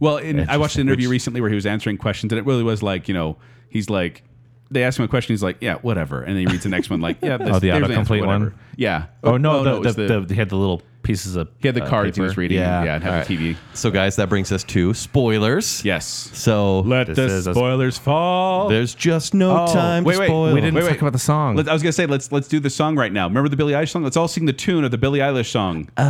Well, 0.00 0.16
in, 0.18 0.48
I 0.48 0.56
watched 0.58 0.76
an 0.76 0.82
interview 0.82 1.08
Which- 1.08 1.12
recently 1.12 1.40
where 1.40 1.50
he 1.50 1.56
was 1.56 1.66
answering 1.66 1.96
questions, 1.96 2.32
and 2.32 2.38
it 2.38 2.44
really 2.46 2.62
was 2.62 2.82
like, 2.82 3.08
you 3.08 3.14
know, 3.14 3.36
he's 3.68 3.88
like, 3.90 4.22
they 4.70 4.84
ask 4.84 4.98
him 4.98 5.04
a 5.04 5.08
question, 5.08 5.32
he's 5.32 5.42
like, 5.42 5.58
yeah, 5.60 5.76
whatever, 5.76 6.20
and 6.22 6.36
then 6.36 6.46
he 6.46 6.52
reads 6.52 6.62
the 6.64 6.68
next 6.68 6.90
one, 6.90 7.00
like, 7.00 7.18
yeah, 7.22 7.34
oh, 7.40 7.44
this, 7.44 7.48
Oh, 7.56 7.58
the 7.58 7.70
there's 7.70 7.82
an 7.88 7.90
autocomplete 7.90 8.16
answer, 8.18 8.26
one? 8.26 8.54
Yeah. 8.76 9.06
oh 9.24 9.36
no, 9.36 9.52
oh, 9.52 9.60
it 9.60 9.64
the, 9.64 9.80
was 9.80 9.96
the, 9.96 10.20
the, 10.26 10.34
he 10.34 10.38
had 10.38 10.48
the 10.50 10.56
little 10.56 10.82
pieces 11.02 11.36
of 11.36 11.48
he 11.60 11.68
had 11.68 11.74
the 11.74 11.82
uh, 11.84 11.88
cards 11.88 12.16
he 12.16 12.22
was 12.22 12.36
reading, 12.36 12.58
Yeah, 12.58 12.84
yeah, 12.84 12.94
and 12.96 13.02
had 13.04 13.12
All 13.14 13.24
the 13.24 13.36
TV. 13.54 13.56
So, 13.72 13.90
guys, 13.90 14.16
that 14.16 14.28
brings 14.28 14.52
us 14.52 14.62
to 14.64 14.92
spoilers. 14.92 15.82
Yes. 15.84 16.04
So, 16.34 16.80
Let 16.80 17.06
This 17.06 17.16
the 17.16 17.24
is 17.24 17.46
a- 17.46 17.54
spoilers 17.54 17.96
fall. 17.96 18.68
there's 18.68 18.94
just 18.94 19.32
no 19.32 19.64
Oh, 19.64 19.72
time 19.72 20.04
wait, 20.04 20.14
to 20.14 20.20
wait, 20.20 20.26
spoil. 20.26 20.52
we 20.52 20.60
didn't 20.60 20.74
Wait, 20.74 20.82
talk 20.82 20.90
wait. 20.90 21.00
about 21.00 21.12
the 21.14 21.18
song. 21.18 21.56
Let- 21.56 21.68
I 21.68 21.72
was 21.72 21.82
gonna 21.82 21.92
say 21.92 22.04
let's 22.06 22.30
let's 22.30 22.46
do 22.48 22.60
the 22.60 22.68
song 22.70 22.94
right 22.96 23.12
now. 23.12 23.26
Remember 23.26 23.48
the 23.48 23.56
Billie 23.56 23.72
Eilish 23.72 23.88
song? 23.90 24.02
Let's 24.04 24.16
all 24.18 24.28
sing 24.28 24.44
the 24.44 24.52
tune 24.52 24.84
of 24.84 24.90
the 24.90 24.98
Billie 24.98 25.20
Eilish 25.20 25.46
song. 25.50 25.88
Uh, 25.96 26.02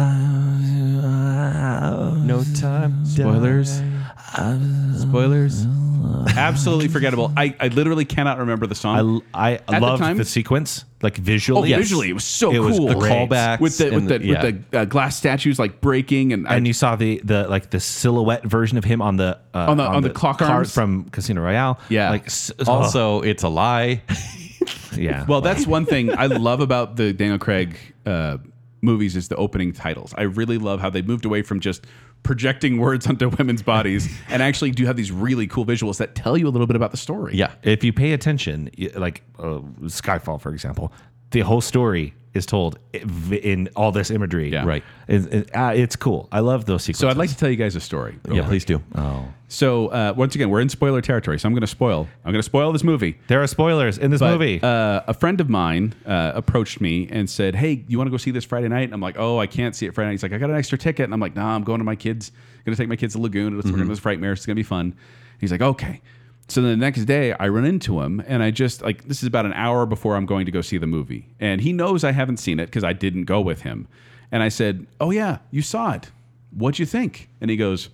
uh, 1.05 2.15
no 2.25 2.43
time. 2.59 3.05
Spoilers. 3.07 3.81
Uh, 4.37 4.59
spoilers. 4.99 5.65
Absolutely 6.37 6.89
forgettable. 6.89 7.33
I, 7.37 7.55
I 7.59 7.69
literally 7.69 8.05
cannot 8.05 8.39
remember 8.39 8.67
the 8.67 8.75
song. 8.75 9.23
I, 9.35 9.61
I 9.69 9.79
the 9.79 9.87
loved 9.87 10.03
time- 10.03 10.17
the 10.17 10.25
sequence, 10.25 10.85
like 11.03 11.17
visually. 11.17 11.59
oh, 11.75 11.77
visually. 11.77 11.83
visually, 11.83 12.11
it 12.11 12.13
was 12.13 12.25
so 12.25 12.53
It 12.53 12.59
was 12.59 12.77
cool. 12.79 12.89
The 12.89 12.95
great. 12.95 13.13
callbacks 13.13 13.61
with 13.61 13.79
the 13.79 13.85
with 13.87 13.95
and 13.95 14.09
the, 14.09 14.25
yeah. 14.25 14.43
with 14.45 14.71
the 14.71 14.79
uh, 14.81 14.85
glass 14.85 15.17
statues 15.17 15.59
like 15.59 15.81
breaking 15.81 16.33
and, 16.33 16.47
and 16.47 16.65
I, 16.65 16.67
you 16.67 16.73
saw 16.73 16.97
the 16.97 17.21
the 17.25 17.49
like 17.49 17.71
the 17.71 17.81
silhouette 17.81 18.45
version 18.45 18.79
of 18.79 18.85
him 18.85 19.01
on 19.03 19.17
the 19.17 19.39
uh, 19.55 19.67
On 19.71 19.77
the- 19.77 19.85
on 19.85 20.03
the 20.03 20.11
clock 20.11 20.39
card 20.39 20.51
arms? 20.51 20.75
from 20.75 21.09
Casino 21.11 21.43
Royale. 21.43 21.79
Yeah. 21.89 22.11
like 22.11 22.27
s- 22.27 22.53
Also, 22.67 23.23
it's 23.23 23.43
a 23.43 23.49
lie. 23.49 24.03
yeah. 24.97 25.25
well, 25.27 25.41
that's 25.41 25.67
one 25.67 25.87
thing 25.87 26.17
I 26.17 26.27
love 26.27 26.61
about 26.61 26.97
the 26.97 27.13
Daniel 27.13 27.39
Craig 27.39 27.77
uh, 28.07 28.39
movies 28.81 29.17
is 29.17 29.29
the 29.29 29.37
opening 29.37 29.73
titles. 29.73 30.15
I 30.17 30.23
really 30.23 30.59
love 30.59 30.81
how 30.81 30.91
they 30.91 31.03
moved 31.03 31.25
away 31.25 31.43
from 31.43 31.61
just 31.61 31.87
projecting 32.23 32.79
words 32.79 33.07
onto 33.09 33.29
women's 33.29 33.63
bodies 33.63 34.09
and 34.29 34.43
actually 34.43 34.71
do 34.71 34.87
have 34.87 34.97
these 34.97 35.11
really 35.13 35.47
cool 35.47 35.65
visuals 35.65 35.99
that 35.99 36.15
tell 36.15 36.37
you 36.37 36.47
a 36.47 36.51
little 36.51 36.67
bit 36.67 36.77
about 36.77 36.91
the 36.91 36.97
story. 36.97 37.35
yeah. 37.37 37.55
if 37.63 37.83
you 37.85 37.93
pay 37.93 38.13
attention, 38.13 38.71
like 38.95 39.23
uh, 39.39 39.61
Skyfall, 39.85 40.41
for 40.41 40.53
example, 40.53 40.93
the 41.31 41.41
whole 41.41 41.61
story 41.61 42.15
is 42.35 42.47
told 42.47 42.79
in 43.33 43.69
all 43.75 43.91
this 43.93 44.11
imagery. 44.11 44.51
Yeah. 44.53 44.65
Right. 44.65 44.85
It- 45.09 45.33
it- 45.33 45.57
uh, 45.57 45.73
it's 45.75 45.97
cool. 45.97 46.29
I 46.31 46.41
love 46.41 46.67
those 46.67 46.83
sequences. 46.83 47.01
So 47.01 47.09
I'd 47.09 47.17
like 47.17 47.31
to 47.31 47.37
tell 47.37 47.49
you 47.51 47.57
guys 47.57 47.75
a 47.77 47.81
story. 47.81 48.19
Yeah, 48.31 48.47
please 48.47 48.65
do. 48.65 48.83
Oh, 48.95 49.27
So 49.49 49.89
uh, 49.89 50.13
once 50.17 50.35
again, 50.35 50.51
we're 50.51 50.61
in 50.61 50.69
spoiler 50.69 51.01
territory, 51.01 51.39
so 51.39 51.47
I'm 51.49 51.55
going 51.55 51.63
to 51.63 51.67
spoil. 51.67 52.07
I'm 52.25 52.33
going 52.33 52.39
to 52.41 52.43
spoil 52.43 52.71
this 52.73 52.85
movie. 52.85 53.19
there 53.29 53.43
are 53.43 53.47
spoilers 53.47 53.97
in 53.99 54.11
this 54.11 54.21
But, 54.21 54.33
movie. 54.33 54.61
Uh, 54.63 55.01
a 55.07 55.15
friend 55.15 55.41
of 55.41 55.49
mine 55.49 55.95
uh, 56.07 56.33
approached 56.35 56.81
me 56.81 57.09
and 57.11 57.29
said, 57.31 57.55
"Hey, 57.55 57.85
you 57.89 57.97
want 57.97 58.09
to 58.09 58.13
go 58.13 58.19
see 58.19 58.31
this 58.31 58.45
Friday 58.45 58.69
night?" 58.69 58.83
And 58.85 58.93
I'm 58.95 59.01
like, 59.01 59.17
"Oh, 59.19 59.39
I 59.41 59.47
can't 59.47 59.75
see 59.75 59.87
it 59.87 59.95
Friday 59.95 60.09
night." 60.09 60.13
He's 60.13 60.23
like, 60.23 60.33
"I 60.35 60.39
got 60.39 60.51
an 60.51 60.57
extra 60.57 60.77
ticket," 60.77 61.05
and 61.05 61.15
I'm 61.15 61.21
like, 61.21 61.35
"Nah, 61.35 61.55
I'm 61.55 61.65
going 61.65 61.79
to 61.79 61.85
my 61.85 61.97
kids. 61.97 62.31
I'm 62.59 62.65
going 62.65 62.77
to 62.77 62.83
take 62.83 62.89
my 62.91 62.97
kids 62.97 63.15
to 63.15 63.21
Lagoon. 63.21 63.57
We're 63.57 63.63
going 63.63 63.79
to 63.79 63.85
this 63.87 63.99
Fright 63.99 64.21
Mare. 64.21 64.33
It's 64.33 64.45
going 64.45 64.55
to 64.57 64.61
be 64.61 64.63
fun." 64.65 64.95
He's 65.41 65.51
like, 65.51 65.63
"Okay." 65.63 66.03
So 66.51 66.63
the 66.63 66.77
next 66.77 67.05
day, 67.05 67.33
I 67.35 67.49
run 67.49 67.67
into 67.67 68.01
him, 68.01 68.23
and 68.27 68.43
I 68.43 68.51
just 68.51 68.81
like 68.83 69.05
this 69.05 69.23
is 69.23 69.27
about 69.27 69.45
an 69.45 69.53
hour 69.53 69.85
before 69.85 70.17
I'm 70.17 70.25
going 70.27 70.47
to 70.47 70.53
go 70.53 70.61
see 70.63 70.79
the 70.79 70.87
movie, 70.87 71.29
and 71.39 71.61
he 71.61 71.73
knows 71.75 72.05
I 72.05 72.13
haven't 72.13 72.39
seen 72.39 72.59
it 72.59 72.67
because 72.67 72.85
I 72.85 72.95
didn't 72.95 73.25
go 73.25 73.41
with 73.41 73.63
him. 73.63 73.87
And 74.33 74.43
I 74.43 74.49
said, 74.49 74.87
"Oh 75.01 75.11
yeah, 75.11 75.39
you 75.51 75.61
saw 75.63 75.93
it. 75.93 76.11
What'd 76.53 76.79
you 76.79 76.87
think?" 76.87 77.29
And 77.43 77.51
he 77.51 77.57
goes, 77.59 77.91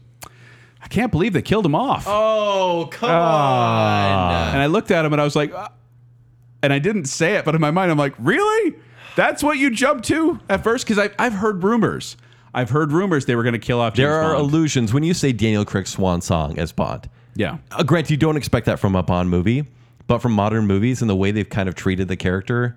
"I 0.81 0.87
can't 0.89 1.11
believe 1.11 1.33
they 1.33 1.43
killed 1.43 1.67
him 1.67 1.75
off." 1.75 2.05
Oh, 2.07 2.89
come 2.93 3.11
on. 3.11 4.53
And 4.55 4.63
I 4.63 4.67
looked 4.67 4.91
at 4.93 5.05
him 5.05 5.13
and 5.13 5.21
I 5.21 5.25
was 5.25 5.35
like, 5.35 5.53
"Uh," 5.53 5.69
and 6.63 6.73
I 6.73 6.79
didn't 6.79 7.07
say 7.07 7.35
it, 7.37 7.45
but 7.45 7.55
in 7.57 7.61
my 7.61 7.71
mind, 7.73 7.91
I'm 7.91 7.99
like, 7.99 8.15
really? 8.19 8.75
That's 9.17 9.43
what 9.43 9.59
you 9.59 9.71
jumped 9.71 10.05
to 10.07 10.41
at 10.49 10.65
first? 10.65 10.85
Because 10.87 10.99
I've, 10.99 11.15
I've 11.19 11.35
heard 11.35 11.63
rumors. 11.63 12.17
I've 12.53 12.71
heard 12.71 12.91
rumors 12.93 13.27
they 13.27 13.35
were 13.37 13.43
going 13.43 13.53
to 13.55 13.59
kill 13.59 13.81
off 13.81 13.95
James 13.95 14.05
There 14.07 14.15
are 14.15 14.35
Bond. 14.35 14.49
illusions 14.51 14.93
when 14.95 15.03
you 15.03 15.13
say 15.15 15.33
Daniel 15.33 15.65
Craig's 15.65 15.91
swan 15.91 16.21
song 16.21 16.59
as 16.59 16.73
Bond. 16.73 17.09
Yeah. 17.35 17.59
Uh, 17.71 17.83
granted, 17.83 18.11
you 18.11 18.17
don't 18.17 18.37
expect 18.37 18.67
that 18.67 18.79
from 18.79 18.95
a 18.95 19.03
Bond 19.03 19.31
movie, 19.31 19.65
but 20.07 20.19
from 20.19 20.33
modern 20.33 20.67
movies 20.67 21.01
and 21.01 21.09
the 21.11 21.17
way 21.17 21.31
they've 21.31 21.49
kind 21.49 21.69
of 21.69 21.75
treated 21.75 22.09
the 22.09 22.17
character, 22.17 22.77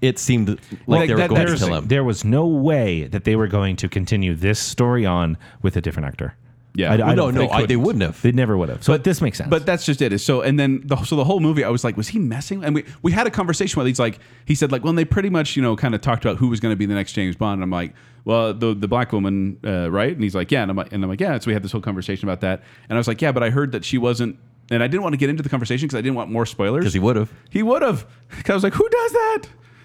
it 0.00 0.18
seemed 0.18 0.48
like, 0.48 0.58
Like 0.86 1.08
they 1.08 1.14
were 1.14 1.20
that- 1.20 1.30
going 1.30 1.40
to 1.42 1.46
there's- 1.46 1.62
kill 1.64 1.74
him. 1.74 1.86
there 1.88 2.04
was 2.04 2.24
no 2.24 2.46
way 2.46 3.04
that 3.08 3.24
they 3.24 3.36
were 3.36 3.46
going 3.48 3.76
to 3.76 3.88
continue 3.88 4.34
this 4.34 4.58
story 4.58 5.06
on 5.06 5.36
with 5.62 5.76
a 5.76 5.80
different 5.80 6.06
actor. 6.08 6.34
Yeah. 6.74 6.90
I, 6.90 6.94
I 6.94 6.96
don't 6.96 7.16
no, 7.16 7.30
no, 7.30 7.40
think- 7.40 7.52
I, 7.52 7.64
they 7.64 7.76
wouldn't 7.76 8.02
have. 8.02 8.20
They 8.20 8.32
never 8.32 8.54
would 8.58 8.68
have. 8.68 8.84
So 8.84 8.98
this 8.98 9.22
makes 9.22 9.38
sense. 9.38 9.48
But 9.48 9.64
that's 9.64 9.86
just 9.86 10.02
it. 10.02 10.12
Is 10.12 10.22
So 10.22 10.42
and 10.42 10.60
then 10.60 10.82
the, 10.84 10.96
so 11.04 11.16
the 11.16 11.24
whole 11.24 11.40
movie, 11.40 11.64
I 11.64 11.70
was 11.70 11.82
like, 11.84 11.96
was 11.96 12.08
he 12.08 12.18
messing? 12.18 12.62
And 12.62 12.74
we 12.74 12.84
we 13.00 13.12
had 13.12 13.26
a 13.26 13.30
conversation 13.30 13.78
where 13.80 13.86
He's 13.86 13.98
like, 13.98 14.18
he 14.44 14.54
said 14.54 14.70
like, 14.72 14.82
well, 14.84 14.90
and 14.90 14.98
they 14.98 15.06
pretty 15.06 15.30
much 15.30 15.56
you 15.56 15.62
know 15.62 15.74
kind 15.74 15.94
of 15.94 16.02
talked 16.02 16.24
about 16.26 16.36
who 16.36 16.48
was 16.48 16.60
going 16.60 16.72
to 16.72 16.76
be 16.76 16.84
the 16.84 16.92
next 16.94 17.14
James 17.14 17.34
Bond. 17.34 17.54
And 17.54 17.62
I'm 17.62 17.70
like, 17.70 17.94
well, 18.26 18.52
the 18.52 18.74
the 18.74 18.88
black 18.88 19.12
woman, 19.12 19.56
uh, 19.64 19.88
right? 19.88 20.12
And 20.12 20.20
he's 20.20 20.34
like, 20.34 20.50
yeah. 20.50 20.62
And 20.62 20.70
I'm 20.70 20.76
like, 20.76 20.92
and 20.92 21.02
I'm 21.02 21.08
like, 21.08 21.20
yeah. 21.20 21.38
So 21.38 21.46
we 21.46 21.52
had 21.52 21.62
this 21.62 21.70
whole 21.70 21.80
conversation 21.80 22.28
about 22.28 22.40
that. 22.40 22.64
And 22.88 22.96
I 22.96 22.98
was 22.98 23.06
like, 23.06 23.22
yeah, 23.22 23.30
but 23.30 23.44
I 23.44 23.50
heard 23.50 23.70
that 23.70 23.84
she 23.84 23.98
wasn't. 23.98 24.36
And 24.68 24.82
I 24.82 24.88
didn't 24.88 25.04
want 25.04 25.12
to 25.12 25.16
get 25.16 25.30
into 25.30 25.44
the 25.44 25.48
conversation 25.48 25.86
because 25.86 25.96
I 25.96 26.02
didn't 26.02 26.16
want 26.16 26.28
more 26.28 26.44
spoilers. 26.44 26.82
Because 26.82 26.92
he 26.92 26.98
would 26.98 27.14
have. 27.14 27.32
He 27.50 27.62
would 27.62 27.82
have. 27.82 28.04
Because 28.36 28.50
I 28.50 28.54
was 28.54 28.62
like, 28.64 28.74
who 28.74 28.88
does 28.88 29.12
that? 29.12 29.42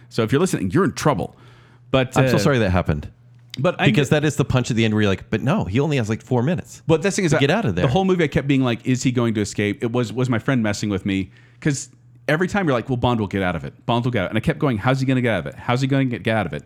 So 0.09 0.23
if 0.23 0.31
you're 0.31 0.41
listening, 0.41 0.71
you're 0.71 0.83
in 0.83 0.93
trouble. 0.93 1.37
But 1.91 2.17
I'm 2.17 2.29
so 2.29 2.35
uh, 2.37 2.39
sorry 2.39 2.57
that 2.57 2.71
happened. 2.71 3.11
But 3.59 3.79
I, 3.79 3.85
Because 3.85 4.09
that 4.09 4.23
is 4.23 4.37
the 4.37 4.45
punch 4.45 4.71
at 4.71 4.75
the 4.75 4.85
end 4.85 4.95
where 4.95 5.03
you're 5.03 5.11
like, 5.11 5.29
but 5.29 5.41
no, 5.41 5.65
he 5.65 5.79
only 5.79 5.97
has 5.97 6.09
like 6.09 6.23
four 6.23 6.41
minutes. 6.41 6.81
But 6.87 7.03
this 7.03 7.15
thing 7.15 7.25
is, 7.25 7.31
To 7.31 7.37
get 7.37 7.51
out 7.51 7.65
of 7.65 7.75
there. 7.75 7.85
The 7.85 7.91
whole 7.91 8.05
movie, 8.05 8.23
I 8.23 8.27
kept 8.27 8.47
being 8.47 8.63
like, 8.63 8.83
"Is 8.87 9.03
he 9.03 9.11
going 9.11 9.35
to 9.35 9.41
escape?" 9.41 9.83
It 9.83 9.91
was 9.91 10.11
was 10.11 10.29
my 10.29 10.39
friend 10.39 10.63
messing 10.63 10.89
with 10.89 11.05
me 11.05 11.29
because 11.59 11.89
every 12.27 12.47
time 12.47 12.65
you're 12.65 12.73
like, 12.73 12.89
"Well, 12.89 12.97
Bond 12.97 13.19
will 13.19 13.27
get 13.27 13.43
out 13.43 13.55
of 13.55 13.63
it. 13.65 13.85
Bond 13.85 14.05
will 14.05 14.11
get 14.11 14.23
out," 14.23 14.29
and 14.29 14.37
I 14.37 14.41
kept 14.41 14.57
going, 14.57 14.77
"How's 14.77 14.99
he 14.99 15.05
going 15.05 15.17
to 15.17 15.21
get 15.21 15.33
out 15.33 15.39
of 15.41 15.45
it? 15.47 15.55
How's 15.55 15.81
he 15.81 15.87
going 15.87 16.09
to 16.09 16.17
get 16.17 16.35
out 16.35 16.47
of 16.47 16.53
it?" 16.53 16.63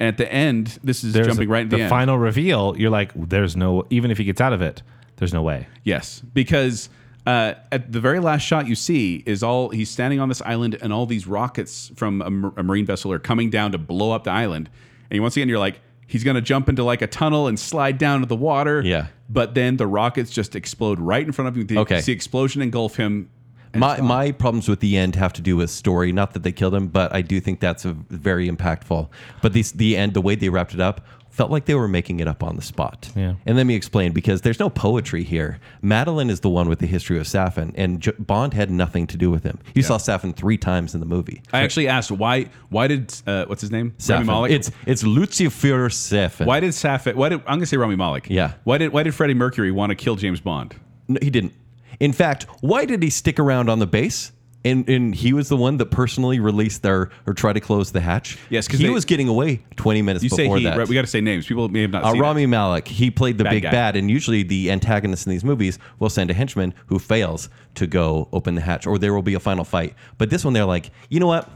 And 0.00 0.06
at 0.08 0.16
the 0.16 0.32
end, 0.32 0.78
this 0.84 1.02
is 1.02 1.12
There's 1.12 1.26
jumping 1.26 1.48
a- 1.48 1.52
right 1.52 1.64
at 1.64 1.70
the, 1.70 1.78
the 1.82 1.88
final 1.88 2.18
reveal. 2.18 2.76
You're 2.78 2.90
like, 2.90 3.10
there's 3.14 3.56
no. 3.56 3.84
Even 3.90 4.10
if 4.10 4.18
he 4.18 4.24
gets 4.24 4.40
out 4.40 4.52
of 4.52 4.62
it, 4.62 4.82
there's 5.16 5.34
no 5.34 5.42
way. 5.42 5.66
Yes, 5.82 6.20
because 6.34 6.88
uh, 7.26 7.54
at 7.72 7.90
the 7.90 8.00
very 8.00 8.20
last 8.20 8.42
shot 8.42 8.66
you 8.68 8.74
see 8.76 9.22
is 9.26 9.42
all 9.42 9.70
he's 9.70 9.90
standing 9.90 10.20
on 10.20 10.28
this 10.28 10.40
island, 10.42 10.78
and 10.80 10.92
all 10.92 11.04
these 11.06 11.26
rockets 11.26 11.90
from 11.96 12.22
a, 12.22 12.60
a 12.60 12.62
marine 12.62 12.86
vessel 12.86 13.10
are 13.12 13.18
coming 13.18 13.50
down 13.50 13.72
to 13.72 13.78
blow 13.78 14.12
up 14.12 14.24
the 14.24 14.30
island. 14.30 14.70
And 15.10 15.20
once 15.20 15.36
again, 15.36 15.48
you're 15.48 15.58
like, 15.58 15.80
he's 16.06 16.22
going 16.22 16.36
to 16.36 16.40
jump 16.42 16.68
into 16.68 16.84
like 16.84 17.02
a 17.02 17.06
tunnel 17.08 17.48
and 17.48 17.58
slide 17.58 17.98
down 17.98 18.20
to 18.20 18.26
the 18.26 18.36
water. 18.36 18.80
Yeah. 18.84 19.06
But 19.28 19.54
then 19.54 19.76
the 19.78 19.86
rockets 19.86 20.30
just 20.30 20.54
explode 20.54 21.00
right 21.00 21.26
in 21.26 21.32
front 21.32 21.48
of 21.48 21.56
him. 21.56 21.66
You 21.68 21.80
Okay. 21.80 22.00
see 22.00 22.12
explosion 22.12 22.62
engulf 22.62 22.96
him. 22.96 23.30
And 23.72 23.80
My 23.80 23.94
stop. 23.96 24.06
my 24.06 24.32
problems 24.32 24.68
with 24.68 24.80
the 24.80 24.96
end 24.96 25.14
have 25.16 25.32
to 25.34 25.42
do 25.42 25.56
with 25.56 25.70
story. 25.70 26.12
Not 26.12 26.32
that 26.34 26.42
they 26.42 26.52
killed 26.52 26.74
him, 26.74 26.88
but 26.88 27.14
I 27.14 27.22
do 27.22 27.40
think 27.40 27.60
that's 27.60 27.84
a 27.84 27.92
very 27.92 28.48
impactful. 28.50 29.08
But 29.42 29.52
these 29.52 29.72
the 29.72 29.96
end, 29.96 30.14
the 30.14 30.20
way 30.20 30.34
they 30.34 30.48
wrapped 30.48 30.74
it 30.74 30.80
up, 30.80 31.00
felt 31.30 31.50
like 31.52 31.66
they 31.66 31.74
were 31.76 31.86
making 31.86 32.18
it 32.18 32.26
up 32.26 32.42
on 32.42 32.56
the 32.56 32.62
spot. 32.62 33.10
Yeah. 33.14 33.34
And 33.46 33.56
let 33.56 33.64
me 33.64 33.76
explain 33.76 34.10
because 34.12 34.40
there's 34.40 34.58
no 34.58 34.68
poetry 34.68 35.22
here. 35.22 35.60
Madeline 35.82 36.30
is 36.30 36.40
the 36.40 36.48
one 36.50 36.68
with 36.68 36.80
the 36.80 36.86
history 36.86 37.16
of 37.18 37.26
Safin, 37.28 37.72
and 37.76 38.00
J- 38.00 38.10
Bond 38.18 38.54
had 38.54 38.72
nothing 38.72 39.06
to 39.06 39.16
do 39.16 39.30
with 39.30 39.44
him. 39.44 39.58
You 39.74 39.82
saw 39.82 39.98
Safin 39.98 40.34
three 40.34 40.56
times 40.58 40.94
in 40.94 41.00
the 41.00 41.06
movie. 41.06 41.42
I 41.52 41.60
actually 41.62 41.86
asked 41.86 42.10
why. 42.10 42.46
Why 42.70 42.88
did 42.88 43.14
uh, 43.26 43.44
what's 43.46 43.60
his 43.60 43.70
name? 43.70 43.94
Rami 44.08 44.24
Safin. 44.24 44.26
Malek. 44.26 44.50
It's 44.52 44.70
it's 44.86 45.04
Lucifer 45.04 45.88
Safin. 45.90 46.46
why 46.46 46.58
did 46.60 46.70
Safin? 46.70 47.14
Why 47.14 47.28
did 47.28 47.40
I'm 47.40 47.46
going 47.46 47.60
to 47.60 47.66
say 47.66 47.76
Rami 47.76 47.94
Malek? 47.96 48.28
Yeah. 48.28 48.54
Why 48.64 48.78
did 48.78 48.92
Why 48.92 49.04
did 49.04 49.14
Freddie 49.14 49.34
Mercury 49.34 49.70
want 49.70 49.90
to 49.90 49.94
kill 49.96 50.16
James 50.16 50.40
Bond? 50.40 50.74
No, 51.06 51.18
he 51.22 51.30
didn't. 51.30 51.52
In 52.00 52.12
fact, 52.12 52.44
why 52.60 52.84
did 52.84 53.02
he 53.02 53.10
stick 53.10 53.38
around 53.38 53.68
on 53.68 53.78
the 53.78 53.86
base? 53.86 54.32
And, 54.64 54.88
and 54.88 55.14
he 55.14 55.32
was 55.32 55.48
the 55.48 55.56
one 55.56 55.76
that 55.78 55.86
personally 55.86 56.40
released 56.40 56.82
their 56.82 57.10
or 57.26 57.32
tried 57.32 57.52
to 57.54 57.60
close 57.60 57.92
the 57.92 58.00
hatch. 58.00 58.36
Yes, 58.50 58.66
because 58.66 58.80
he 58.80 58.86
they- 58.86 58.92
was 58.92 59.04
getting 59.04 59.28
away 59.28 59.62
20 59.76 60.02
minutes 60.02 60.22
You 60.24 60.30
say 60.30 60.44
before 60.44 60.58
he. 60.58 60.64
that. 60.64 60.76
Right, 60.76 60.88
we 60.88 60.94
got 60.96 61.02
to 61.02 61.06
say 61.06 61.20
names. 61.20 61.46
People 61.46 61.68
may 61.68 61.82
have 61.82 61.92
not 61.92 62.02
Uh, 62.04 62.12
seen 62.12 62.20
Rami 62.20 62.42
it. 62.42 62.46
Malek, 62.48 62.88
he 62.88 63.10
played 63.10 63.38
the 63.38 63.44
Bad 63.44 63.50
big 63.50 63.62
guy. 63.62 63.70
bad, 63.70 63.94
and 63.96 64.10
usually 64.10 64.42
the 64.42 64.70
antagonist 64.72 65.26
in 65.26 65.30
these 65.30 65.44
movies 65.44 65.78
will 66.00 66.10
send 66.10 66.30
a 66.30 66.34
henchman 66.34 66.74
who 66.86 66.98
fails 66.98 67.48
to 67.76 67.86
go 67.86 68.28
open 68.32 68.56
the 68.56 68.60
hatch, 68.60 68.84
or 68.86 68.98
there 68.98 69.14
will 69.14 69.22
be 69.22 69.34
a 69.34 69.40
final 69.40 69.64
fight. 69.64 69.94
But 70.18 70.28
this 70.28 70.44
one, 70.44 70.54
they're 70.54 70.64
like, 70.64 70.90
you 71.08 71.20
know 71.20 71.28
what? 71.28 71.48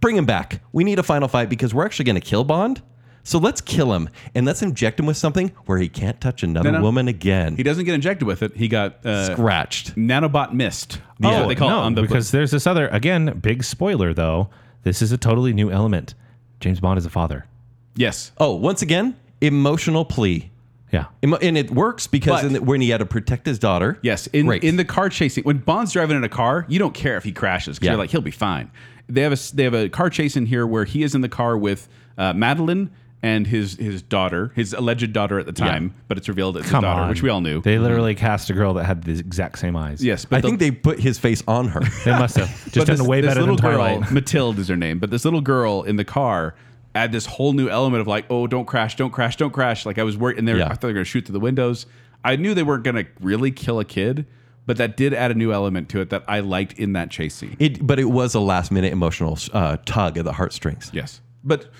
Bring 0.00 0.16
him 0.16 0.26
back. 0.26 0.60
We 0.72 0.84
need 0.84 0.98
a 0.98 1.02
final 1.02 1.28
fight 1.28 1.48
because 1.48 1.72
we're 1.72 1.86
actually 1.86 2.04
going 2.04 2.20
to 2.20 2.26
kill 2.26 2.44
Bond. 2.44 2.82
So 3.24 3.38
let's 3.38 3.60
kill 3.60 3.92
him 3.94 4.08
and 4.34 4.44
let's 4.44 4.62
inject 4.62 4.98
him 4.98 5.06
with 5.06 5.16
something 5.16 5.48
where 5.66 5.78
he 5.78 5.88
can't 5.88 6.20
touch 6.20 6.42
another 6.42 6.72
No, 6.72 6.78
no. 6.78 6.82
woman 6.84 7.06
again. 7.08 7.56
He 7.56 7.62
doesn't 7.62 7.84
get 7.84 7.94
injected 7.94 8.26
with 8.26 8.42
it. 8.42 8.56
He 8.56 8.66
got 8.68 9.04
uh, 9.06 9.32
Scratched. 9.32 9.94
nanobot 9.96 10.52
mist. 10.52 11.00
That's 11.20 11.38
what 11.40 11.48
they 11.48 11.54
call 11.54 11.68
Oh, 11.68 11.72
no, 11.72 11.78
it 11.82 11.86
on 11.86 11.94
the 11.94 12.02
because 12.02 12.32
there's 12.32 12.50
this 12.50 12.66
other 12.66 12.88
again 12.88 13.38
big 13.40 13.62
spoiler 13.64 14.12
though. 14.12 14.48
This 14.82 15.00
is 15.02 15.12
a 15.12 15.18
totally 15.18 15.52
new 15.52 15.70
element. 15.70 16.14
James 16.58 16.80
Bond 16.80 16.98
is 16.98 17.06
a 17.06 17.10
father. 17.10 17.46
yes. 17.94 18.32
Oh, 18.38 18.54
once 18.56 18.82
again, 18.82 19.16
emotional 19.40 20.04
plea. 20.04 20.50
Yeah. 20.92 21.06
Emo- 21.24 21.38
And 21.38 21.56
it 21.56 21.70
works 21.70 22.06
because 22.06 22.40
But- 22.42 22.44
in 22.46 22.52
the, 22.54 22.62
when 22.62 22.80
he 22.80 22.90
had 22.90 22.98
to 22.98 23.06
protect 23.06 23.46
his 23.46 23.58
daughter. 23.58 23.98
Yes, 24.02 24.26
in 24.28 24.50
in 24.52 24.76
the 24.76 24.84
car 24.84 25.08
chasing 25.08 25.44
when 25.44 25.58
Bond's 25.58 25.92
driving 25.92 26.16
in 26.16 26.24
a 26.24 26.28
car, 26.28 26.66
you 26.68 26.78
don't 26.78 26.92
care 26.94 27.16
if 27.16 27.24
he 27.24 27.32
crashes 27.32 27.78
because 27.78 27.86
Yeah. 27.86 27.92
you're 27.92 27.98
like 27.98 28.10
he'll 28.10 28.20
be 28.20 28.30
fine. 28.32 28.70
They 29.08 29.22
have 29.22 29.32
a 29.32 29.34
s- 29.34 29.50
they 29.52 29.62
have 29.64 29.74
a 29.74 29.88
car 29.88 30.10
chase 30.10 30.36
in 30.36 30.46
here 30.46 30.66
where 30.66 30.84
he 30.84 31.02
is 31.02 31.14
in 31.14 31.20
the 31.22 31.28
car 31.28 31.56
with 31.56 31.88
uh, 32.18 32.32
Madeline 32.34 32.90
and 33.22 33.46
his 33.46 33.76
his 33.76 34.02
daughter, 34.02 34.50
his 34.56 34.72
alleged 34.72 35.12
daughter 35.12 35.38
at 35.38 35.46
the 35.46 35.52
time, 35.52 35.94
but 36.08 36.18
it's 36.18 36.28
revealed 36.28 36.56
it's 36.56 36.64
his 36.66 36.72
Come 36.72 36.82
daughter, 36.82 37.02
on. 37.02 37.08
which 37.08 37.22
we 37.22 37.28
all 37.28 37.40
knew. 37.40 37.60
They 37.62 37.78
literally 37.78 38.14
cast 38.14 38.50
a 38.50 38.52
girl 38.52 38.74
that 38.74 38.84
had 38.84 39.04
the 39.04 39.12
exact 39.18 39.58
same 39.60 39.76
eyes. 39.76 40.02
yes, 40.04 40.24
but 40.24 40.38
I 40.38 40.40
the- 40.40 40.48
think 40.48 40.58
they 40.60 40.70
put 40.72 40.98
his 40.98 41.18
face 41.18 41.42
on 41.46 41.68
her. 41.68 41.80
They 42.04 42.10
must 42.10 42.36
have 42.36 42.48
just 42.48 42.74
but 42.74 42.86
done 42.88 42.96
this, 42.98 43.06
way 43.06 43.20
this 43.20 43.30
better 43.30 43.40
little 43.40 43.56
than 43.56 43.64
girl, 43.64 43.76
Twilight. 43.78 44.10
Matilde 44.12 44.58
is 44.58 44.68
her 44.68 44.76
name, 44.76 44.98
but 44.98 45.10
this 45.10 45.24
little 45.24 45.40
girl 45.40 45.82
in 45.84 45.96
the 45.96 46.04
car 46.04 46.54
add 46.94 47.12
this 47.12 47.24
whole 47.26 47.52
new 47.52 47.68
element 47.68 48.00
of 48.00 48.06
like, 48.08 48.26
oh, 48.28 48.46
don't 48.46 48.66
crash, 48.66 48.96
don't 48.96 49.12
crash, 49.12 49.36
don't 49.36 49.52
crash. 49.52 49.86
Like 49.86 49.98
I 49.98 50.02
was 50.02 50.16
worried, 50.16 50.38
and 50.38 50.46
they 50.48 50.52
were, 50.52 50.58
Yeah. 50.58 50.66
I 50.66 50.70
thought 50.70 50.80
they 50.82 50.88
were 50.88 50.92
going 50.94 51.04
to 51.04 51.10
shoot 51.10 51.24
through 51.26 51.32
the 51.34 51.40
windows. 51.40 51.86
I 52.24 52.36
knew 52.36 52.52
they 52.54 52.62
weren't 52.64 52.84
going 52.84 52.96
to 52.96 53.06
really 53.20 53.50
kill 53.50 53.78
a 53.80 53.84
kid, 53.84 54.26
but 54.66 54.76
that 54.76 54.96
did 54.96 55.14
add 55.14 55.30
a 55.30 55.34
new 55.34 55.52
element 55.52 55.88
to 55.90 56.00
it 56.00 56.10
that 56.10 56.22
I 56.28 56.40
liked 56.40 56.74
in 56.78 56.92
that 56.92 57.10
chase 57.10 57.34
scene. 57.34 57.56
It, 57.58 57.84
but 57.86 57.98
it 57.98 58.04
was 58.10 58.34
a 58.34 58.40
last 58.40 58.70
minute 58.72 58.92
emotional 58.92 59.38
uh, 59.52 59.78
tug 59.86 60.18
of 60.18 60.24
the 60.24 60.32
heartstrings. 60.32 60.90
Yes, 60.92 61.20
but 61.42 61.70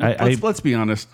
I- 0.00 0.24
let's, 0.24 0.42
I- 0.42 0.46
let's 0.46 0.60
be 0.60 0.74
honest. 0.74 1.08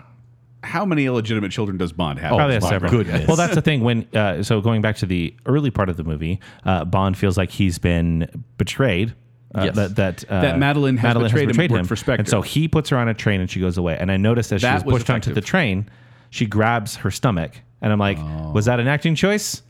How 0.62 0.84
many 0.84 1.04
illegitimate 1.06 1.52
children 1.52 1.76
does 1.76 1.92
Bond 1.92 2.18
have? 2.18 2.30
Probably 2.34 2.54
has 2.54 2.66
several. 2.68 2.90
goodness. 2.90 3.28
Well, 3.28 3.36
that's 3.36 3.54
the 3.54 3.62
thing. 3.62 3.82
When 3.82 4.08
uh, 4.14 4.42
so 4.42 4.60
going 4.60 4.82
back 4.82 4.96
to 4.96 5.06
the 5.06 5.32
early 5.46 5.70
part 5.70 5.88
of 5.88 5.96
the 5.96 6.02
movie, 6.02 6.40
uh, 6.64 6.84
Bond 6.84 7.16
feels 7.16 7.36
like 7.38 7.50
he's 7.50 7.78
been 7.78 8.44
betrayed. 8.58 9.14
Uh, 9.54 9.64
Yes. 9.66 9.76
That 9.76 9.96
that, 9.96 10.24
uh, 10.28 10.40
That 10.40 10.58
Madeline 10.58 10.96
has 10.96 11.14
betrayed 11.16 11.50
him, 11.54 11.70
worked 11.70 11.86
for 11.86 11.94
Spectre. 11.94 12.20
and 12.20 12.28
so 12.28 12.42
he 12.42 12.66
puts 12.66 12.88
her 12.90 12.96
on 12.96 13.06
a 13.08 13.14
train 13.14 13.40
and 13.40 13.48
she 13.48 13.60
goes 13.60 13.78
away. 13.78 13.96
And 13.98 14.10
I 14.10 14.16
noticed 14.16 14.50
as 14.52 14.60
she 14.62 14.66
That 14.66 14.84
was 14.84 14.92
was 14.94 15.02
pushed 15.02 15.10
onto 15.10 15.32
the 15.32 15.40
train, 15.40 15.88
she 16.30 16.46
grabs 16.46 16.96
her 16.96 17.10
stomach, 17.12 17.52
and 17.80 17.92
I'm 17.92 17.98
like, 18.00 18.18
was 18.52 18.64
that 18.64 18.80
an 18.80 18.88
acting 18.88 19.14
choice, 19.14 19.62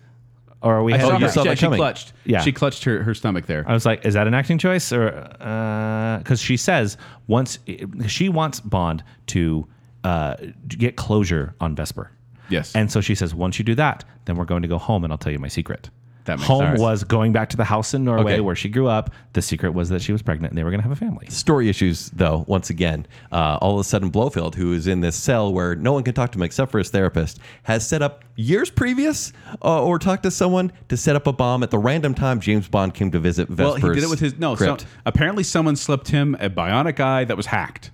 or 0.67 0.75
are 0.77 0.83
we? 0.83 0.93
I 0.95 0.99
saw 0.99 1.15
Oh, 1.15 1.19
you 1.19 1.29
saw 1.29 1.43
she 1.43 1.49
that 1.51 1.59
coming. 1.59 1.79
clutched. 1.79 2.13
Yeah. 2.25 2.41
she 2.41 2.53
clutched 2.53 2.85
her, 2.85 3.03
her 3.03 3.15
stomach 3.15 3.47
there. 3.47 3.65
I 3.67 3.73
was 3.73 3.87
like, 3.87 4.05
is 4.05 4.15
that 4.15 4.27
an 4.27 4.35
acting 4.35 4.59
choice 4.59 4.93
or 4.93 5.11
because 6.23 6.41
she 6.41 6.57
says 6.57 6.97
once 7.27 7.59
she 8.07 8.29
wants 8.29 8.61
Bond 8.61 9.03
to 9.29 9.67
uh, 10.05 10.37
get 10.69 10.97
closure 10.97 11.55
on 11.61 11.75
Vesper. 11.77 12.11
Yes. 12.49 12.75
And 12.77 12.91
so 12.93 13.01
she 13.01 13.15
says, 13.15 13.35
once 13.35 13.59
you 13.59 13.65
do 13.65 13.75
that, 13.75 14.05
then 14.27 14.37
we're 14.37 14.45
going 14.45 14.63
to 14.63 14.69
go 14.69 14.79
home 14.79 15.03
and 15.05 15.13
I'll 15.13 15.19
tell 15.19 15.33
you 15.33 15.39
my 15.41 15.49
secret. 15.49 15.91
That 16.27 16.39
makes 16.39 16.47
Home 16.49 16.63
sense. 16.63 16.81
was 16.81 17.05
going 17.05 17.33
back 17.33 17.49
to 17.51 17.57
the 17.57 17.65
house 17.65 17.95
in 17.95 18.05
Norway 18.05 18.35
Okay. 18.35 18.41
where 18.41 18.55
she 18.55 18.69
grew 18.69 18.87
up. 18.89 19.11
The 19.33 19.43
secret 19.43 19.73
was 19.75 19.89
that 19.89 20.03
she 20.03 20.13
was 20.13 20.23
pregnant 20.23 20.51
and 20.53 20.59
they 20.59 20.65
were 20.65 20.71
going 20.71 20.81
to 20.81 20.89
have 20.89 20.93
a 20.93 20.97
family. 20.97 21.27
Story 21.29 21.69
issues, 21.69 22.11
though, 22.11 22.45
once 22.47 22.69
again. 22.71 23.07
Uh, 23.33 23.59
all 23.61 23.75
of 23.75 23.81
a 23.81 23.85
sudden, 23.85 24.11
Blofeld, 24.11 24.55
who 24.57 24.73
is 24.73 24.87
in 24.87 25.01
this 25.01 25.17
cell 25.17 25.53
where 25.53 25.75
no 25.75 25.93
one 25.93 26.03
can 26.03 26.15
talk 26.15 26.33
to 26.33 26.39
him 26.39 26.43
except 26.43 26.71
for 26.71 26.79
his 26.79 26.91
therapist, 26.91 27.39
has 27.65 27.87
set 27.87 28.03
up 28.03 28.25
years 28.37 28.71
previous 28.71 29.33
uh, 29.65 29.83
or 29.83 29.99
talked 29.99 30.23
to 30.25 30.31
someone 30.31 30.71
to 30.89 30.97
set 30.97 31.17
up 31.17 31.27
a 31.27 31.33
bomb 31.33 31.63
at 31.63 31.71
the 31.71 31.79
random 31.79 32.13
time 32.15 32.41
James 32.41 32.69
Bond 32.69 32.93
came 32.95 33.11
to 33.13 33.19
visit 33.19 33.49
Vesper's 33.49 33.83
Well, 33.83 33.91
he 33.93 33.95
did 34.01 34.05
it 34.05 34.11
with 34.11 34.21
his 34.21 34.37
no. 34.39 34.55
So 34.57 34.67
crypt. 34.67 34.87
apparently, 35.07 35.43
someone 35.43 35.77
slipped 35.77 36.09
him 36.09 36.35
a 36.41 36.51
bionic 36.51 37.01
eye 37.01 37.25
that 37.25 37.37
was 37.37 37.47
hacked. 37.47 37.91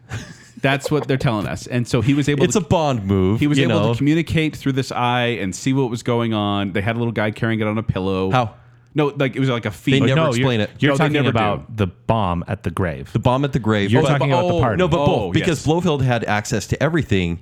That's 0.63 0.91
what 0.91 1.09
they're 1.09 1.17
telling 1.19 1.47
us, 1.47 1.67
and 1.67 1.87
so 1.87 2.01
he 2.01 2.15
was 2.15 2.29
able. 2.29 2.39
To 2.41 2.45
It's 2.45 2.53
to, 2.55 2.61
a 2.61 2.67
Bond 2.67 3.05
move. 3.05 3.41
He 3.41 3.47
was 3.49 3.59
able 3.59 3.69
know. 3.81 3.93
to 3.93 3.99
communicate 3.99 4.57
through 4.57 4.73
this 4.73 4.91
eye 4.93 5.37
and 5.41 5.55
see 5.55 5.73
what 5.73 5.91
was 5.91 6.03
going 6.03 6.33
on. 6.33 6.73
They 6.73 6.81
had 6.81 6.97
a 6.97 6.99
little 6.99 7.13
guy 7.13 7.33
carrying 7.33 7.61
it 7.61 7.67
on 7.67 7.77
a 7.79 7.83
pillow. 7.83 8.31
How? 8.31 8.55
No, 8.95 9.07
like 9.07 9.35
it 9.35 9.41
was 9.41 9.49
like 9.49 9.67
a 9.67 9.71
feed. 9.71 9.95
They 9.95 10.01
never 10.01 10.15
no, 10.17 10.29
explain 10.29 10.61
you're, 10.61 10.69
it. 10.69 10.83
You're 10.83 10.93
No, 10.93 10.99
talking 10.99 11.13
never 11.15 11.31
about 11.31 11.77
the 11.77 11.87
bomb 11.87 12.45
at 12.47 12.63
the 12.63 12.71
grave. 12.71 13.13
the 13.13 13.19
bomb 13.19 13.45
at 13.45 13.53
the 13.53 13.59
grave. 13.59 13.91
You're 13.91 14.03
But- 14.03 14.09
talking 14.09 14.31
about 14.31 14.49
the 14.49 14.55
oh, 14.55 14.61
party. 14.61 14.77
No, 14.77 14.87
but 14.89 15.01
Oh, 15.01 15.07
both 15.07 15.33
because 15.35 15.59
yes. 15.59 15.67
Blofeld 15.67 16.03
had 16.03 16.25
access 16.25 16.67
to 16.69 16.83
everything, 16.83 17.41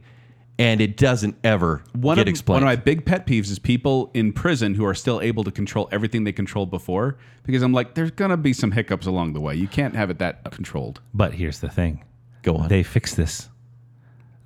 and 0.59 0.81
it 0.81 0.97
doesn't 0.97 1.37
ever 1.43 1.83
one 1.93 2.17
get 2.17 2.23
of, 2.23 2.29
explained. 2.29 2.65
One 2.65 2.73
of 2.73 2.79
my 2.79 2.83
big 2.83 3.05
pet 3.05 3.27
peeves 3.27 3.51
is 3.51 3.59
people 3.59 4.11
in 4.15 4.33
prison 4.33 4.75
who 4.75 4.85
are 4.87 4.95
still 4.95 5.21
able 5.21 5.43
to 5.45 5.51
control 5.51 5.89
everything 5.91 6.25
they 6.25 6.33
controlled 6.33 6.71
before. 6.71 7.19
Because 7.43 7.63
I'm 7.63 7.73
like, 7.73 7.95
there's 7.95 8.13
gonna 8.13 8.37
be 8.37 8.53
some 8.53 8.71
hiccups 8.71 9.07
along 9.07 9.33
the 9.33 9.41
way. 9.41 9.57
You 9.57 9.67
can't 9.67 9.97
have 9.97 10.09
it 10.09 10.19
that 10.21 10.51
controlled. 10.53 11.01
But 11.13 11.35
here's 11.35 11.59
the 11.59 11.69
thing. 11.69 12.05
Go 12.43 12.57
on. 12.57 12.69
They 12.69 12.83
fix 12.83 13.15
this. 13.15 13.49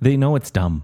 They 0.01 0.17
know 0.17 0.35
it's 0.35 0.51
dumb. 0.51 0.83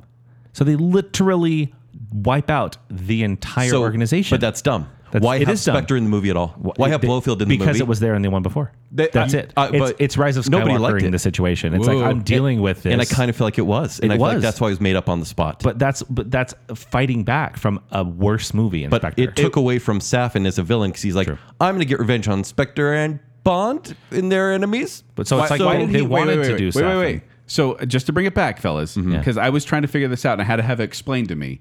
So 0.54 0.64
they 0.64 0.76
literally 0.76 1.74
wipe 2.14 2.50
out 2.50 2.78
the 2.90 3.24
entire 3.24 3.70
So- 3.70 3.82
organization. 3.82 4.36
But 4.36 4.42
that's 4.42 4.62
dumb. 4.62 4.88
That's- 5.12 5.26
Why 5.28 5.36
it 5.38 5.48
have 5.48 5.56
is 5.56 5.66
dumb. 5.66 5.76
Spectre 5.76 5.98
in 5.98 6.06
the 6.06 6.10
movie 6.10 6.30
at 6.30 6.38
all? 6.38 6.56
Why 6.78 6.88
have 6.88 7.02
They- 7.02 7.08
Blofeld 7.08 7.42
in 7.42 7.50
the 7.50 7.54
movie? 7.54 7.58
because 7.58 7.82
it 7.82 7.88
was 7.88 8.00
there 8.00 8.16
in 8.16 8.22
the 8.22 8.30
one 8.30 8.44
before. 8.44 8.72
They- 8.94 9.10
That's 9.12 9.34
uh, 9.34 9.40
it. 9.40 9.54
uh, 9.58 9.70
it's, 9.74 9.80
but 9.80 9.96
it's 10.00 10.18
Rise 10.18 10.38
of 10.38 10.50
nobody 10.50 10.78
liked 10.78 10.96
Skywalker 11.00 11.04
in 11.04 11.12
the 11.12 11.20
situation. 11.20 11.74
It's 11.74 11.86
Whoa. 11.86 11.98
like 11.98 12.06
I'm 12.06 12.22
dealing 12.24 12.62
with 12.62 12.84
this, 12.84 12.94
and 12.94 13.02
I 13.02 13.06
kind 13.06 13.30
of 13.30 13.36
feel 13.36 13.46
like 13.46 13.58
it 13.58 13.66
was. 13.66 14.00
And 14.00 14.10
It 14.10 14.16
I 14.16 14.18
feel 14.18 14.26
like 14.28 14.36
was. 14.36 14.44
that's 14.44 14.62
why 14.62 14.68
it 14.68 14.72
was 14.72 14.80
made 14.80 14.96
up 14.96 15.10
on 15.10 15.20
the 15.20 15.26
spot. 15.26 15.62
but 15.64 15.78
that's 15.78 16.02
but 16.04 16.32
that's 16.32 16.54
fighting 16.76 17.26
back 17.26 17.58
from 17.58 17.82
a 17.92 18.06
worse 18.06 18.54
movie. 18.54 18.88
but 18.88 18.96
in 19.04 19.12
Spectre. 19.12 19.24
it 19.24 19.36
took 19.36 19.58
away 19.58 19.80
from 19.80 20.00
Safin 20.00 20.46
as 20.48 20.58
a 20.58 20.64
villain 20.64 20.92
because 20.92 21.04
he's 21.04 21.16
like. 21.16 21.28
I'm 21.60 21.76
going 21.76 21.80
to 21.80 21.86
get 21.86 22.00
revenge 22.00 22.30
on 22.30 22.46
Spectre 22.46 22.94
and 22.94 23.20
Bond 23.44 23.96
in 24.12 24.30
their 24.30 24.52
enemies. 24.54 25.04
But 25.16 25.28
so 25.28 25.40
it's 25.42 25.52
like 25.52 25.62
why 25.62 25.78
did 25.78 25.90
they 25.90 26.00
he- 26.00 26.02
wait, 26.02 26.10
wanted 26.10 26.40
wait, 26.40 26.46
to 26.48 26.52
wait, 26.54 26.58
do 26.58 26.66
wait, 26.66 26.72
stuff. 26.74 26.84
Wait, 26.84 26.96
wait, 26.98 27.14
wait. 27.16 27.24
So 27.48 27.74
uh, 27.74 27.86
just 27.86 28.06
to 28.06 28.14
bring 28.14 28.26
it 28.26 28.34
back, 28.36 28.60
fellas, 28.60 28.96
Mm-hmm. 28.96 29.18
because 29.18 29.38
I 29.38 29.50
was 29.50 29.66
trying 29.66 29.82
to 29.82 29.88
figure 29.88 30.08
this 30.08 30.26
out 30.26 30.34
and 30.34 30.42
I 30.42 30.46
had 30.46 30.58
to 30.58 30.64
have 30.64 30.80
it 30.80 30.84
explained 30.84 31.30
to 31.30 31.36
me. 31.36 31.60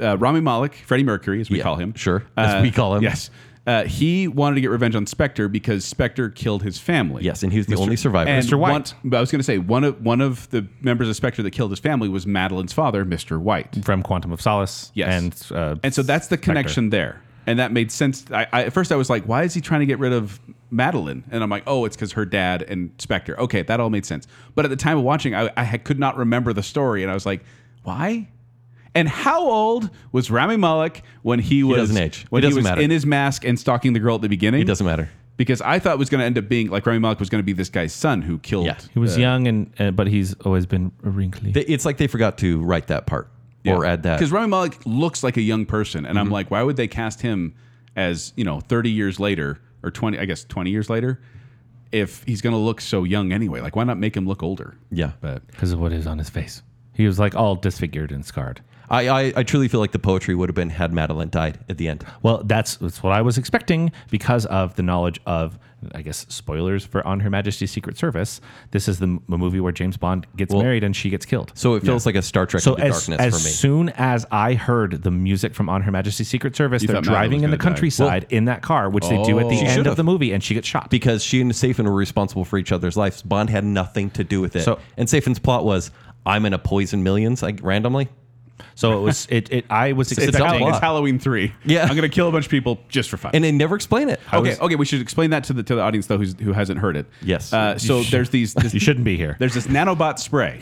Uh, 0.00 0.16
Rami 0.18 0.40
Malek, 0.40 0.74
Freddie 0.74 1.04
Mercury, 1.04 1.40
as 1.40 1.48
we 1.50 1.58
Yeah, 1.58 1.62
call 1.64 1.76
him, 1.76 1.94
sure, 1.94 2.24
as 2.36 2.60
we 2.62 2.70
call 2.72 2.96
him. 2.96 3.02
Yes, 3.04 3.30
uh, 3.66 3.84
he 3.84 4.26
wanted 4.28 4.56
to 4.56 4.60
get 4.60 4.70
revenge 4.70 4.94
on 4.96 5.06
Spectre 5.06 5.48
because 5.48 5.84
Spectre 5.84 6.28
killed 6.30 6.62
his 6.64 6.78
family. 6.78 7.22
Yes, 7.24 7.42
and 7.44 7.50
he 7.52 7.58
was 7.58 7.66
the 7.68 7.76
only 7.76 7.96
survivor. 7.96 8.28
And 8.28 8.44
Mr. 8.44 8.58
White. 8.58 8.72
one- 8.72 8.84
but 9.04 9.16
I 9.16 9.20
was 9.20 9.30
going 9.30 9.38
to 9.38 9.44
say 9.44 9.58
one 9.58 9.84
of 9.84 10.00
one 10.02 10.20
of 10.20 10.50
the 10.50 10.66
members 10.82 11.08
of 11.08 11.14
Spectre 11.16 11.42
that 11.44 11.52
killed 11.52 11.70
his 11.70 11.78
family 11.80 12.08
was 12.08 12.26
Madeline's 12.26 12.72
father, 12.72 13.04
Mr. 13.04 13.38
White. 13.40 13.84
from 13.84 14.02
Quantum 14.02 14.32
of 14.32 14.40
Solace. 14.42 14.90
Yes. 14.94 15.48
and 15.50 15.56
uh, 15.58 15.76
And 15.84 15.94
so 15.94 16.02
that's 16.02 16.26
the 16.26 16.34
Spectre. 16.36 16.44
connection 16.50 16.90
there. 16.90 17.22
And 17.46 17.58
that 17.58 17.72
made 17.72 17.92
sense. 17.92 18.24
I, 18.32 18.46
I, 18.52 18.64
at 18.64 18.72
first, 18.72 18.90
I 18.90 18.96
was 18.96 19.08
like, 19.10 19.24
why 19.24 19.42
is 19.44 19.54
he 19.54 19.60
trying 19.60 19.80
to 19.80 19.86
get 19.86 19.98
rid 19.98 20.12
of 20.12 20.40
Madeline? 20.74 21.24
And 21.30 21.42
I'm 21.42 21.48
like, 21.50 21.62
oh, 21.66 21.84
it's 21.84 21.96
because 21.96 22.12
her 22.12 22.24
dad 22.24 22.62
and 22.62 22.90
Spectre. 22.98 23.38
Okay, 23.40 23.62
that 23.62 23.80
all 23.80 23.90
made 23.90 24.04
sense. 24.04 24.26
But 24.54 24.64
at 24.64 24.68
the 24.68 24.76
time 24.76 24.98
of 24.98 25.04
watching, 25.04 25.34
I, 25.34 25.50
I 25.56 25.78
could 25.78 25.98
not 25.98 26.16
remember 26.16 26.52
the 26.52 26.62
story. 26.62 27.02
And 27.02 27.10
I 27.10 27.14
was 27.14 27.24
like, 27.26 27.42
why? 27.84 28.28
And 28.94 29.08
how 29.08 29.42
old 29.48 29.90
was 30.12 30.30
Rami 30.30 30.56
Malek 30.56 31.02
when 31.22 31.38
he 31.40 31.62
was 31.64 31.78
doesn't 31.78 31.96
age. 31.96 32.26
when 32.30 32.42
It 32.42 32.44
he 32.46 32.50
doesn't 32.50 32.62
was 32.62 32.70
matter. 32.70 32.80
in 32.80 32.90
his 32.90 33.04
mask 33.04 33.44
and 33.44 33.58
stalking 33.58 33.92
the 33.92 33.98
girl 34.00 34.14
at 34.16 34.20
the 34.22 34.28
beginning? 34.28 34.60
It 34.62 34.66
doesn't 34.66 34.86
matter. 34.86 35.08
because 35.36 35.60
I 35.60 35.78
thought 35.80 35.94
it 35.94 35.98
was 35.98 36.10
going 36.10 36.20
to 36.20 36.24
end 36.24 36.38
up 36.38 36.48
being 36.48 36.68
like 36.70 36.86
Rami 36.86 37.00
Malek 37.00 37.18
was 37.18 37.28
going 37.28 37.40
to 37.40 37.44
be 37.44 37.52
this 37.52 37.68
guy's 37.70 37.92
son 37.92 38.22
who 38.22 38.38
killed. 38.38 38.66
Yeah. 38.66 38.78
He 38.92 39.00
was 39.00 39.16
uh, 39.16 39.20
young 39.20 39.48
and 39.48 39.72
uh, 39.80 39.90
but 39.90 40.06
he's 40.06 40.34
always 40.42 40.64
been 40.66 40.92
wrinkly. 41.02 41.50
They- 41.50 41.62
It's 41.62 41.84
like 41.84 41.96
they 41.96 42.06
forgot 42.06 42.38
to 42.38 42.62
write 42.62 42.86
that 42.86 43.06
part 43.06 43.28
or 43.66 43.84
add 43.84 44.02
that. 44.04 44.10
Mm-hmm. 44.10 44.18
because 44.18 44.30
Rami 44.30 44.48
Malek 44.48 44.78
looks 44.86 45.22
like 45.24 45.36
a 45.38 45.42
young 45.42 45.64
person, 45.66 46.04
and 46.06 46.18
I'm 46.18 46.30
like, 46.30 46.50
why 46.52 46.62
would 46.62 46.76
they 46.76 46.86
cast 46.86 47.22
him 47.22 47.54
as 47.96 48.32
you 48.36 48.44
know 48.44 48.60
30 48.60 48.90
years 48.90 49.18
later 49.18 49.58
or 49.84 49.90
20? 49.90 50.18
I 50.18 50.24
guess 50.24 50.44
20 50.44 50.70
years 50.70 50.90
later, 50.90 51.20
if 51.92 52.24
he's 52.24 52.40
going 52.40 52.54
to 52.54 52.58
look 52.58 52.80
so 52.80 53.04
young 53.04 53.32
anyway. 53.32 53.60
Like, 53.60 53.76
why 53.76 53.84
not 53.84 53.98
make 53.98 54.16
him 54.16 54.26
look 54.26 54.42
older? 54.42 54.76
Yeah. 54.90 55.12
But 55.20 55.46
because 55.46 55.72
of 55.72 55.80
what 55.80 55.92
is 55.92 56.06
on 56.06 56.18
his 56.18 56.30
face. 56.30 56.62
He 56.92 57.06
was 57.06 57.18
like 57.18 57.34
all 57.34 57.56
disfigured 57.56 58.12
and 58.12 58.24
scarred. 58.24 58.62
I, 58.90 59.08
I, 59.08 59.32
I 59.36 59.42
truly 59.42 59.68
feel 59.68 59.80
like 59.80 59.92
the 59.92 59.98
poetry 59.98 60.34
would 60.34 60.48
have 60.48 60.54
been 60.56 60.70
had 60.70 60.92
Madeline 60.92 61.30
died 61.30 61.58
at 61.68 61.78
the 61.78 61.88
end. 61.88 62.04
Well, 62.22 62.42
that's, 62.44 62.76
that's 62.76 63.02
what 63.02 63.12
I 63.12 63.22
was 63.22 63.38
expecting 63.38 63.92
because 64.10 64.46
of 64.46 64.74
the 64.76 64.82
knowledge 64.82 65.20
of, 65.26 65.58
I 65.94 66.02
guess, 66.02 66.24
spoilers 66.28 66.84
for 66.84 67.06
On 67.06 67.20
Her 67.20 67.28
Majesty's 67.30 67.70
Secret 67.70 67.96
Service. 67.98 68.40
This 68.70 68.88
is 68.88 68.98
the 68.98 69.06
m- 69.06 69.22
movie 69.26 69.60
where 69.60 69.72
James 69.72 69.96
Bond 69.96 70.26
gets 70.36 70.52
Well, 70.54 70.62
married 70.62 70.82
and 70.84 70.94
she 70.96 71.10
gets 71.10 71.26
killed. 71.26 71.52
So 71.54 71.74
it 71.74 71.82
feels 71.82 72.06
like 72.06 72.14
a 72.14 72.22
Star 72.22 72.46
Trek 72.46 72.62
So 72.62 72.74
into 72.74 72.86
as, 72.86 73.06
darkness 73.06 73.20
as 73.20 73.34
for 73.38 73.44
me. 73.44 73.50
As 73.50 73.58
soon 73.58 73.88
as 73.90 74.26
I 74.30 74.54
heard 74.54 75.02
the 75.02 75.10
music 75.10 75.54
from 75.54 75.68
On 75.68 75.82
Her 75.82 75.90
Majesty's 75.90 76.28
Secret 76.28 76.56
Service, 76.56 76.82
You 76.82 76.88
they're 76.88 77.00
driving 77.02 77.42
in 77.44 77.50
the 77.50 77.56
gonna 77.56 77.58
die. 77.58 77.64
countryside 77.76 78.26
in 78.30 78.46
that 78.46 78.62
car, 78.62 78.88
which 78.90 79.08
they 79.08 79.22
do 79.24 79.38
at 79.38 79.48
the 79.48 79.56
Oh. 79.56 79.60
End 79.60 79.70
should've. 79.72 79.86
of 79.92 79.96
the 79.96 80.04
movie, 80.04 80.32
and 80.32 80.42
she 80.42 80.54
gets 80.54 80.68
shot. 80.68 80.88
because 80.90 81.22
she 81.24 81.40
and 81.40 81.50
Safin 81.52 81.84
were 81.84 81.92
responsible 81.94 82.44
for 82.44 82.58
each 82.58 82.72
other's 82.72 82.96
lives. 82.96 83.22
Bond 83.22 83.50
had 83.50 83.64
nothing 83.64 84.10
to 84.10 84.24
do 84.24 84.40
with 84.40 84.56
it. 84.56 84.62
So- 84.62 84.78
and 84.96 85.06
Safin's 85.08 85.38
plot 85.38 85.64
was, 85.64 85.90
I'm 86.26 86.42
going 86.42 86.52
to 86.52 86.58
poison 86.58 87.02
millions 87.02 87.42
like 87.42 87.60
randomly. 87.62 88.08
So 88.74 88.98
it 88.98 89.02
was 89.02 89.26
it. 89.30 89.52
it 89.52 89.64
I 89.70 89.92
was 89.92 90.10
It's 90.12 90.20
a 90.20 90.28
it's, 90.28 90.36
dumb 90.36 90.46
expecting. 90.46 90.68
It's 90.68 90.78
Halloween 90.78 91.18
three. 91.18 91.52
Yeah. 91.64 91.82
I'm 91.82 91.96
going 91.96 92.02
to 92.02 92.08
kill 92.08 92.28
a 92.28 92.32
bunch 92.32 92.44
of 92.46 92.50
people 92.50 92.80
just 92.88 93.10
for 93.10 93.16
fun. 93.16 93.32
And 93.34 93.42
they 93.44 93.52
never 93.52 93.74
explain 93.76 94.08
it. 94.08 94.20
okay, 94.32 94.50
was- 94.50 94.60
okay, 94.60 94.76
we 94.76 94.84
should 94.84 95.00
explain 95.00 95.30
that 95.30 95.44
to 95.44 95.52
the 95.52 95.62
to 95.62 95.74
the 95.76 95.80
audience 95.80 96.06
though, 96.06 96.18
who's, 96.18 96.34
who 96.40 96.52
hasn't 96.52 96.80
heard 96.80 96.96
it. 96.96 97.06
Yes. 97.22 97.52
Uh, 97.52 97.78
so 97.78 98.02
there's 98.02 98.30
these. 98.30 98.54
This, 98.54 98.74
You 98.74 98.80
shouldn't 98.80 99.04
be 99.04 99.16
here. 99.16 99.36
There's 99.38 99.54
this 99.54 99.66
nanobot 99.66 100.18
spray. 100.18 100.60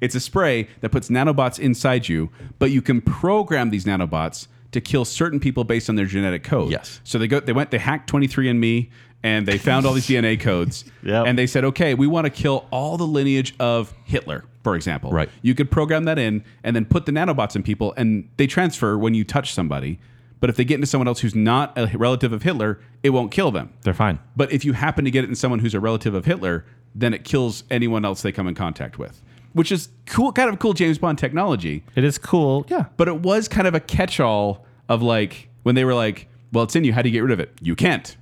It's 0.00 0.14
a 0.14 0.20
spray 0.20 0.68
that 0.80 0.90
puts 0.90 1.08
nanobots 1.08 1.58
inside 1.58 2.08
you, 2.08 2.30
but 2.58 2.70
you 2.70 2.82
can 2.82 3.00
program 3.00 3.70
these 3.70 3.84
nanobots 3.86 4.46
to 4.72 4.80
kill 4.80 5.04
certain 5.04 5.40
people 5.40 5.64
based 5.64 5.88
on 5.88 5.96
their 5.96 6.04
genetic 6.06 6.44
code. 6.44 6.70
Yes. 6.70 7.00
So 7.04 7.18
they 7.18 7.28
go 7.28 7.40
they 7.40 7.52
went 7.52 7.70
they 7.70 7.78
hacked 7.78 8.10
23andme 8.10 8.90
and 9.26 9.46
they 9.46 9.58
found 9.58 9.86
all 9.86 9.92
these 9.92 10.06
DNA 10.06 10.38
codes. 10.40 10.84
Yep. 11.02 11.26
And 11.26 11.38
they 11.38 11.46
said, 11.46 11.64
"Okay, 11.64 11.94
we 11.94 12.06
want 12.08 12.24
to 12.24 12.30
kill 12.30 12.66
all 12.72 12.96
the 12.96 13.06
lineage 13.06 13.54
of 13.60 13.94
Hitler." 14.04 14.44
For 14.64 14.74
example, 14.74 15.12
Right. 15.12 15.28
You 15.42 15.54
could 15.54 15.70
program 15.70 16.04
that 16.04 16.18
in 16.18 16.42
and 16.64 16.74
then 16.74 16.84
put 16.84 17.06
the 17.06 17.12
nanobots 17.12 17.54
in 17.54 17.62
people, 17.62 17.94
and 17.96 18.28
they 18.38 18.48
transfer 18.48 18.98
when 18.98 19.14
you 19.14 19.22
touch 19.24 19.52
somebody. 19.52 20.00
But 20.40 20.50
if 20.50 20.56
they 20.56 20.64
get 20.64 20.74
into 20.74 20.86
someone 20.88 21.06
else 21.06 21.20
who's 21.20 21.34
not 21.36 21.78
a 21.78 21.86
relative 21.96 22.32
of 22.32 22.42
Hitler, 22.42 22.80
it 23.04 23.10
won't 23.10 23.30
kill 23.30 23.50
them. 23.52 23.72
They're 23.82 23.94
fine. 23.94 24.18
But 24.34 24.50
if 24.52 24.64
you 24.64 24.72
happen 24.72 25.04
to 25.04 25.10
get 25.10 25.22
it 25.24 25.28
in 25.28 25.36
someone 25.36 25.60
who's 25.60 25.74
a 25.74 25.80
relative 25.80 26.12
of 26.14 26.24
Hitler, 26.24 26.64
then 26.94 27.14
it 27.14 27.22
kills 27.24 27.62
anyone 27.70 28.04
else 28.04 28.22
they 28.22 28.32
come 28.32 28.48
in 28.48 28.54
contact 28.56 28.98
with, 28.98 29.22
which 29.52 29.70
is 29.70 29.88
cool, 30.06 30.32
kind 30.32 30.50
of 30.50 30.58
cool 30.58 30.72
James 30.72 30.98
Bond 30.98 31.18
technology. 31.18 31.84
It 31.94 32.02
is 32.04 32.18
cool. 32.18 32.66
Yeah. 32.68 32.86
But 32.96 33.06
it 33.06 33.20
was 33.20 33.46
kind 33.48 33.68
of 33.68 33.74
a 33.74 33.80
catch-all 33.80 34.66
of 34.88 35.00
like 35.02 35.48
when 35.62 35.74
they 35.76 35.84
were 35.84 35.94
like, 35.94 36.28
"Well, 36.52 36.64
it's 36.64 36.74
in 36.74 36.82
you. 36.84 36.92
How 36.92 37.02
do 37.02 37.08
you 37.08 37.12
get 37.12 37.20
rid 37.20 37.32
of 37.32 37.38
it? 37.40 37.52
You 37.62 37.76
can't. 37.76 38.16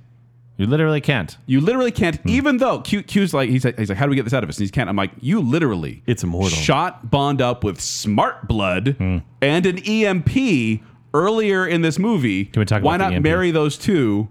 You 0.57 0.67
literally 0.67 1.01
can't. 1.01 1.37
You 1.45 1.59
literally 1.61 1.91
can't." 1.91 2.15
Hmm. 2.21 2.29
Even 2.29 2.57
though 2.57 2.79
Q, 2.79 3.03
Q's 3.03 3.33
like, 3.33 3.49
he's 3.49 3.65
like, 3.65 3.77
he's 3.77 3.89
like, 3.89 3.97
"How 3.97 4.05
do 4.05 4.09
we 4.09 4.15
get 4.15 4.23
this 4.23 4.33
out 4.33 4.43
of 4.43 4.49
us?" 4.49 4.57
And 4.57 4.65
he 4.67 4.71
can't. 4.71 4.89
I'm 4.89 4.95
like, 4.95 5.11
"You 5.19 5.41
literally, 5.41 6.01
It's 6.05 6.23
immortal. 6.23 6.49
Shot 6.49 7.09
Bond 7.11 7.41
up 7.41 7.63
with 7.63 7.79
smart 7.81 8.47
blood 8.47 8.95
Hmm. 8.97 9.17
and 9.41 9.65
an 9.65 9.79
EMP 9.79 10.81
earlier 11.13 11.65
in 11.65 11.81
this 11.81 11.97
movie. 11.99 12.45
Can 12.45 12.59
we 12.59 12.65
talk 12.65 12.83
Why 12.83 12.95
about 12.95 13.13
not 13.13 13.21
marry 13.21 13.51
those 13.51 13.77
two? 13.77 14.27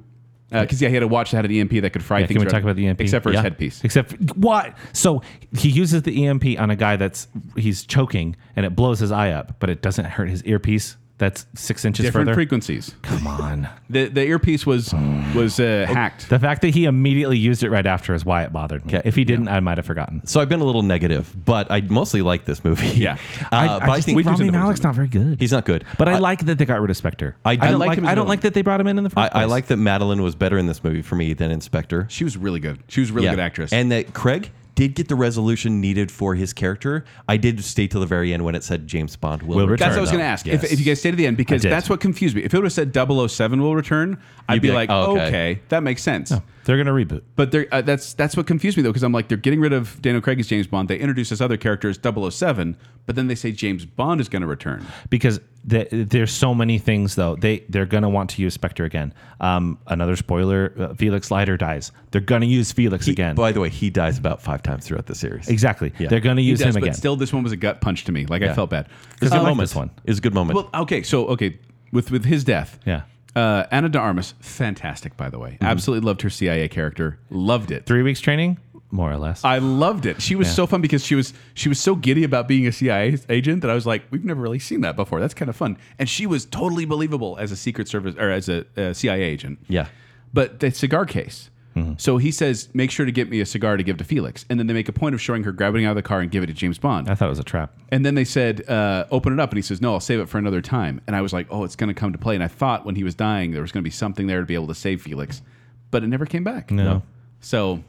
Because 0.50 0.80
yeah, 0.80 0.88
he 0.88 0.94
had 0.94 1.02
a 1.02 1.08
watch 1.08 1.32
that 1.32 1.38
had 1.38 1.46
an 1.46 1.50
EMP 1.52 1.80
that 1.80 1.90
could 1.92 2.02
fry 2.04 2.20
Yeah, 2.20 2.26
things. 2.26 2.36
can 2.38 2.46
we 2.46 2.50
talk 2.50 2.62
about 2.62 2.76
the 2.76 2.86
EMP? 2.86 3.00
Except 3.00 3.22
for 3.24 3.30
Yeah. 3.32 3.38
his 3.38 3.42
headpiece. 3.42 3.80
Except 3.82 4.12
what? 4.36 4.76
So 4.92 5.20
he 5.56 5.68
uses 5.68 6.02
the 6.02 6.26
EMP 6.26 6.56
on 6.58 6.70
a 6.70 6.76
guy 6.76 6.94
that's 6.96 7.26
he's 7.56 7.84
choking 7.84 8.36
and 8.54 8.64
it 8.64 8.76
blows 8.76 9.00
his 9.00 9.10
eye 9.10 9.30
up, 9.32 9.56
but 9.58 9.68
it 9.68 9.82
doesn't 9.82 10.04
hurt 10.04 10.28
his 10.30 10.44
earpiece. 10.44 10.96
That's 11.16 11.46
six 11.54 11.84
inches 11.84 12.04
Different 12.04 12.26
further. 12.26 12.34
frequencies. 12.34 12.92
Come 13.02 13.26
on. 13.28 13.68
The 13.88 14.06
the 14.08 14.24
earpiece 14.24 14.66
was 14.66 14.92
was 15.34 15.60
uh, 15.60 15.86
hacked. 15.88 16.28
The 16.28 16.40
fact 16.40 16.60
that 16.62 16.70
he 16.74 16.86
immediately 16.86 17.38
used 17.38 17.62
it 17.62 17.70
right 17.70 17.86
after 17.86 18.14
is 18.14 18.24
why 18.24 18.42
it 18.42 18.52
bothered 18.52 18.84
me. 18.84 18.94
Okay. 18.96 19.08
If 19.08 19.14
he 19.14 19.24
didn't, 19.24 19.46
I 19.46 19.60
might 19.60 19.78
have 19.78 19.86
forgotten. 19.86 20.26
So 20.26 20.40
I've 20.40 20.48
been 20.48 20.60
a 20.60 20.64
little 20.64 20.82
negative, 20.82 21.32
but 21.44 21.70
I 21.70 21.82
mostly 21.82 22.20
like 22.20 22.46
this 22.46 22.64
movie. 22.64 22.88
Yeah. 22.88 23.16
Uh, 23.44 23.56
I, 23.56 23.66
but 23.78 23.90
I 23.90 23.94
just 23.96 24.06
think 24.06 24.16
we 24.16 24.22
do 24.24 24.30
Rami 24.30 24.38
think 24.38 24.52
that 24.52 24.58
Malek's 24.58 24.82
not 24.82 24.94
very 24.96 25.06
good. 25.06 25.38
he's 25.38 25.52
not 25.52 25.64
good. 25.64 25.84
but 25.98 26.08
I, 26.08 26.18
like 26.18 26.44
that 26.46 26.58
they 26.58 26.64
got 26.64 26.80
rid 26.80 26.90
of 26.90 26.96
Spectre. 26.96 27.36
I- 27.44 27.50
I, 27.50 27.52
I 27.52 27.56
don't 27.70 27.78
like 27.78 27.88
like. 27.90 27.98
him 27.98 28.04
as 28.04 28.08
I 28.08 28.12
a 28.12 28.14
don't 28.16 28.24
villain. 28.24 28.28
like 28.30 28.40
that 28.40 28.54
they 28.54 28.62
brought 28.62 28.80
him 28.80 28.86
in 28.88 28.98
in 28.98 29.04
the 29.04 29.10
first 29.10 29.18
I, 29.18 29.28
place. 29.28 29.42
I 29.42 29.44
like 29.44 29.66
that 29.66 29.76
Madeline 29.76 30.22
was 30.22 30.34
better 30.34 30.58
in 30.58 30.66
this 30.66 30.82
movie 30.82 31.02
for 31.02 31.14
me 31.14 31.32
than 31.34 31.50
in 31.52 31.60
Spectre. 31.60 32.06
She 32.10 32.24
was 32.24 32.36
really 32.36 32.58
good. 32.58 32.80
She 32.88 33.00
was 33.00 33.10
a 33.10 33.12
really 33.12 33.28
good 33.28 33.38
actress. 33.38 33.72
And 33.72 33.92
that 33.92 34.12
Craig 34.14 34.50
did 34.74 34.94
get 34.94 35.08
the 35.08 35.14
resolution 35.14 35.80
needed 35.80 36.10
for 36.10 36.34
his 36.34 36.52
character. 36.52 37.04
I 37.28 37.36
did 37.36 37.62
stay 37.64 37.86
till 37.86 38.00
the 38.00 38.06
very 38.06 38.32
end 38.32 38.44
when 38.44 38.54
it 38.54 38.64
said 38.64 38.86
James 38.86 39.16
Bond 39.16 39.42
will, 39.42 39.56
Will 39.56 39.68
return. 39.68 39.88
that's 39.88 39.92
what 39.92 39.98
I 39.98 40.00
was 40.00 40.10
going 40.10 40.20
to 40.20 40.26
ask. 40.26 40.46
Yes. 40.46 40.64
If, 40.64 40.72
if 40.72 40.78
you 40.80 40.84
guys 40.84 41.00
stay 41.00 41.10
to 41.10 41.16
the 41.16 41.26
end, 41.26 41.36
because 41.36 41.62
that's 41.62 41.88
what 41.88 42.00
confused 42.00 42.36
me. 42.36 42.42
If 42.42 42.52
it 42.52 42.56
would 42.56 42.64
have 42.64 42.72
said 42.72 42.94
007 42.94 43.60
will 43.60 43.74
return, 43.74 44.20
I'd 44.48 44.60
be, 44.60 44.68
be 44.68 44.74
like, 44.74 44.88
like, 44.88 44.90
oh, 44.90 45.12
okay. 45.12 45.26
okay. 45.26 45.60
that 45.68 45.82
makes 45.82 46.02
sense. 46.02 46.32
They're 46.64 46.76
gonna 46.76 46.92
reboot. 46.92 47.22
But 47.36 47.52
they're, 47.52 47.66
uh, 47.72 47.82
that's 47.82 48.14
that's 48.14 48.36
what 48.36 48.46
confused 48.46 48.76
me 48.76 48.82
though, 48.82 48.90
because 48.90 49.02
I'm 49.02 49.12
like, 49.12 49.28
they're 49.28 49.36
getting 49.38 49.60
rid 49.60 49.72
of 49.72 50.00
Daniel 50.02 50.20
Craig 50.22 50.40
as 50.40 50.46
James 50.46 50.66
Bond. 50.66 50.88
They 50.88 50.98
introduce 50.98 51.28
this 51.30 51.40
other 51.40 51.56
character 51.56 51.88
as 51.88 51.98
007, 52.02 52.76
but 53.06 53.16
then 53.16 53.26
they 53.28 53.34
say 53.34 53.52
James 53.52 53.84
Bond 53.84 54.20
is 54.20 54.28
going 54.28 54.42
to 54.42 54.48
return. 54.48 54.84
because 55.10 55.40
the, 55.66 55.86
there's 55.90 56.30
so 56.32 56.54
many 56.54 56.78
things 56.78 57.14
though 57.14 57.36
they 57.36 57.60
they're 57.70 57.86
gonna 57.86 58.08
want 58.10 58.28
to 58.30 58.42
use 58.42 58.52
Spectre 58.54 58.84
again. 58.84 59.14
Um, 59.40 59.78
another 59.86 60.14
spoiler: 60.16 60.74
uh, 60.78 60.94
Felix 60.94 61.30
Leiter 61.30 61.56
dies. 61.56 61.90
They're 62.10 62.20
gonna 62.20 62.46
use 62.46 62.70
Felix 62.72 63.08
again. 63.08 63.34
By 63.34 63.52
the 63.52 63.60
way, 63.60 63.68
he 63.70 63.88
dies 63.90 64.18
about 64.18 64.42
five 64.42 64.62
times 64.62 64.86
throughout 64.86 65.06
the 65.06 65.14
series. 65.14 65.48
exactly. 65.48 65.92
Yeah. 65.98 66.08
They're 66.08 66.20
gonna 66.20 66.40
He 66.42 66.48
use 66.48 66.58
does, 66.58 66.68
him 66.68 66.80
but 66.80 66.82
again. 66.84 66.94
still, 66.94 67.16
this 67.16 67.32
one 67.32 67.42
was 67.42 67.52
a 67.52 67.56
gut 67.56 67.80
punch 67.80 68.04
to 68.04 68.12
me. 68.12 68.26
Like 68.26 68.42
I 68.42 68.52
felt 68.54 68.70
bad. 68.70 68.88
Because 69.14 69.32
Um, 69.32 69.38
I 69.38 69.42
like 69.42 69.50
moment. 69.52 69.68
this 69.68 69.76
one. 69.76 69.90
It 70.04 70.18
a 70.18 70.20
good 70.20 70.34
moment. 70.34 70.56
well, 70.56 70.70
okay, 70.82 71.02
so 71.02 71.26
okay, 71.28 71.58
with 71.92 72.10
with 72.10 72.24
his 72.26 72.44
death, 72.44 72.78
Yeah. 72.86 73.02
Uh, 73.34 73.64
Anna 73.70 73.88
de 73.88 73.98
Armas, 73.98 74.34
fantastic 74.40 75.16
by 75.16 75.28
the 75.28 75.38
way. 75.38 75.58
Absolutely 75.60 76.06
loved 76.06 76.22
her 76.22 76.30
CIA 76.30 76.68
character. 76.68 77.18
Loved 77.30 77.70
it. 77.70 77.84
Three 77.86 78.02
weeks 78.02 78.20
training, 78.20 78.58
more 78.90 79.10
or 79.10 79.16
less. 79.16 79.44
I 79.44 79.58
loved 79.58 80.06
it. 80.06 80.22
She 80.22 80.36
was 80.36 80.52
so 80.52 80.66
fun 80.66 80.80
because 80.80 81.04
she 81.04 81.14
was 81.16 81.34
she 81.54 81.68
was 81.68 81.80
so 81.80 81.96
giddy 81.96 82.22
about 82.24 82.46
being 82.46 82.66
a 82.66 82.72
CIA 82.72 83.18
agent 83.28 83.62
that 83.62 83.70
I 83.70 83.74
was 83.74 83.86
like, 83.86 84.04
we've 84.10 84.24
never 84.24 84.40
really 84.40 84.60
seen 84.60 84.82
that 84.82 84.94
before. 84.94 85.20
That's 85.20 85.34
kind 85.34 85.48
of 85.48 85.56
fun. 85.56 85.76
And 85.98 86.08
she 86.08 86.26
was 86.26 86.46
totally 86.46 86.84
believable 86.84 87.36
as 87.38 87.50
a 87.50 87.56
Secret 87.56 87.88
Service 87.88 88.14
or 88.16 88.30
as 88.30 88.48
a, 88.48 88.64
a 88.76 88.94
CIA 88.94 89.22
agent. 89.22 89.58
Yeah. 89.68 89.88
But 90.32 90.60
the 90.60 90.70
cigar 90.70 91.06
case. 91.06 91.50
So 91.96 92.18
he 92.18 92.30
says, 92.30 92.68
make 92.72 92.90
sure 92.92 93.04
to 93.04 93.10
get 93.10 93.28
me 93.28 93.40
a 93.40 93.46
cigar 93.46 93.76
to 93.76 93.82
give 93.82 93.96
to 93.98 94.04
Felix. 94.04 94.44
And 94.48 94.60
then 94.60 94.68
they 94.68 94.74
make 94.74 94.88
a 94.88 94.92
point 94.92 95.14
of 95.14 95.20
showing 95.20 95.42
her 95.42 95.50
grabbing 95.50 95.82
it 95.82 95.86
out 95.86 95.90
of 95.90 95.96
the 95.96 96.02
car 96.02 96.20
and 96.20 96.30
give 96.30 96.42
it 96.44 96.46
to 96.46 96.52
James 96.52 96.78
Bond. 96.78 97.08
I 97.10 97.14
thought 97.16 97.26
it 97.26 97.30
was 97.30 97.38
a 97.40 97.44
trap. 97.44 97.74
And 97.90 98.06
then 98.06 98.14
they 98.14 98.24
said, 98.24 98.68
uh, 98.68 99.06
open 99.10 99.32
it 99.32 99.40
up. 99.40 99.50
And 99.50 99.56
he 99.58 99.62
says, 99.62 99.80
no, 99.80 99.92
I'll 99.94 100.00
save 100.00 100.20
it 100.20 100.28
for 100.28 100.38
another 100.38 100.60
time. 100.60 101.00
And 101.06 101.16
I 101.16 101.20
was 101.20 101.32
like, 101.32 101.48
oh, 101.50 101.64
it's 101.64 101.74
going 101.74 101.88
to 101.88 101.94
come 101.94 102.12
to 102.12 102.18
play. 102.18 102.36
And 102.36 102.44
I 102.44 102.48
thought 102.48 102.86
when 102.86 102.94
he 102.94 103.02
was 103.02 103.14
dying, 103.16 103.50
there 103.50 103.62
was 103.62 103.72
going 103.72 103.82
to 103.82 103.84
be 103.84 103.90
something 103.90 104.26
there 104.28 104.38
to 104.40 104.46
be 104.46 104.54
able 104.54 104.68
to 104.68 104.74
save 104.74 105.02
Felix. 105.02 105.42
But 105.90 106.04
it 106.04 106.06
never 106.06 106.26
came 106.26 106.44
back. 106.44 106.70
No. 106.70 107.02
So, 107.40 107.82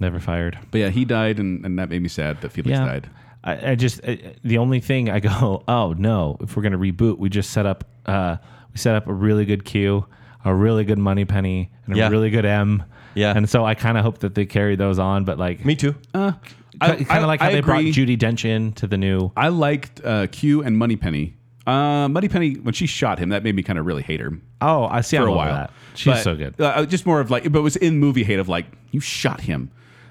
Never 0.00 0.20
fired. 0.20 0.56
but 0.70 0.78
yeah, 0.78 0.90
he 0.90 1.04
died. 1.04 1.40
And, 1.40 1.64
and 1.64 1.78
that 1.78 1.88
made 1.88 2.02
me 2.02 2.08
sad 2.08 2.40
that 2.42 2.52
Felix 2.52 2.78
died. 2.86 3.10
I, 3.42 3.70
I 3.70 3.74
just 3.74 4.00
I, 4.06 4.34
the 4.44 4.58
only 4.58 4.78
thing 4.80 5.10
I 5.10 5.18
go, 5.20 5.64
oh 5.68 5.94
no, 5.98 6.36
if 6.40 6.56
we're 6.56 6.62
gonna 6.62 6.78
reboot, 6.78 7.18
we 7.18 7.28
just 7.28 7.50
set 7.50 7.66
up 7.66 7.84
uh 8.06 8.36
we 8.72 8.78
set 8.78 8.94
up 8.94 9.06
a 9.08 9.12
really 9.12 9.44
good 9.44 9.64
Q, 9.64 10.06
a 10.48 10.54
really 10.54 10.84
good 10.84 10.98
Moneypenny, 10.98 11.70
and 11.86 11.94
a 11.94 11.98
Yeah. 11.98 12.08
really 12.08 12.30
good 12.30 12.44
M. 12.44 12.82
Yeah. 13.14 13.32
And 13.36 13.48
so 13.48 13.64
I 13.64 13.74
kind 13.74 13.98
of 13.98 14.04
hope 14.04 14.18
that 14.18 14.34
they 14.34 14.46
carry 14.46 14.76
those 14.76 14.98
on, 14.98 15.24
but 15.24 15.38
like 15.38 15.64
Me 15.64 15.74
too. 15.74 15.94
I- 16.14 16.32
kind 16.80 17.06
I- 17.10 17.18
of 17.18 17.26
like 17.26 17.40
how 17.40 17.48
I 17.48 17.52
they 17.52 17.60
brought. 17.60 17.82
Judi 17.82 18.16
Dench 18.16 18.44
in 18.44 18.72
to 18.74 18.86
the 18.86 18.96
new. 18.96 19.32
I 19.36 19.48
liked 19.48 20.00
uh, 20.04 20.26
Q 20.28 20.62
and 20.62 20.78
Moneypenny. 20.78 21.34
Uh, 21.66 22.08
Moneypenny, 22.08 22.54
when 22.54 22.72
she 22.72 22.86
shot 22.86 23.18
him, 23.18 23.28
that 23.30 23.42
made 23.42 23.54
me 23.54 23.62
kind 23.62 23.78
of 23.78 23.84
really 23.84 24.02
hate 24.02 24.20
her 24.20 24.32
Oh, 24.62 24.84
I 24.84 25.02
see. 25.02 25.16
for 25.18 25.24
I'm 25.24 25.28
a 25.28 25.32
over 25.32 25.36
while. 25.38 25.54
That. 25.54 25.70
She's 25.94 26.14
But, 26.14 26.22
so 26.22 26.34
good. 26.36 26.58
Uh, 26.60 26.86
just 26.86 27.04
more 27.04 27.20
of 27.20 27.30
like, 27.30 27.50
but 27.52 27.58
it 27.58 27.62
was 27.62 27.76
in 27.76 27.98
movie 27.98 28.22
hate 28.24 28.38
of 28.38 28.48
like, 28.48 28.66
you 28.90 29.00
shot 29.00 29.40
him. 29.42 29.70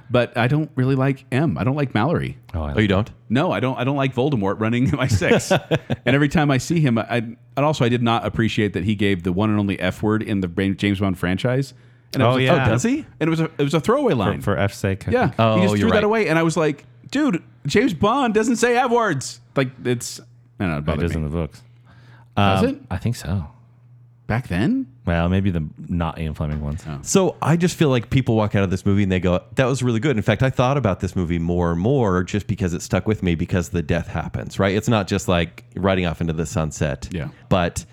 But 0.10 0.38
I 0.38 0.48
don't 0.48 0.72
really 0.76 0.96
like 0.96 1.26
M. 1.32 1.58
I 1.58 1.64
don't 1.66 1.76
like 1.76 1.94
Mallory. 1.94 2.38
Oh, 2.54 2.62
I 2.62 2.74
Oh, 2.76 2.80
you 2.80 2.88
don't? 2.88 3.12
No, 3.30 3.52
I 3.52 3.60
don't. 3.60 3.78
I 3.78 3.84
don't 3.84 3.98
like 3.98 4.16
Voldemort 4.16 4.60
running 4.60 4.90
my 4.96 5.08
six. 5.08 5.52
and 5.52 5.62
every 6.06 6.30
time 6.30 6.50
I 6.50 6.58
see 6.60 6.80
him, 6.80 6.98
I 6.98 7.18
and 7.18 7.38
also 7.58 7.84
I 7.84 7.90
did 7.90 8.02
not 8.02 8.26
appreciate 8.26 8.74
that 8.74 8.86
he 8.86 8.96
gave 8.96 9.24
the 9.24 9.34
one 9.34 9.50
and 9.50 9.60
only 9.60 9.78
F 9.80 10.02
word 10.02 10.24
in 10.24 10.40
the 10.40 10.48
James 10.48 11.00
Bond 11.02 11.18
franchise. 11.20 11.74
And 12.14 12.24
it 12.24 12.26
Oh, 12.26 12.30
was 12.30 12.38
a- 12.38 12.42
yeah. 12.44 12.66
Oh, 12.68 12.70
does 12.70 12.84
he? 12.84 13.06
And 13.20 13.28
it 13.28 13.30
was 13.30 13.42
a 13.42 13.46
it 13.58 13.60
was 13.64 13.74
a 13.74 13.82
throwaway 13.82 14.14
line. 14.14 14.40
for 14.42 14.56
F's 14.58 14.78
sake. 14.78 15.08
I 15.10 15.12
yeah, 15.12 15.22
think. 15.28 15.36
he 15.36 15.44
Oh, 15.44 15.56
just 15.62 15.78
you're 15.78 15.90
threw 15.90 15.92
that 15.98 16.04
away, 16.06 16.30
and 16.30 16.40
I 16.40 16.44
was 16.44 16.56
like, 16.56 16.86
dude, 17.12 17.44
James 17.66 17.94
Bond 17.94 18.34
doesn't 18.34 18.56
say 18.56 18.78
F 18.78 18.90
words. 18.92 19.42
Like 19.58 19.72
it's 19.84 20.22
I 20.22 20.24
don't 20.60 20.70
know. 20.70 20.76
It 20.76 20.80
it 20.80 20.86
bothered 20.86 21.04
is 21.04 21.12
me. 21.12 21.18
in 21.18 21.24
the 21.24 21.30
books. 21.36 21.62
Does 22.38 22.64
Um, 22.64 22.70
it 22.70 22.82
I 22.90 22.98
think 22.98 23.18
so. 23.18 23.48
back 24.28 24.48
then? 24.48 24.88
Well, 25.08 25.30
maybe 25.30 25.50
the 25.52 25.66
not 25.88 26.20
Ian 26.20 26.34
Fleming 26.34 26.60
ones. 26.62 26.86
So 27.02 27.38
I 27.42 27.56
just 27.56 27.78
feel 27.78 27.90
like 27.90 28.10
people 28.10 28.36
walk 28.36 28.56
out 28.56 28.64
of 28.64 28.70
this 28.70 28.86
movie 28.86 29.04
and 29.04 29.12
they 29.12 29.22
go, 29.22 29.42
"That 29.56 29.66
was 29.66 29.82
really 29.82 30.02
good." 30.02 30.18
In 30.18 30.22
fact, 30.22 30.44
I 30.44 30.50
thought 30.50 30.76
about 30.76 31.00
this 31.00 31.16
movie 31.16 31.40
more 31.40 31.72
and 31.72 31.80
more 31.80 32.24
just 32.24 32.46
because 32.46 32.74
it 32.74 32.82
stuck 32.82 33.08
with 33.08 33.24
me 33.24 33.34
because 33.34 33.70
the 33.70 33.82
death 33.82 34.08
happens. 34.08 34.60
Right? 34.60 34.76
It's 34.76 34.90
not 34.90 35.08
just 35.08 35.30
like 35.30 35.64
riding 35.76 36.06
off 36.06 36.20
into 36.20 36.34
the 36.34 36.46
sunset. 36.46 37.08
Yeah. 37.12 37.30
But 37.48 37.86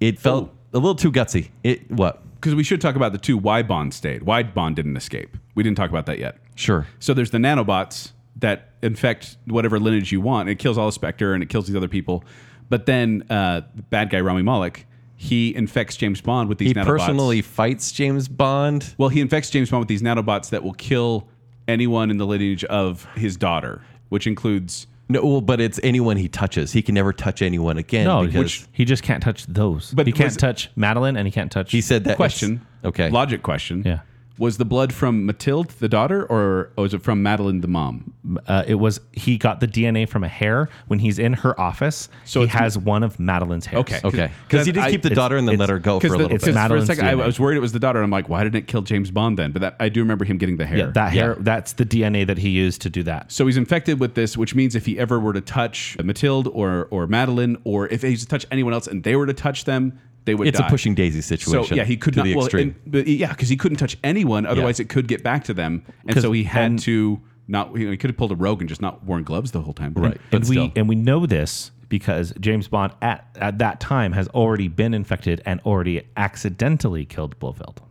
it 0.00 0.18
felt 0.18 0.50
a 0.72 0.78
little 0.78 0.94
too 0.94 1.12
gutsy. 1.12 1.50
It 1.62 1.90
what? 1.90 2.22
Because 2.36 2.54
we 2.54 2.64
should 2.64 2.80
talk 2.80 2.96
about 2.96 3.12
the 3.12 3.18
two 3.18 3.36
why 3.36 3.62
Bond 3.62 3.92
stayed. 3.92 4.22
Why 4.22 4.42
Bond 4.42 4.74
didn't 4.74 4.96
escape. 4.96 5.36
We 5.54 5.62
didn't 5.62 5.76
talk 5.76 5.90
about 5.90 6.06
that 6.06 6.18
yet. 6.18 6.38
Sure. 6.54 6.86
So 6.98 7.12
there's 7.14 7.30
the 7.30 7.38
nanobots 7.38 8.12
that 8.36 8.70
infect 8.82 9.36
whatever 9.44 9.78
lineage 9.78 10.10
you 10.10 10.20
want. 10.20 10.48
It 10.48 10.56
kills 10.56 10.78
all 10.78 10.86
the 10.86 10.92
Spectre 10.92 11.34
and 11.34 11.42
it 11.42 11.50
kills 11.50 11.66
these 11.66 11.76
other 11.76 11.86
people. 11.88 12.24
But 12.68 12.86
then 12.86 13.24
uh, 13.28 13.60
the 13.74 13.82
bad 13.82 14.08
guy 14.10 14.20
Rami 14.20 14.42
Malek, 14.42 14.86
he 15.22 15.54
infects 15.54 15.96
James 15.96 16.20
Bond 16.20 16.48
with 16.48 16.58
these 16.58 16.68
He 16.70 16.74
nanobots. 16.74 16.84
personally 16.86 17.42
fights 17.42 17.92
James 17.92 18.26
Bond. 18.26 18.92
well, 18.98 19.08
he 19.08 19.20
infects 19.20 19.50
James 19.50 19.70
Bond 19.70 19.82
with 19.82 19.88
these 19.88 20.02
nanobots 20.02 20.50
that 20.50 20.64
will 20.64 20.72
kill 20.74 21.28
anyone 21.68 22.10
in 22.10 22.16
the 22.18 22.26
lineage 22.26 22.64
of 22.64 23.04
his 23.14 23.36
daughter, 23.36 23.80
which 24.08 24.26
includes 24.26 24.88
No, 25.08 25.24
well, 25.24 25.40
but 25.40 25.60
it's 25.60 25.78
anyone 25.84 26.16
he 26.16 26.26
touches. 26.26 26.72
He 26.72 26.82
can 26.82 26.96
never 26.96 27.12
touch 27.12 27.40
anyone 27.40 27.78
again. 27.78 28.04
No, 28.06 28.24
because 28.24 28.38
which 28.38 28.64
he 28.72 28.84
just 28.84 29.04
can't 29.04 29.22
touch 29.22 29.46
those. 29.46 29.92
But 29.94 30.08
he 30.08 30.12
can't 30.12 30.26
was- 30.30 30.36
touch 30.36 30.70
Madeleine, 30.74 31.16
and 31.16 31.24
he 31.26 31.30
can't 31.30 31.52
touch. 31.52 31.70
he 31.70 31.80
said 31.80 32.02
that 32.04 32.16
question. 32.16 32.66
Okay. 32.84 33.08
Logic 33.10 33.42
question. 33.44 33.84
Yeah. 33.86 34.00
Was 34.38 34.56
the 34.58 34.64
blood 34.64 34.92
from 34.94 35.26
Mathilde, 35.26 35.68
the 35.78 35.88
daughter, 35.88 36.24
or 36.24 36.70
was 36.76 36.94
it 36.94 37.02
from 37.02 37.22
Madeleine, 37.22 37.60
the 37.60 37.68
mom? 37.68 38.12
uh, 38.46 38.62
it 38.66 38.76
was 38.76 39.00
he 39.12 39.36
got 39.36 39.60
the 39.60 39.66
DNA 39.66 40.08
from 40.08 40.24
a 40.24 40.28
hair 40.28 40.68
when 40.86 40.98
he's 41.00 41.18
in 41.18 41.32
her 41.34 41.58
office. 41.60 42.08
So 42.24 42.32
So 42.32 42.40
he 42.40 42.44
it's- 42.46 42.58
has 42.60 42.78
one 42.78 43.02
of 43.02 43.18
Madeleine's 43.18 43.66
hairs. 43.66 43.80
Okay. 43.80 44.00
Okay. 44.04 44.30
Because 44.48 44.64
he 44.66 44.72
did 44.72 44.82
I- 44.82 44.90
keep 44.90 45.02
the 45.02 45.08
it's- 45.08 45.16
daughter 45.16 45.36
and 45.36 45.46
then 45.46 45.54
it's- 45.54 45.68
let 45.68 45.72
her 45.72 45.78
go 45.78 45.98
for 46.00 46.06
a 46.06 46.10
Because 46.10 46.16
little 46.18 46.34
it's 46.36 46.44
bit. 46.44 46.54
for 46.54 46.58
a 46.58 46.62
Madeleine's 46.62 46.86
second, 46.86 47.04
I, 47.06 47.12
DNA. 47.14 47.22
I 47.22 47.26
was 47.26 47.38
worried 47.40 47.56
it 47.56 47.60
was 47.60 47.72
the 47.72 47.78
daughter. 47.78 47.98
and 47.98 48.04
I'm 48.04 48.10
like, 48.10 48.28
why 48.28 48.42
didn't 48.42 48.56
it 48.56 48.66
kill 48.68 48.82
James 48.82 49.10
Bond 49.10 49.38
then? 49.38 49.52
But 49.52 49.60
that, 49.62 49.76
I 49.80 49.88
do 49.88 50.00
remember 50.00 50.24
him 50.24 50.38
getting 50.38 50.56
the 50.56 50.66
hair. 50.66 50.78
Yeah, 50.78 50.86
that 50.94 51.14
Yeah. 51.14 51.22
hair. 51.22 51.36
That's 51.38 51.72
the 51.74 51.84
DNA 51.84 52.24
that 52.26 52.38
he 52.38 52.48
used 52.48 52.80
to 52.82 52.90
do 52.90 53.02
that. 53.02 53.30
So 53.30 53.46
he's 53.46 53.56
infected 53.56 54.00
with 54.00 54.14
this, 54.14 54.36
which 54.36 54.54
means 54.54 54.74
if 54.74 54.86
he 54.86 54.98
ever 54.98 55.20
were 55.20 55.32
to 55.34 55.40
touch 55.42 55.96
Mathilde 56.02 56.48
or 56.52 56.88
or 56.90 57.06
Madeleine, 57.06 57.58
or 57.64 57.86
if 57.88 58.02
he's 58.02 58.20
to 58.22 58.26
touch 58.28 58.46
anyone 58.50 58.72
else 58.72 58.86
and 58.86 59.02
they 59.02 59.14
were 59.16 59.26
to 59.26 59.34
touch 59.34 59.64
them, 59.66 59.98
they 60.24 60.34
would 60.34 60.46
It's 60.48 60.58
die. 60.58 60.66
a 60.66 60.70
pushing 60.70 60.94
daisy 60.94 61.20
So 61.20 61.36
situation. 61.36 61.76
yeah, 61.76 61.84
he 61.84 61.96
could 61.96 62.14
to 62.14 62.18
not. 62.20 62.24
the 62.24 62.34
Well, 62.36 62.46
extreme. 62.46 62.76
and- 62.84 62.92
but 62.92 63.06
yeah, 63.08 63.28
because 63.30 63.48
he 63.48 63.56
couldn't 63.56 63.78
touch 63.78 63.96
anyone, 64.04 64.46
otherwise 64.46 64.78
it 64.80 64.88
could 64.88 65.08
get 65.08 65.22
back 65.22 65.44
to 65.44 65.54
them, 65.54 65.82
and 66.06 66.20
so 66.20 66.32
he 66.32 66.44
had 66.44 66.72
then- 66.72 66.76
to 66.78 67.20
not. 67.48 67.76
You 67.76 67.86
know, 67.86 67.90
he 67.90 67.96
could 67.96 68.10
have 68.10 68.16
pulled 68.16 68.32
a 68.32 68.36
rogue 68.36 68.60
and 68.60 68.68
just 68.68 68.80
not 68.80 69.04
worn 69.04 69.24
gloves 69.24 69.50
the 69.50 69.60
whole 69.62 69.74
time. 69.74 69.92
Right. 69.96 70.18
But 70.30 70.40
and 70.42 70.48
we 70.48 70.54
still. 70.56 70.72
and 70.76 70.88
we 70.88 70.94
know 70.94 71.26
this 71.26 71.70
because 71.88 72.32
James 72.40 72.68
Bond 72.68 72.92
at 73.02 73.26
at 73.40 73.58
that 73.58 73.80
time 73.80 74.12
has 74.12 74.28
already 74.28 74.68
been 74.68 74.94
infected 74.94 75.42
and 75.44 75.60
already 75.60 76.02
accidentally 76.16 77.04
killed 77.04 77.38
Blofeld. 77.38 77.82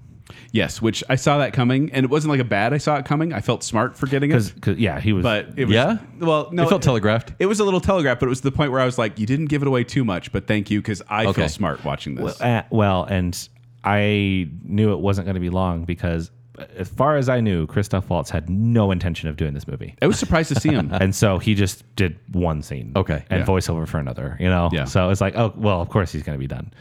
Yes, 0.54 0.82
which 0.82 1.02
I 1.08 1.16
saw 1.16 1.38
that 1.38 1.54
coming, 1.54 1.92
and 1.94 2.04
it 2.04 2.10
wasn't 2.10 2.32
like 2.32 2.42
a 2.42 2.46
bad. 2.46 2.74
I 2.74 2.78
saw 2.78 2.98
it 2.98 3.06
coming. 3.06 3.32
I 3.32 3.40
felt 3.40 3.64
smart 3.64 3.96
for 3.98 4.08
getting 4.08 4.32
it, 4.32 4.52
Because 4.54 4.78
yeah, 4.78 5.00
he 5.00 5.14
was. 5.14 5.24
but 5.24 5.48
it 5.56 5.66
was, 5.66 5.74
Yeah? 5.74 5.98
Well, 6.20 6.50
no, 6.52 6.64
it 6.64 6.70
felt 6.70 6.82
telegraphed. 6.82 7.32
It 7.40 7.46
was 7.46 7.62
a 7.62 7.64
little 7.64 7.80
telegraphed, 7.80 8.20
but 8.20 8.26
it 8.26 8.30
was 8.30 8.42
the 8.42 8.52
point 8.52 8.72
where 8.72 8.82
I 8.82 8.86
was 8.86 8.98
like, 8.98 9.18
"You 9.18 9.26
didn't 9.26 9.46
give 9.46 9.62
it 9.62 9.68
away 9.70 9.86
too 9.86 10.04
much, 10.04 10.32
but 10.34 10.48
thank 10.48 10.70
you," 10.70 10.80
because 10.82 11.02
I 11.10 11.26
Okay. 11.28 11.42
feel 11.44 11.50
smart 11.50 11.86
watching 11.86 12.16
this. 12.16 12.42
Uh, 12.42 12.64
well, 12.70 13.06
and 13.06 13.48
I 13.86 14.50
knew 14.64 14.92
it 14.92 15.00
wasn't 15.00 15.26
going 15.26 15.36
to 15.36 15.42
be 15.42 15.50
long 15.50 15.86
because, 15.86 16.32
as 16.76 16.90
far 16.90 17.16
as 17.16 17.30
I 17.30 17.40
knew, 17.40 17.66
Christoph 17.66 18.10
Waltz 18.10 18.30
had 18.30 18.50
no 18.50 18.92
intention 18.92 19.30
of 19.30 19.38
doing 19.38 19.54
this 19.54 19.68
movie. 19.68 19.96
I 20.02 20.08
was 20.08 20.20
surprised 20.20 20.50
to 20.54 20.60
see 20.60 20.70
him. 20.70 20.90
and 21.00 21.16
so 21.16 21.40
he 21.40 21.56
just 21.56 21.84
did 21.96 22.20
one 22.34 22.62
scene. 22.62 22.92
Okay. 22.98 23.24
And 23.30 23.40
Yeah. 23.40 23.46
voiceover 23.46 23.88
for 23.88 24.00
another, 24.00 24.36
you 24.40 24.50
know? 24.50 24.70
Yeah. 24.74 24.84
So 24.84 25.10
it's 25.12 25.22
like, 25.22 25.36
oh, 25.38 25.54
well, 25.56 25.82
of 25.82 25.88
course 25.90 26.12
he's 26.12 26.24
going 26.24 26.38
to 26.38 26.40
be 26.40 26.48
done. 26.48 26.72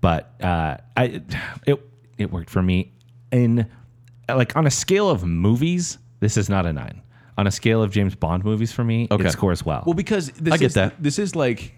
But 0.00 0.32
uh, 0.42 0.78
I, 0.96 1.20
it, 1.66 1.80
it 2.18 2.32
worked 2.32 2.48
for 2.50 2.62
me. 2.62 2.92
In 3.32 3.66
like 4.28 4.56
on 4.56 4.66
a 4.66 4.70
scale 4.70 5.08
of 5.10 5.24
movies, 5.24 5.98
this 6.20 6.36
is 6.36 6.48
not 6.48 6.66
a 6.66 6.72
nine. 6.72 7.02
On 7.38 7.46
a 7.46 7.50
scale 7.50 7.82
of 7.82 7.90
James 7.90 8.14
Bond 8.14 8.44
movies 8.44 8.72
for 8.72 8.84
me, 8.84 9.08
Okay. 9.10 9.24
it 9.26 9.30
scores 9.30 9.64
well. 9.64 9.82
Well, 9.86 9.94
because 9.94 10.30
this 10.32 10.52
I 10.54 10.56
get 10.56 10.66
is, 10.66 10.74
that. 10.74 11.02
This 11.02 11.18
is 11.18 11.34
like 11.34 11.74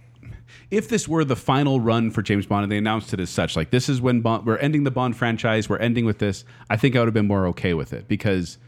if 0.70 0.88
this 0.88 1.06
were 1.06 1.24
the 1.24 1.36
final 1.36 1.80
run 1.80 2.10
for 2.10 2.22
James 2.22 2.46
Bond 2.46 2.64
and 2.64 2.72
they 2.72 2.78
announced 2.78 3.12
it 3.14 3.20
as 3.20 3.30
such, 3.30 3.56
like 3.56 3.70
this 3.70 3.88
is 3.88 4.00
when 4.00 4.20
Bond, 4.22 4.46
we're 4.46 4.56
ending 4.56 4.84
the 4.84 4.90
Bond 4.90 5.16
franchise, 5.16 5.68
we're 5.68 5.78
ending 5.78 6.04
with 6.04 6.18
this. 6.18 6.44
I 6.70 6.76
think 6.76 6.96
I 6.96 7.00
would 7.00 7.06
have 7.08 7.14
been 7.14 7.28
more 7.28 7.46
okay 7.48 7.74
with 7.74 7.92
it 7.92 8.08
because 8.08 8.58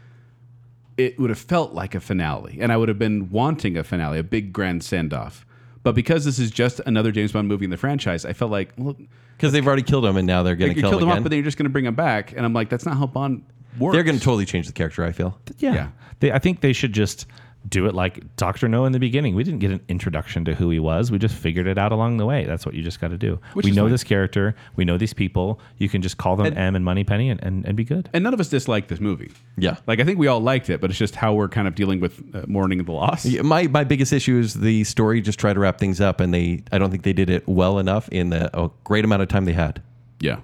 it 0.97 1.19
would 1.19 1.29
have 1.29 1.39
felt 1.39 1.73
like 1.73 1.93
a 1.95 1.99
finale, 1.99 2.57
and 2.61 2.71
I 2.71 2.77
would 2.77 2.87
have 2.87 2.99
been 2.99 3.29
wanting 3.29 3.75
a 3.77 3.83
finale, 3.83 4.17
a 4.19 4.23
big 4.23 4.53
grand 4.53 4.83
send 4.83 5.13
off. 5.13 5.45
But 5.85 5.93
because 5.93 6.25
this 6.25 6.39
is 6.39 6.49
just 6.49 6.81
another 6.87 7.11
James 7.11 7.31
Bond 7.31 7.47
movie 7.47 7.63
in 7.63 7.69
the 7.69 7.77
franchise, 7.77 8.25
I 8.25 8.33
felt 8.33 8.49
like 8.49 8.73
well, 8.75 8.95
Because 9.37 9.53
they've 9.53 9.65
already 9.65 9.83
killed 9.83 10.03
him 10.03 10.17
and 10.17 10.25
now 10.25 10.41
they're 10.41 10.55
going 10.55 10.73
to 10.73 10.81
kill 10.81 10.89
killed 10.89 11.03
him 11.03 11.07
him 11.07 11.11
off, 11.11 11.13
again. 11.17 11.23
but 11.23 11.29
then 11.29 11.37
you're 11.37 11.45
just 11.45 11.57
going 11.57 11.65
to 11.65 11.69
bring 11.69 11.85
him 11.85 11.93
back, 11.93 12.33
and 12.35 12.43
I'm 12.43 12.53
like, 12.53 12.69
that's 12.69 12.87
not 12.87 12.97
how 12.97 13.05
Bond 13.05 13.43
works. 13.77 13.93
they're 13.93 14.03
going 14.03 14.17
to 14.17 14.23
totally 14.23 14.45
change 14.45 14.65
the 14.65 14.73
character, 14.73 15.03
I 15.05 15.11
feel. 15.11 15.39
yeah. 15.59 15.73
yeah. 15.75 15.89
They, 16.21 16.31
I 16.31 16.39
think 16.39 16.61
they 16.61 16.73
should 16.73 16.91
just 16.91 17.27
do 17.67 17.87
it 17.87 17.95
like 17.95 18.35
Doctor 18.35 18.67
No 18.67 18.85
in 18.85 18.91
the 18.91 18.99
beginning. 18.99 19.33
We 19.35 19.43
didn't 19.43 19.59
get 19.59 19.71
an 19.71 19.81
introduction 19.87 20.45
to 20.45 20.53
who 20.55 20.69
he 20.69 20.79
was. 20.79 21.11
We 21.11 21.17
just 21.17 21.33
figured 21.35 21.65
it 21.67 21.77
out 21.77 21.91
along 21.91 22.17
the 22.17 22.25
way. 22.25 22.45
That's 22.45 22.65
what 22.65 22.75
you 22.75 22.83
just 22.83 22.99
got 23.01 23.07
to 23.09 23.17
do. 23.17 23.39
Which 23.53 23.65
we 23.65 23.71
know 23.71 23.83
fine. 23.85 23.91
this 23.91 24.03
character. 24.03 24.55
We 24.75 24.85
know 24.85 24.97
these 24.97 25.13
people. 25.13 25.59
You 25.77 25.89
can 25.89 26.01
just 26.01 26.17
call 26.17 26.35
them 26.35 26.45
And- 26.47 26.57
M 26.57 26.75
and 26.75 26.85
Moneypenny 26.85 27.29
and, 27.29 27.41
and, 27.43 27.65
and 27.65 27.75
be 27.75 27.83
good. 27.83 28.09
and 28.13 28.23
none 28.23 28.33
of 28.33 28.39
us 28.39 28.49
disliked 28.49 28.89
this 28.89 28.99
movie. 28.99 29.31
Yeah. 29.57 29.77
Like 29.87 29.99
I 29.99 30.03
think 30.03 30.19
we 30.19 30.27
all 30.27 30.39
liked 30.41 30.69
it, 30.69 30.79
but 30.81 30.89
it's 30.89 30.99
just 30.99 31.15
how 31.15 31.33
we're 31.33 31.49
kind 31.49 31.67
of 31.67 31.75
dealing 31.75 31.99
with 31.99 32.21
uh, 32.35 32.43
mourning 32.47 32.83
the 32.83 32.91
loss. 32.91 33.25
Yeah, 33.25 33.41
My 33.41 33.67
my 33.67 33.83
biggest 33.83 34.13
issue 34.13 34.37
is 34.39 34.53
the 34.53 34.83
story 34.83 35.21
just 35.21 35.39
tried 35.39 35.53
to 35.53 35.59
wrap 35.59 35.79
things 35.79 35.99
up 35.99 36.19
and 36.19 36.33
they 36.33 36.63
I 36.71 36.77
don't 36.77 36.91
think 36.91 37.03
they 37.03 37.13
did 37.13 37.29
it 37.29 37.47
well 37.47 37.79
enough 37.79 38.07
in 38.09 38.29
the 38.29 38.55
a 38.57 38.69
great 38.83 39.05
amount 39.05 39.21
of 39.23 39.27
time 39.27 39.45
they 39.45 39.53
had. 39.53 39.81
Yeah. 40.19 40.37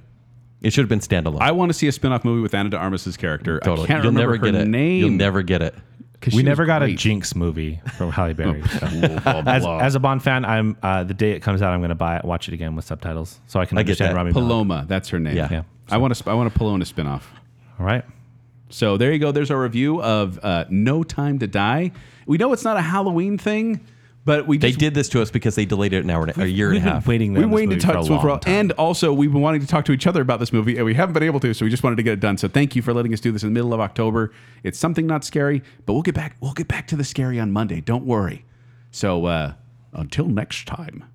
It 0.62 0.74
should 0.74 0.82
have 0.84 0.90
been 0.90 1.00
standalone. 1.00 1.42
I 1.42 1.52
want 1.54 1.70
to 1.70 1.74
see 1.74 1.88
a 1.88 1.92
spin-off 1.92 2.24
movie 2.24 2.42
with 2.42 2.54
Ana 2.54 2.70
de 2.70 2.78
Armas's 2.78 3.18
character. 3.18 3.60
totally. 3.60 3.86
I 3.86 3.88
can't 3.88 4.04
You'll 4.04 4.12
remember 4.14 4.34
never 4.38 4.46
her 4.46 4.52
get 4.52 4.62
it. 4.62 4.68
name. 4.68 5.00
You'll 5.00 5.10
never 5.10 5.42
get 5.42 5.62
it. 5.64 5.74
'Cause 6.22 6.34
We 6.34 6.44
never 6.44 6.64
was 6.64 6.68
got 6.68 6.84
a. 6.84 6.94
Jinx 6.94 7.36
movie 7.36 7.82
from 7.98 8.12
Halle 8.12 8.34
Berry. 8.34 8.62
so. 8.68 8.88
Blah, 8.88 9.42
blah, 9.42 9.54
As, 9.54 9.66
as 9.66 9.96
a 9.96 10.00
Bond 10.00 10.24
fan, 10.24 10.46
I'm 10.46 10.78
uh, 10.84 11.04
the 11.04 11.14
day 11.14 11.32
it 11.32 11.42
comes 11.42 11.62
out, 11.62 11.74
I'm 11.74 11.80
going 11.82 11.90
to 11.90 11.96
buy 11.96 12.18
it, 12.18 12.24
watch 12.26 12.48
it 12.48 12.54
again 12.54 12.76
with 12.76 12.86
subtitles, 12.86 13.40
so 13.48 13.60
I 13.60 13.66
can 13.66 13.78
I 13.78 13.84
get 13.84 13.92
understand 14.00 14.12
that. 14.12 14.16
Rami 14.18 14.32
Malek. 14.32 14.48
Paloma, 14.48 14.86
that's 14.88 15.10
her 15.10 15.20
name. 15.20 15.36
Yeah. 15.36 15.48
Yeah. 15.52 15.64
I 15.90 15.98
want 15.98 16.16
to. 16.16 16.30
I 16.30 16.34
want 16.36 16.54
a 16.54 16.58
Paloma 16.58 16.86
spin-off. 16.86 17.30
All 17.80 17.86
right. 17.86 18.06
So 18.70 18.96
there 18.96 19.12
you 19.12 19.20
go. 19.20 19.32
There's 19.34 19.52
our 19.52 19.62
review 19.62 20.02
of 20.02 20.40
uh, 20.44 20.64
No 20.70 21.04
Time 21.04 21.40
to 21.40 21.48
Die. 21.48 21.92
We 22.26 22.38
know 22.38 22.54
it's 22.54 22.64
not 22.64 22.78
a 22.78 22.82
Halloween 22.82 23.38
thing, 23.38 23.82
but 24.24 24.48
we 24.48 24.58
They 24.58 24.70
just, 24.70 24.80
did 24.80 24.94
this 24.94 25.10
to 25.10 25.22
us 25.22 25.32
because 25.32 25.56
they 25.56 25.66
delayed 25.66 25.94
it 25.94 26.04
an 26.04 26.10
hour, 26.10 26.26
and 26.26 26.38
a, 26.38 26.44
a 26.44 26.46
year 26.46 26.70
and 26.70 26.78
a 26.78 26.82
half. 26.82 27.08
waiting. 27.08 27.34
we 27.34 27.44
on 27.44 27.52
waited 27.52 27.80
to 27.80 27.86
talk 27.86 28.06
to 28.06 28.14
it 28.14 28.22
for 28.22 28.28
a 28.28 28.32
long 28.32 28.40
time. 28.40 28.54
and 28.54 28.72
also 28.74 29.12
we've 29.14 29.32
been 29.32 29.42
wanting 29.42 29.62
to 29.62 29.68
talk 29.68 29.86
to 29.86 29.92
each 29.92 30.06
other 30.08 30.22
about 30.22 30.40
this 30.40 30.54
movie, 30.54 30.78
and 30.78 30.86
we 30.86 30.94
haven't 30.94 31.14
been 31.14 31.24
able 31.24 31.40
to. 31.40 31.54
So 31.54 31.66
we 31.66 31.72
just 31.72 31.84
wanted 31.84 31.96
to 31.98 32.04
get 32.04 32.14
it 32.14 32.20
done. 32.20 32.38
So 32.38 32.48
thank 32.48 32.76
you 32.76 32.82
for 32.82 32.94
letting 32.94 33.14
us 33.14 33.20
do 33.20 33.32
this 33.32 33.44
in 33.44 33.50
the 33.50 33.54
middle 33.54 33.74
of 33.74 33.80
October. 33.80 34.32
It's 34.64 34.78
something 34.78 35.08
not 35.08 35.24
scary, 35.24 35.64
but 35.86 35.94
we'll 35.94 36.04
get 36.04 36.16
back. 36.16 36.38
We'll 36.40 36.54
get 36.54 36.68
back 36.68 36.88
to 36.88 36.96
the 36.96 37.04
scary 37.04 37.40
on 37.40 37.52
Monday. 37.52 37.82
Don't 37.82 38.06
worry. 38.06 38.46
So 38.92 39.26
uh, 39.26 39.54
until 39.94 40.28
next 40.28 40.68
time. 40.68 41.06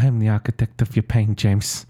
I 0.00 0.06
am 0.06 0.18
the 0.18 0.30
architect 0.30 0.80
of 0.80 0.96
your 0.96 1.02
pain, 1.02 1.36
James. 1.36 1.84